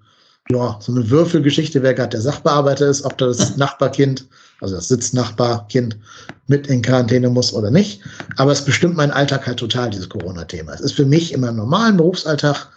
[0.49, 4.27] ja, so eine Würfelgeschichte, wer gerade der Sachbearbeiter ist, ob das Nachbarkind,
[4.61, 5.97] also das Sitznachbarkind
[6.49, 8.01] mit in Quarantäne muss oder nicht.
[8.37, 10.73] Aber es bestimmt meinen Alltag halt total, dieses Corona-Thema.
[10.73, 12.69] Es ist für mich in meinem normalen Berufsalltag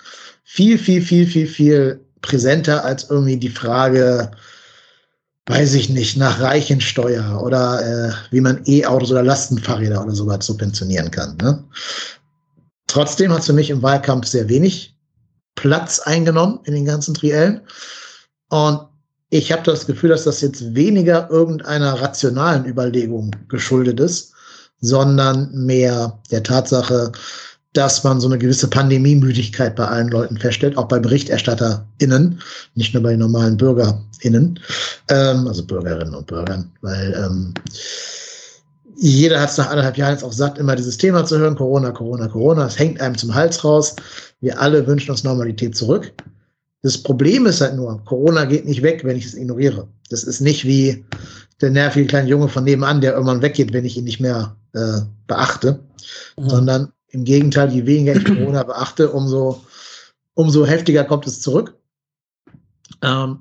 [0.51, 4.31] viel, viel, viel, viel, viel präsenter als irgendwie die Frage,
[5.45, 11.11] weiß ich nicht, nach Reichensteuer oder äh, wie man E-Autos oder Lastenfahrräder oder sowas subventionieren
[11.11, 11.37] kann.
[11.37, 11.63] Ne?
[12.87, 14.97] Trotzdem hat es für mich im Wahlkampf sehr wenig
[15.53, 17.61] Platz eingenommen in den ganzen Triellen.
[18.49, 18.81] Und
[19.29, 24.33] ich habe das Gefühl, dass das jetzt weniger irgendeiner rationalen Überlegung geschuldet ist,
[24.81, 27.11] sondern mehr der Tatsache,
[27.73, 32.41] dass man so eine gewisse Pandemiemüdigkeit bei allen Leuten feststellt, auch bei BerichterstatterInnen,
[32.75, 34.59] nicht nur bei normalen BürgerInnen,
[35.09, 37.53] ähm, also Bürgerinnen und Bürgern, weil ähm,
[39.01, 41.91] jeder hat es nach anderthalb Jahren jetzt auch satt, immer dieses Thema zu hören, Corona,
[41.91, 43.95] Corona, Corona, es hängt einem zum Hals raus.
[44.41, 46.11] Wir alle wünschen uns Normalität zurück.
[46.81, 49.87] Das Problem ist halt nur, Corona geht nicht weg, wenn ich es ignoriere.
[50.09, 51.05] Das ist nicht wie
[51.61, 55.01] der nervige kleine Junge von nebenan, der irgendwann weggeht, wenn ich ihn nicht mehr äh,
[55.27, 55.79] beachte,
[56.37, 56.49] mhm.
[56.49, 59.61] sondern im Gegenteil, je weniger ich Corona beachte, umso,
[60.33, 61.75] umso heftiger kommt es zurück.
[63.01, 63.39] Ähm,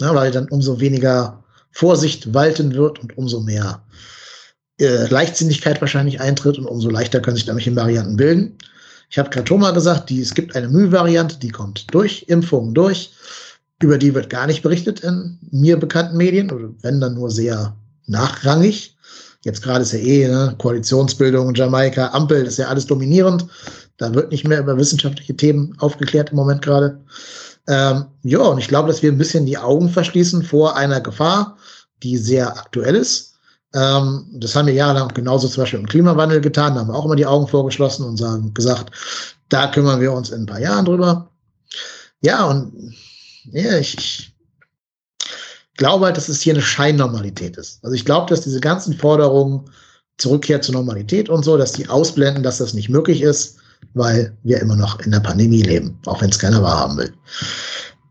[0.00, 3.82] na, weil dann umso weniger Vorsicht walten wird und umso mehr
[4.80, 8.58] äh, Leichtsinnigkeit wahrscheinlich eintritt und umso leichter können sich damit Varianten bilden.
[9.08, 13.12] Ich habe gerade Thomas gesagt, die, es gibt eine Mühe-Variante, die kommt durch, Impfungen durch.
[13.80, 17.76] Über die wird gar nicht berichtet in mir bekannten Medien oder wenn dann nur sehr
[18.06, 18.95] nachrangig.
[19.46, 23.46] Jetzt gerade ist ja eh ne, Koalitionsbildung, Jamaika, Ampel, ist ja alles dominierend.
[23.96, 27.00] Da wird nicht mehr über wissenschaftliche Themen aufgeklärt im Moment gerade.
[27.68, 31.58] Ähm, ja, und ich glaube, dass wir ein bisschen die Augen verschließen vor einer Gefahr,
[32.02, 33.34] die sehr aktuell ist.
[33.72, 36.74] Ähm, das haben wir jahrelang genauso zum Beispiel im Klimawandel getan.
[36.74, 38.90] Da haben wir auch immer die Augen vorgeschlossen und sagen, gesagt,
[39.48, 41.30] da kümmern wir uns in ein paar Jahren drüber.
[42.20, 42.96] Ja, und
[43.52, 44.35] ja, ich
[45.76, 47.84] glaube halt, dass es hier eine Scheinnormalität ist.
[47.84, 49.68] Also ich glaube, dass diese ganzen Forderungen
[50.18, 53.58] Zurückkehr zur Normalität und so, dass die ausblenden, dass das nicht möglich ist,
[53.94, 57.12] weil wir immer noch in der Pandemie leben, auch wenn es keiner wahrhaben will.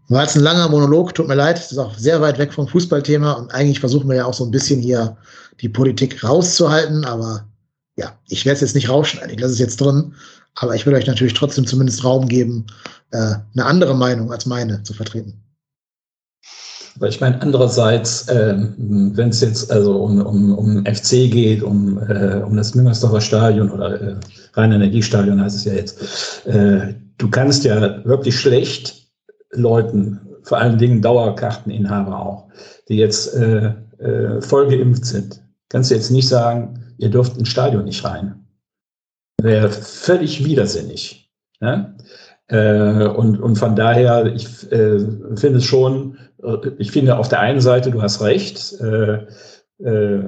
[0.10, 2.68] War jetzt ein langer Monolog, tut mir leid, das ist auch sehr weit weg vom
[2.68, 5.18] Fußballthema und eigentlich versuchen wir ja auch so ein bisschen hier
[5.62, 7.48] die Politik rauszuhalten, aber
[7.96, 10.14] ja, ich werde es jetzt nicht rausschneiden, ich lasse es jetzt drin,
[10.54, 12.68] aber ich will euch natürlich trotzdem zumindest Raum geben,
[13.12, 13.18] äh,
[13.54, 15.42] eine andere Meinung als meine zu vertreten.
[16.96, 21.98] Aber ich meine, andererseits, äh, wenn es jetzt also um, um, um FC geht, um,
[21.98, 24.16] äh, um das Müngersdorfer Stadion oder äh,
[24.54, 29.10] Rhein-Energiestadion heißt es ja jetzt, äh, du kannst ja wirklich schlecht
[29.52, 32.48] Leuten, vor allen Dingen Dauerkarteninhaber auch,
[32.88, 37.50] die jetzt äh, äh, voll geimpft sind, kannst du jetzt nicht sagen, ihr dürft ins
[37.50, 38.46] Stadion nicht rein.
[39.42, 41.30] Wäre völlig widersinnig.
[41.60, 41.94] Ja?
[42.48, 45.00] Äh, und, und von daher, ich äh,
[45.36, 46.18] finde es schon,
[46.78, 49.26] ich finde auf der einen Seite, du hast recht, äh,
[49.84, 50.24] äh,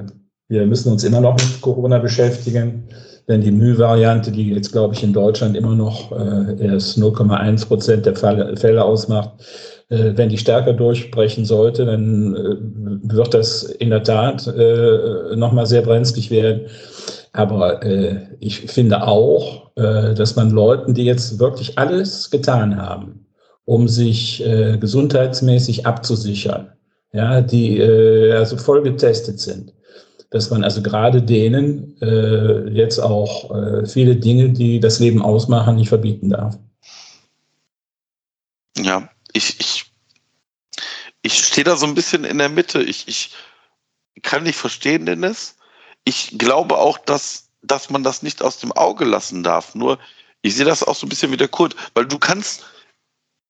[0.50, 2.90] wir müssen uns immer noch mit Corona beschäftigen.
[3.28, 8.06] Denn die Mü-Variante, die jetzt, glaube ich, in Deutschland immer noch äh, erst 0,1 Prozent
[8.06, 9.32] der Fälle, Fälle ausmacht,
[9.90, 15.66] äh, wenn die stärker durchbrechen sollte, dann äh, wird das in der Tat äh, nochmal
[15.66, 16.68] sehr brenzlig werden.
[17.34, 23.27] Aber äh, ich finde auch, äh, dass man Leuten, die jetzt wirklich alles getan haben,
[23.68, 26.72] um sich äh, gesundheitsmäßig abzusichern,
[27.12, 29.74] ja, die äh, also voll getestet sind,
[30.30, 35.76] dass man also gerade denen äh, jetzt auch äh, viele Dinge, die das Leben ausmachen,
[35.76, 36.58] nicht verbieten darf.
[38.78, 39.92] Ja, ich, ich,
[41.22, 42.82] ich stehe da so ein bisschen in der Mitte.
[42.82, 43.34] Ich, ich
[44.22, 45.58] kann nicht verstehen, Dennis.
[46.06, 49.76] Ich glaube auch, dass, dass man das nicht aus dem Auge lassen darf.
[49.76, 50.00] Nur,
[50.42, 52.64] ich sehe das auch so ein bisschen wie der Kurt, weil du kannst,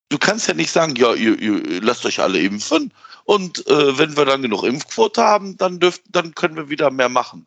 [0.10, 2.94] du kannst ja nicht sagen, ja, ihr, ihr lasst euch alle impfen
[3.26, 7.10] und äh, wenn wir dann genug Impfquote haben, dann dürft, dann können wir wieder mehr
[7.10, 7.46] machen.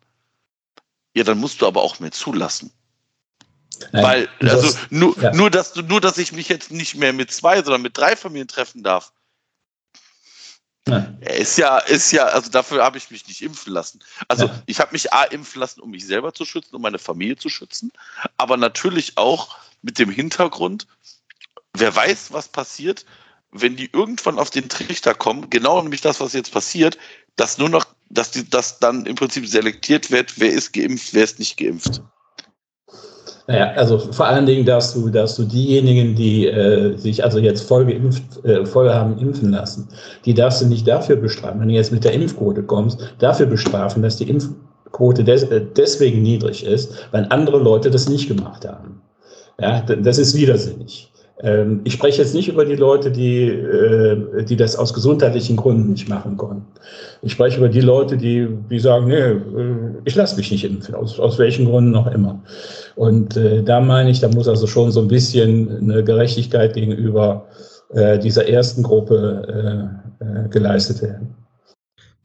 [1.14, 2.70] Ja, dann musst du aber auch mehr zulassen.
[3.92, 5.32] Nein, Weil, also das, nur, ja.
[5.32, 8.14] nur, dass du, nur, dass ich mich jetzt nicht mehr mit zwei, sondern mit drei
[8.14, 9.12] Familien treffen darf.
[10.86, 11.06] Ja.
[11.20, 14.00] Ist ja, ist ja, also dafür habe ich mich nicht impfen lassen.
[14.28, 14.62] Also ja.
[14.66, 17.48] ich habe mich A impfen lassen, um mich selber zu schützen, um meine Familie zu
[17.48, 17.92] schützen,
[18.36, 20.86] aber natürlich auch mit dem Hintergrund,
[21.76, 23.04] wer weiß, was passiert,
[23.52, 26.98] wenn die irgendwann auf den Trichter kommen, genau nämlich das, was jetzt passiert,
[27.36, 31.24] dass nur noch, dass die, dass dann im Prinzip selektiert wird, wer ist geimpft, wer
[31.24, 32.02] ist nicht geimpft.
[33.46, 37.62] Naja, also vor allen Dingen darfst du, darfst du diejenigen, die äh, sich also jetzt
[37.62, 39.88] voll geimpft, äh, voll haben impfen lassen,
[40.24, 44.02] die darfst du nicht dafür bestrafen, wenn du jetzt mit der Impfquote kommst, dafür bestrafen,
[44.02, 49.02] dass die Impfquote des, äh, deswegen niedrig ist, weil andere Leute das nicht gemacht haben.
[49.58, 51.09] Ja, das ist widersinnig.
[51.42, 55.90] Ähm, ich spreche jetzt nicht über die Leute, die, äh, die das aus gesundheitlichen Gründen
[55.90, 56.66] nicht machen konnten.
[57.22, 59.38] Ich spreche über die Leute, die, die sagen, nee, äh,
[60.04, 62.42] ich lasse mich nicht impfen, aus, aus welchen Gründen auch immer.
[62.96, 67.46] Und äh, da meine ich, da muss also schon so ein bisschen eine Gerechtigkeit gegenüber
[67.94, 71.34] äh, dieser ersten Gruppe äh, äh, geleistet werden.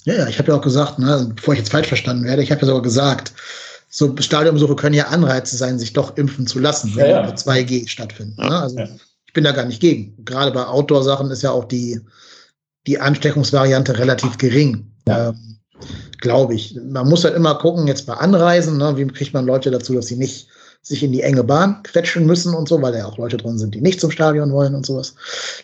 [0.04, 2.52] Ja, ja, ich habe ja auch gesagt, ne, bevor ich jetzt falsch verstanden werde, ich
[2.52, 3.34] habe ja sogar gesagt,
[3.96, 7.34] so Stadionbesuche können ja Anreize sein, sich doch impfen zu lassen, wenn ja, ja.
[7.34, 8.36] 2G stattfinden.
[8.36, 8.52] Ne?
[8.52, 8.90] Also ja.
[9.26, 10.22] ich bin da gar nicht gegen.
[10.26, 12.02] Gerade bei Outdoor-Sachen ist ja auch die,
[12.88, 14.92] die Ansteckungsvariante relativ gering.
[15.06, 15.60] Ähm,
[16.20, 16.78] Glaube ich.
[16.90, 20.08] Man muss halt immer gucken, jetzt bei Anreisen, ne, wie kriegt man Leute dazu, dass
[20.08, 20.50] sie nicht
[20.82, 23.58] sich in die enge Bahn quetschen müssen und so, weil da ja auch Leute drin
[23.58, 25.16] sind, die nicht zum Stadion wollen und sowas.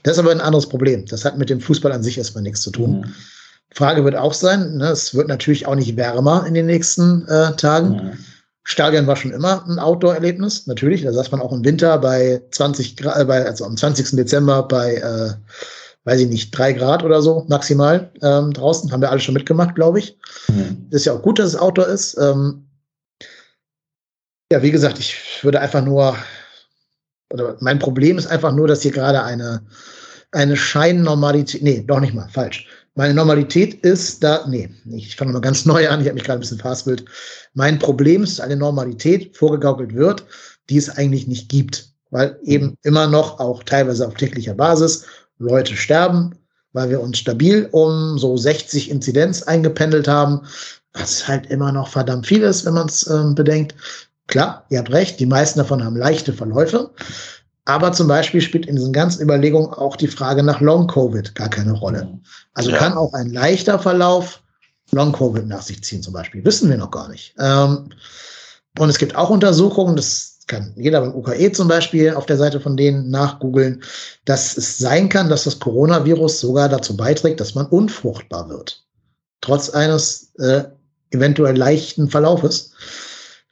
[0.03, 1.05] Das ist aber ein anderes Problem.
[1.07, 3.01] Das hat mit dem Fußball an sich erstmal nichts zu tun.
[3.01, 3.13] Mhm.
[3.73, 7.55] Frage wird auch sein, ne, es wird natürlich auch nicht wärmer in den nächsten äh,
[7.55, 7.93] Tagen.
[7.93, 8.11] Ja.
[8.63, 11.03] Stadion war schon immer ein Outdoor-Erlebnis, natürlich.
[11.03, 14.11] Da saß man auch im Winter bei 20 Grad, bei, also am 20.
[14.11, 15.33] Dezember bei, äh,
[16.03, 18.91] weiß ich nicht, drei Grad oder so maximal ähm, draußen.
[18.91, 20.17] Haben wir alle schon mitgemacht, glaube ich.
[20.47, 20.87] Mhm.
[20.91, 22.17] Ist ja auch gut, dass es Outdoor ist.
[22.19, 22.67] Ähm,
[24.51, 26.15] ja, wie gesagt, ich würde einfach nur,
[27.33, 29.65] oder mein Problem ist einfach nur, dass hier gerade eine,
[30.31, 35.39] eine Scheinnormalität, nee, doch nicht mal, falsch meine Normalität ist da, nee, ich fange mal
[35.41, 37.05] ganz neu an, ich habe mich gerade ein bisschen fastbild.
[37.53, 40.25] Mein Problem ist, dass eine Normalität vorgegaukelt wird,
[40.69, 45.05] die es eigentlich nicht gibt, weil eben immer noch auch teilweise auf täglicher Basis
[45.37, 46.35] Leute sterben,
[46.73, 50.41] weil wir uns stabil um so 60 Inzidenz eingependelt haben,
[50.93, 53.75] was halt immer noch verdammt viel ist, wenn man es äh, bedenkt.
[54.27, 56.91] Klar, ihr habt recht, die meisten davon haben leichte Verläufe.
[57.65, 61.73] Aber zum Beispiel spielt in diesen ganzen Überlegungen auch die Frage nach Long-Covid gar keine
[61.73, 62.19] Rolle.
[62.53, 62.77] Also ja.
[62.77, 64.41] kann auch ein leichter Verlauf
[64.91, 66.43] Long-Covid nach sich ziehen, zum Beispiel.
[66.43, 67.35] Wissen wir noch gar nicht.
[67.39, 67.89] Ähm,
[68.79, 72.59] und es gibt auch Untersuchungen, das kann jeder beim UKE zum Beispiel auf der Seite
[72.59, 73.83] von denen nachgoogeln,
[74.25, 78.83] dass es sein kann, dass das Coronavirus sogar dazu beiträgt, dass man unfruchtbar wird.
[79.39, 80.63] Trotz eines äh,
[81.11, 82.73] eventuell leichten Verlaufes.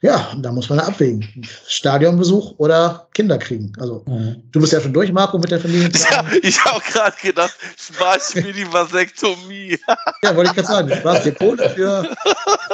[0.02, 1.46] Ja, da muss man abwägen.
[1.66, 3.72] Stadionbesuch oder Kinder kriegen.
[3.78, 4.42] Also, Mhm.
[4.50, 5.90] du bist ja schon durch, Marco, mit der Familie.
[6.10, 9.78] Ja, ich habe gerade gedacht, Spaß für die Vasektomie.
[10.22, 10.90] Ja, wollte ich gerade sagen.
[10.96, 12.16] Sparst dir Kohle für,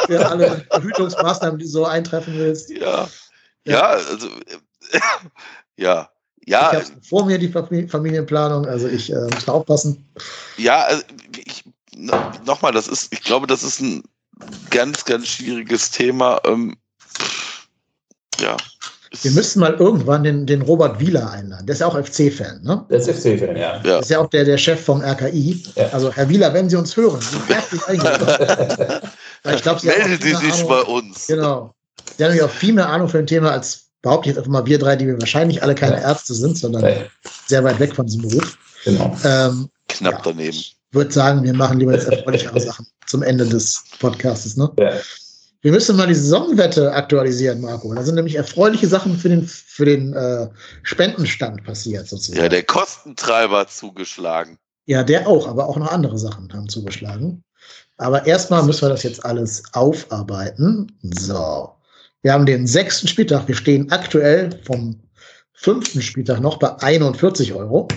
[0.07, 2.71] für alle Verhütungsmaßnahmen, die du so eintreffen willst.
[2.71, 3.09] Ja.
[3.65, 4.29] Ja, also,
[4.93, 5.01] äh,
[5.77, 6.09] ja.
[6.49, 10.09] Ja, Ich habe vor mir die Fam- Familienplanung, also ich äh, muss da aufpassen.
[10.59, 11.03] ja, also,
[11.45, 11.65] ich,
[12.45, 14.05] nochmal, das ist, ich glaube, das ist ein
[14.71, 16.41] ganz, ganz schwieriges Thema.
[16.45, 16.77] Ähm,
[18.41, 18.57] ja.
[19.23, 21.65] Wir müssten mal irgendwann den, den Robert Wieler einladen.
[21.67, 22.85] Der ist ja auch FC-Fan, ne?
[22.91, 23.77] Der ist FC-Fan, ja.
[23.77, 23.81] Ja.
[23.83, 25.63] Das ist ja auch der, der Chef vom RKI.
[25.77, 25.89] Ja.
[25.93, 29.01] Also, Herr Wieler, wenn Sie uns hören, sind herzlich eingeladen.
[29.55, 31.27] Ich glaube, Sie Melden Sie sich Ahnung- bei uns.
[31.29, 31.73] Genau.
[32.17, 34.51] Sie haben nämlich auch viel mehr Ahnung für ein Thema als behaupte ich jetzt einfach
[34.51, 36.09] mal wir drei, die wir wahrscheinlich alle keine Ja.
[36.09, 36.97] Ärzte sind, sondern Ja,
[37.47, 38.59] sehr weit weg von diesem Beruf.
[38.85, 39.17] genau.
[39.25, 40.21] Ähm, Knapp Ja.
[40.25, 40.59] daneben.
[40.93, 44.57] würde sagen, wir machen lieber jetzt erfreulichere Sachen zum Ende des Podcasts.
[44.57, 44.69] Ne?
[44.81, 44.91] Ja.
[45.67, 47.93] Wir müssen mal die Saisonwette aktualisieren, Marco.
[47.93, 50.47] Da sind nämlich erfreuliche Sachen für den, für den äh,
[50.85, 52.41] Spendenstand passiert, sozusagen.
[52.41, 54.59] Ja, der Kostentreiber hat zugeschlagen.
[54.85, 57.43] Ja, der auch, aber auch noch andere Sachen haben zugeschlagen.
[57.97, 60.97] Aber erstmal müssen wir das jetzt alles aufarbeiten.
[61.03, 61.73] So.
[62.23, 63.49] Wir haben den sechsten Spieltag.
[63.49, 65.01] Wir stehen aktuell vom
[65.53, 67.89] fünften Spieltag noch bei 41 Euro.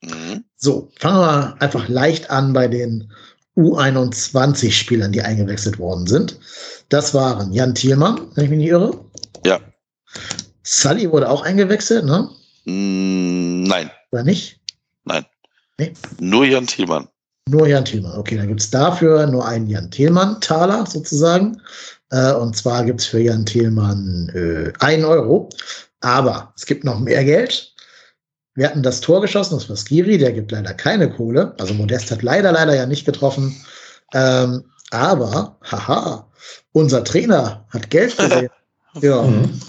[0.00, 0.42] Mhm.
[0.56, 3.12] So, fangen wir einfach leicht an bei den
[3.58, 6.38] U21-Spielern, die eingewechselt worden sind.
[6.88, 8.98] Das waren Jan Thielmann, wenn ich mich nicht irre.
[9.44, 9.60] Ja.
[10.62, 12.30] Sully wurde auch eingewechselt, ne?
[12.64, 14.58] Mm, Nein, Oder nicht?
[16.18, 17.08] nur Jan Thielmann.
[17.48, 18.18] Nur Jan Thielmann.
[18.18, 21.62] Okay, dann gibt es dafür nur einen Jan Thielmann-Taler sozusagen.
[22.10, 25.48] Äh, und zwar gibt es für Jan Thielmann äh, 1 Euro.
[26.00, 27.74] Aber es gibt noch mehr Geld.
[28.54, 31.54] Wir hatten das Tor geschossen, das war Skiri, der gibt leider keine Kohle.
[31.60, 33.54] Also Modest hat leider, leider ja nicht getroffen.
[34.12, 36.30] Ähm, aber, haha,
[36.72, 38.50] unser Trainer hat Geld gesehen.
[39.00, 39.60] ja, Mhm.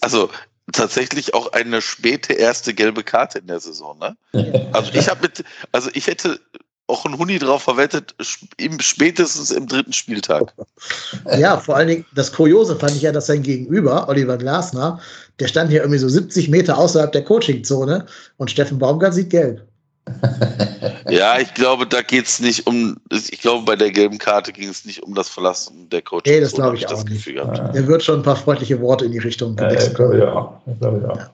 [0.00, 0.28] Also
[0.72, 4.16] tatsächlich auch eine späte erste gelbe Karte in der Saison, ne?
[4.72, 6.40] Also ich habe mit, also ich hätte
[6.88, 8.14] auch einen Huni drauf verwettet,
[8.58, 10.52] im, spätestens im dritten Spieltag.
[11.38, 15.00] ja, vor allen Dingen, das Kuriose fand ich ja, dass sein Gegenüber, Oliver Glasner,
[15.40, 19.65] der stand hier irgendwie so 70 Meter außerhalb der Coachingzone und Steffen Baumgart sieht gelb.
[21.08, 24.84] Ja, ich glaube, da geht's nicht um, ich glaube, bei der gelben Karte ging es
[24.84, 26.32] nicht um das Verlassen der Coaching.
[26.34, 27.18] Nee, das So glaube ich das auch nicht.
[27.18, 27.58] Gefühl gehabt.
[27.58, 30.18] Ja, Der wird schon ein paar freundliche Worte in die Richtung ja, gewechselt ich glaube,
[30.18, 30.22] können.
[30.34, 30.62] ja.
[30.72, 31.30] Ich glaube, ja.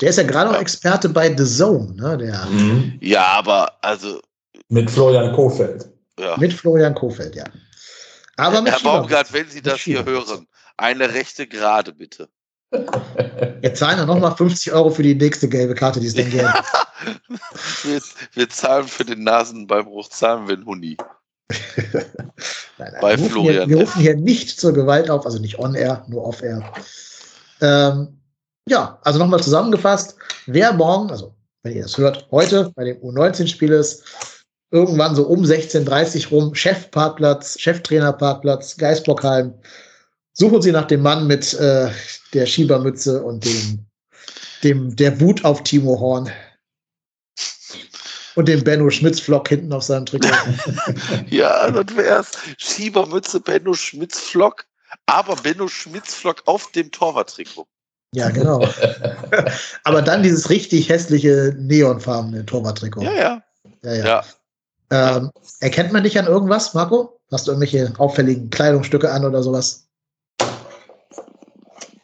[0.00, 0.60] Der ist ja gerade auch Ja.
[0.60, 2.16] Experte bei The Zone, ne?
[2.16, 2.98] Der Mhm.
[3.02, 4.20] Ja, aber also,
[4.70, 5.86] Mit Florian Kofeld.
[6.18, 6.36] ja.
[6.38, 7.44] mit Florian Kofeld, ja.
[8.36, 10.46] Aber mit Herr Baumgart, wenn Sie das hier hören,
[10.78, 12.30] eine rechte Gerade bitte.
[13.62, 16.52] Jetzt zahlen wir nochmal 50 Euro für die nächste gelbe Karte, die es dann gäbe.
[17.82, 18.02] Wir,
[18.34, 20.98] wir zahlen für den Nasenbeinbruch, zahlen wir einen Huni.
[21.48, 22.02] Nein,
[22.78, 25.58] nein, Bei wir rufen Florian Hier, wir rufen hier nicht zur Gewalt auf, also nicht
[25.58, 26.62] on-air, nur off-air.
[27.62, 28.20] Ähm,
[28.68, 30.16] ja, also nochmal zusammengefasst,
[30.46, 34.04] wer morgen, also wenn ihr das hört, heute bei dem U19-Spiel ist,
[34.70, 39.54] irgendwann so um 16.30 rum, Chefparkplatz, Cheftrainerparkplatz, Geisbockheim,
[40.40, 41.90] suchen Sie nach dem Mann mit äh,
[42.32, 43.86] der Schiebermütze und dem,
[44.64, 46.30] dem der Wut auf Timo Horn.
[48.36, 50.28] Und dem Benno Schmitz-Flock hinten auf seinem Trikot.
[51.28, 52.30] Ja, das wär's.
[52.56, 54.64] Schiebermütze, Benno Schmitz-Flock,
[55.04, 57.66] aber Benno Schmitz-Flock auf dem Torwarttrikot.
[58.14, 58.66] Ja, genau.
[59.84, 63.02] Aber dann dieses richtig hässliche neonfarbene Torwarttrikot.
[63.02, 63.42] Ja, ja.
[63.84, 64.24] ja, ja.
[64.90, 65.16] Ja.
[65.16, 65.30] Ähm,
[65.60, 67.20] erkennt man dich an irgendwas, Marco?
[67.30, 69.89] Hast du irgendwelche auffälligen Kleidungsstücke an oder sowas?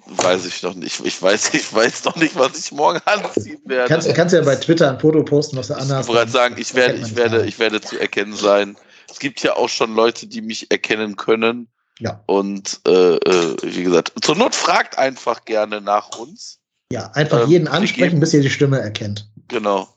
[0.08, 1.04] Weiß ich noch nicht.
[1.04, 3.88] Ich weiß, ich weiß noch nicht, was ich morgen anziehen werde.
[3.88, 6.08] Kannst, kannst ja bei Twitter ein Foto posten, was du ich anhast.
[6.08, 8.76] wollte gerade sagen, ich werde, ich werde, ich werde zu erkennen sein.
[9.10, 11.68] Es gibt ja auch schon Leute, die mich erkennen können.
[11.98, 12.22] Ja.
[12.26, 16.60] Und äh, äh, wie gesagt, zur Not fragt einfach gerne nach uns.
[16.92, 19.28] Ja, einfach ähm, jeden ansprechen, bis ihr die Stimme erkennt.
[19.48, 19.88] Genau.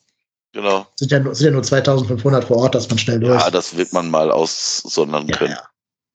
[0.53, 0.87] Genau.
[0.95, 3.39] Sind ja, nur, sind ja nur 2500 vor Ort, dass man schnell durch.
[3.39, 5.51] Ja, das wird man mal aussondern ja, können.
[5.51, 5.69] ja,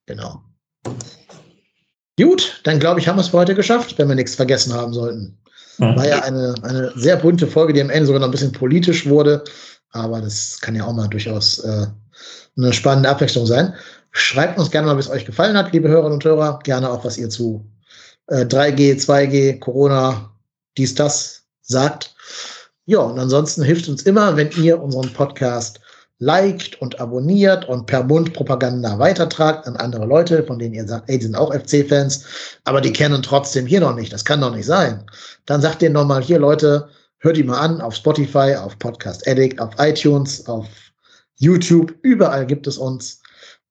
[0.06, 0.42] genau.
[2.20, 4.92] Gut, dann glaube ich, haben wir es für heute geschafft, wenn wir nichts vergessen haben
[4.92, 5.36] sollten.
[5.78, 9.06] War ja eine, eine sehr bunte Folge, die am Ende sogar noch ein bisschen politisch
[9.06, 9.42] wurde.
[9.90, 11.86] Aber das kann ja auch mal durchaus äh,
[12.56, 13.74] eine spannende Abwechslung sein.
[14.12, 16.60] Schreibt uns gerne mal, wie es euch gefallen hat, liebe Hörerinnen und Hörer.
[16.62, 17.66] Gerne auch, was ihr zu
[18.28, 20.30] äh, 3G, 2G, Corona,
[20.78, 22.14] dies, das sagt.
[22.86, 25.80] Ja, und ansonsten hilft uns immer, wenn ihr unseren Podcast
[26.18, 31.18] liked und abonniert und per Mundpropaganda weitertragt an andere Leute, von denen ihr sagt, ey,
[31.18, 32.24] die sind auch FC-Fans,
[32.64, 34.12] aber die kennen trotzdem hier noch nicht.
[34.12, 35.04] Das kann doch nicht sein.
[35.46, 36.88] Dann sagt ihr nochmal, hier Leute,
[37.18, 40.66] hört die mal an auf Spotify, auf Podcast Addict, auf iTunes, auf
[41.36, 43.20] YouTube, überall gibt es uns.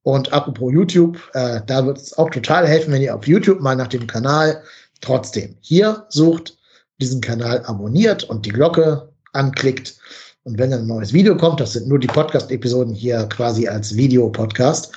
[0.01, 3.75] Und apropos YouTube, äh, da wird es auch total helfen, wenn ihr auf YouTube mal
[3.75, 4.61] nach dem Kanal
[4.99, 6.57] trotzdem hier sucht,
[6.99, 9.95] diesen Kanal abonniert und die Glocke anklickt.
[10.43, 14.91] Und wenn ein neues Video kommt, das sind nur die Podcast-Episoden hier quasi als Videopodcast,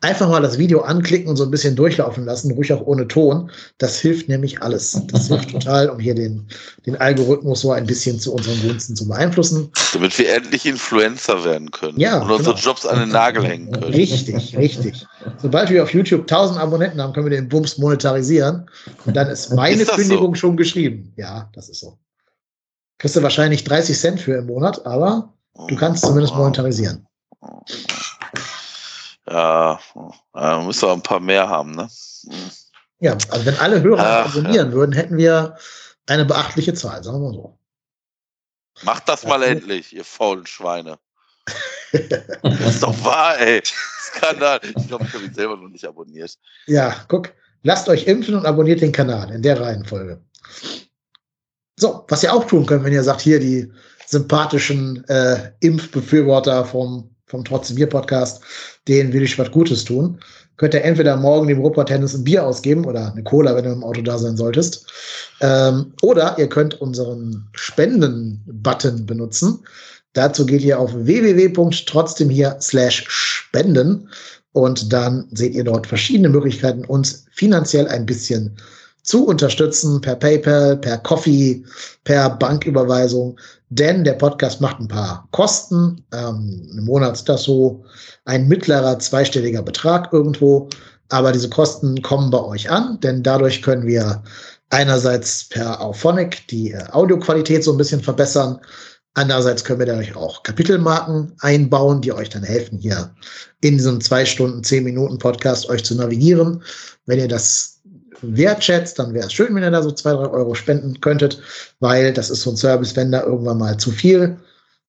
[0.00, 3.50] Einfach mal das Video anklicken und so ein bisschen durchlaufen lassen, ruhig auch ohne Ton.
[3.78, 4.96] Das hilft nämlich alles.
[5.08, 6.46] Das hilft total, um hier den,
[6.86, 9.72] den Algorithmus so ein bisschen zu unseren Gunsten zu beeinflussen.
[9.92, 11.98] Damit wir endlich Influencer werden können.
[11.98, 12.64] Ja, und unsere genau.
[12.64, 13.92] Jobs an den Nagel hängen können.
[13.92, 15.04] Richtig, richtig.
[15.42, 18.70] Sobald wir auf YouTube 1000 Abonnenten haben, können wir den Bums monetarisieren.
[19.04, 20.42] Und dann ist meine Ist Kündigung so?
[20.42, 21.12] schon geschrieben.
[21.16, 21.98] Ja, das ist so.
[22.98, 25.32] Kriegst du wahrscheinlich 30 Cent für im Monat, aber
[25.68, 27.06] du kannst zumindest monetarisieren.
[29.30, 29.78] Ja,
[30.34, 31.88] äh, müssen wir ein paar mehr haben, ne?
[33.00, 35.56] Ja, also wenn alle Hörer Ach, abonnieren würden, hätten wir
[36.06, 37.58] eine beachtliche Zahl, sagen wir mal so.
[38.82, 40.98] Macht das mal endlich, ihr faulen Schweine.
[42.42, 43.62] Das ist doch wahr, ey.
[43.64, 44.60] Skandal.
[44.62, 46.36] Ich glaube, ich habe ihn selber noch nicht abonniert.
[46.66, 50.20] Ja, guck, lasst euch impfen und abonniert den Kanal in der Reihenfolge.
[51.78, 53.70] So, was ihr auch tun könnt, wenn ihr sagt, hier die
[54.06, 58.42] sympathischen äh, Impfbefürworter vom, vom Trotzdem hier Podcast,
[58.88, 60.18] denen will ich was Gutes tun,
[60.56, 63.70] könnt ihr entweder morgen dem Ruppert Tennis ein Bier ausgeben oder eine Cola, wenn du
[63.70, 64.90] im Auto da sein solltest.
[65.40, 69.60] Ähm, oder ihr könnt unseren Spenden-Button benutzen.
[70.14, 74.08] Dazu geht ihr auf www.trotzdem hier slash spenden
[74.50, 78.56] und dann seht ihr dort verschiedene Möglichkeiten, uns finanziell ein bisschen
[79.08, 81.64] zu unterstützen per PayPal, per Coffee,
[82.04, 83.40] per Banküberweisung.
[83.70, 86.04] Denn der Podcast macht ein paar Kosten.
[86.12, 87.82] Ähm, Im Monat ist das so
[88.26, 90.68] ein mittlerer zweistelliger Betrag irgendwo.
[91.08, 94.22] Aber diese Kosten kommen bei euch an, denn dadurch können wir
[94.68, 98.60] einerseits per Auphonic die äh, Audioqualität so ein bisschen verbessern.
[99.14, 103.10] Andererseits können wir dadurch auch Kapitelmarken einbauen, die euch dann helfen, hier
[103.62, 106.62] in diesem zwei Stunden, zehn Minuten Podcast euch zu navigieren.
[107.06, 107.77] Wenn ihr das
[108.22, 111.40] wertschätzt, dann wäre es schön, wenn ihr da so zwei, drei Euro spenden könntet,
[111.80, 114.36] weil das ist so ein Service, wenn da irgendwann mal zu viel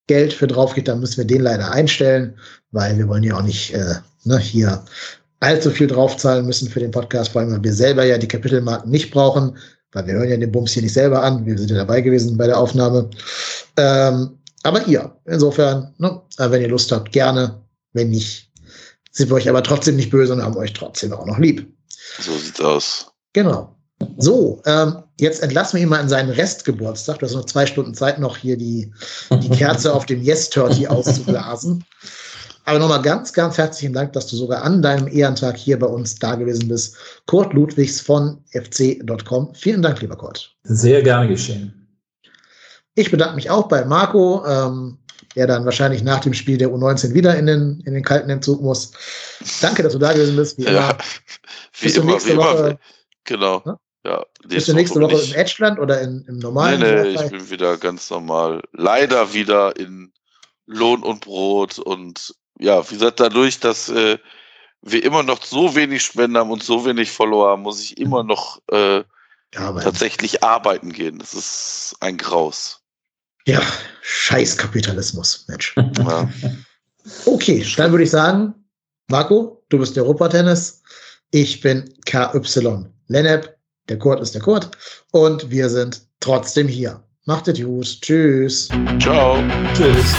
[0.07, 2.35] Geld für drauf geht, dann müssen wir den leider einstellen,
[2.71, 4.83] weil wir wollen ja auch nicht äh, ne, hier
[5.39, 8.89] allzu viel draufzahlen müssen für den Podcast, vor allem weil wir selber ja die Kapitelmarken
[8.89, 9.57] nicht brauchen,
[9.91, 12.37] weil wir hören ja den Bums hier nicht selber an, wir sind ja dabei gewesen
[12.37, 13.09] bei der Aufnahme.
[13.77, 17.61] Ähm, aber ihr, insofern, ne, wenn ihr Lust habt, gerne,
[17.93, 18.51] wenn nicht,
[19.11, 21.71] sind wir euch aber trotzdem nicht böse und haben euch trotzdem auch noch lieb.
[22.19, 23.08] So sieht's aus.
[23.33, 23.75] Genau.
[24.17, 27.19] So, ähm, jetzt entlassen wir ihn mal in seinen Restgeburtstag.
[27.19, 28.91] Du hast noch zwei Stunden Zeit, noch hier die,
[29.29, 31.83] die Kerze auf dem Yes-Turkey auszublasen.
[32.65, 36.15] Aber nochmal ganz, ganz herzlichen Dank, dass du sogar an deinem Ehrentag hier bei uns
[36.15, 36.95] da gewesen bist.
[37.25, 39.55] Kurt Ludwigs von fc.com.
[39.55, 40.55] Vielen Dank, lieber Kurt.
[40.63, 41.73] Sehr gerne geschehen.
[42.95, 44.97] Ich bedanke mich auch bei Marco, ähm,
[45.35, 48.61] der dann wahrscheinlich nach dem Spiel der U19 wieder in den, in den kalten Entzug
[48.61, 48.91] muss.
[49.61, 50.57] Danke, dass du da gewesen bist.
[50.57, 50.97] Wie Ja, immer.
[51.79, 52.79] wie Bist du immer, nächste wie immer.
[53.25, 53.61] Genau.
[53.65, 53.77] Ne?
[54.05, 56.79] Ja, Bist du nächste Woche ich- im Edgeland oder in, im Nee, normalen?
[56.79, 57.25] nee, Wi-Fi?
[57.25, 58.61] ich bin wieder ganz normal.
[58.71, 60.13] Leider wieder in
[60.65, 64.17] Lohn und Brot und ja, wie gesagt, dadurch, dass äh,
[64.81, 68.23] wir immer noch so wenig Spenden haben und so wenig Follower, haben, muss ich immer
[68.23, 69.03] noch äh,
[69.55, 71.19] aber tatsächlich arbeiten gehen.
[71.19, 72.81] Das ist ein Graus.
[73.45, 73.61] Ja,
[74.01, 75.75] scheiß Kapitalismus, Mensch.
[75.97, 76.29] Ja.
[77.25, 78.53] Okay, dann würde ich sagen,
[79.09, 80.83] Marco, du bist Europa-Tennis.
[81.31, 82.41] Ich bin KY
[83.09, 83.55] Lennep.
[83.89, 84.69] Der Kurt ist der Kurt.
[85.11, 87.03] Und wir sind trotzdem hier.
[87.25, 88.01] Macht es gut.
[88.01, 88.69] Tschüss.
[88.99, 89.37] Ciao.
[89.73, 90.15] Tschüss.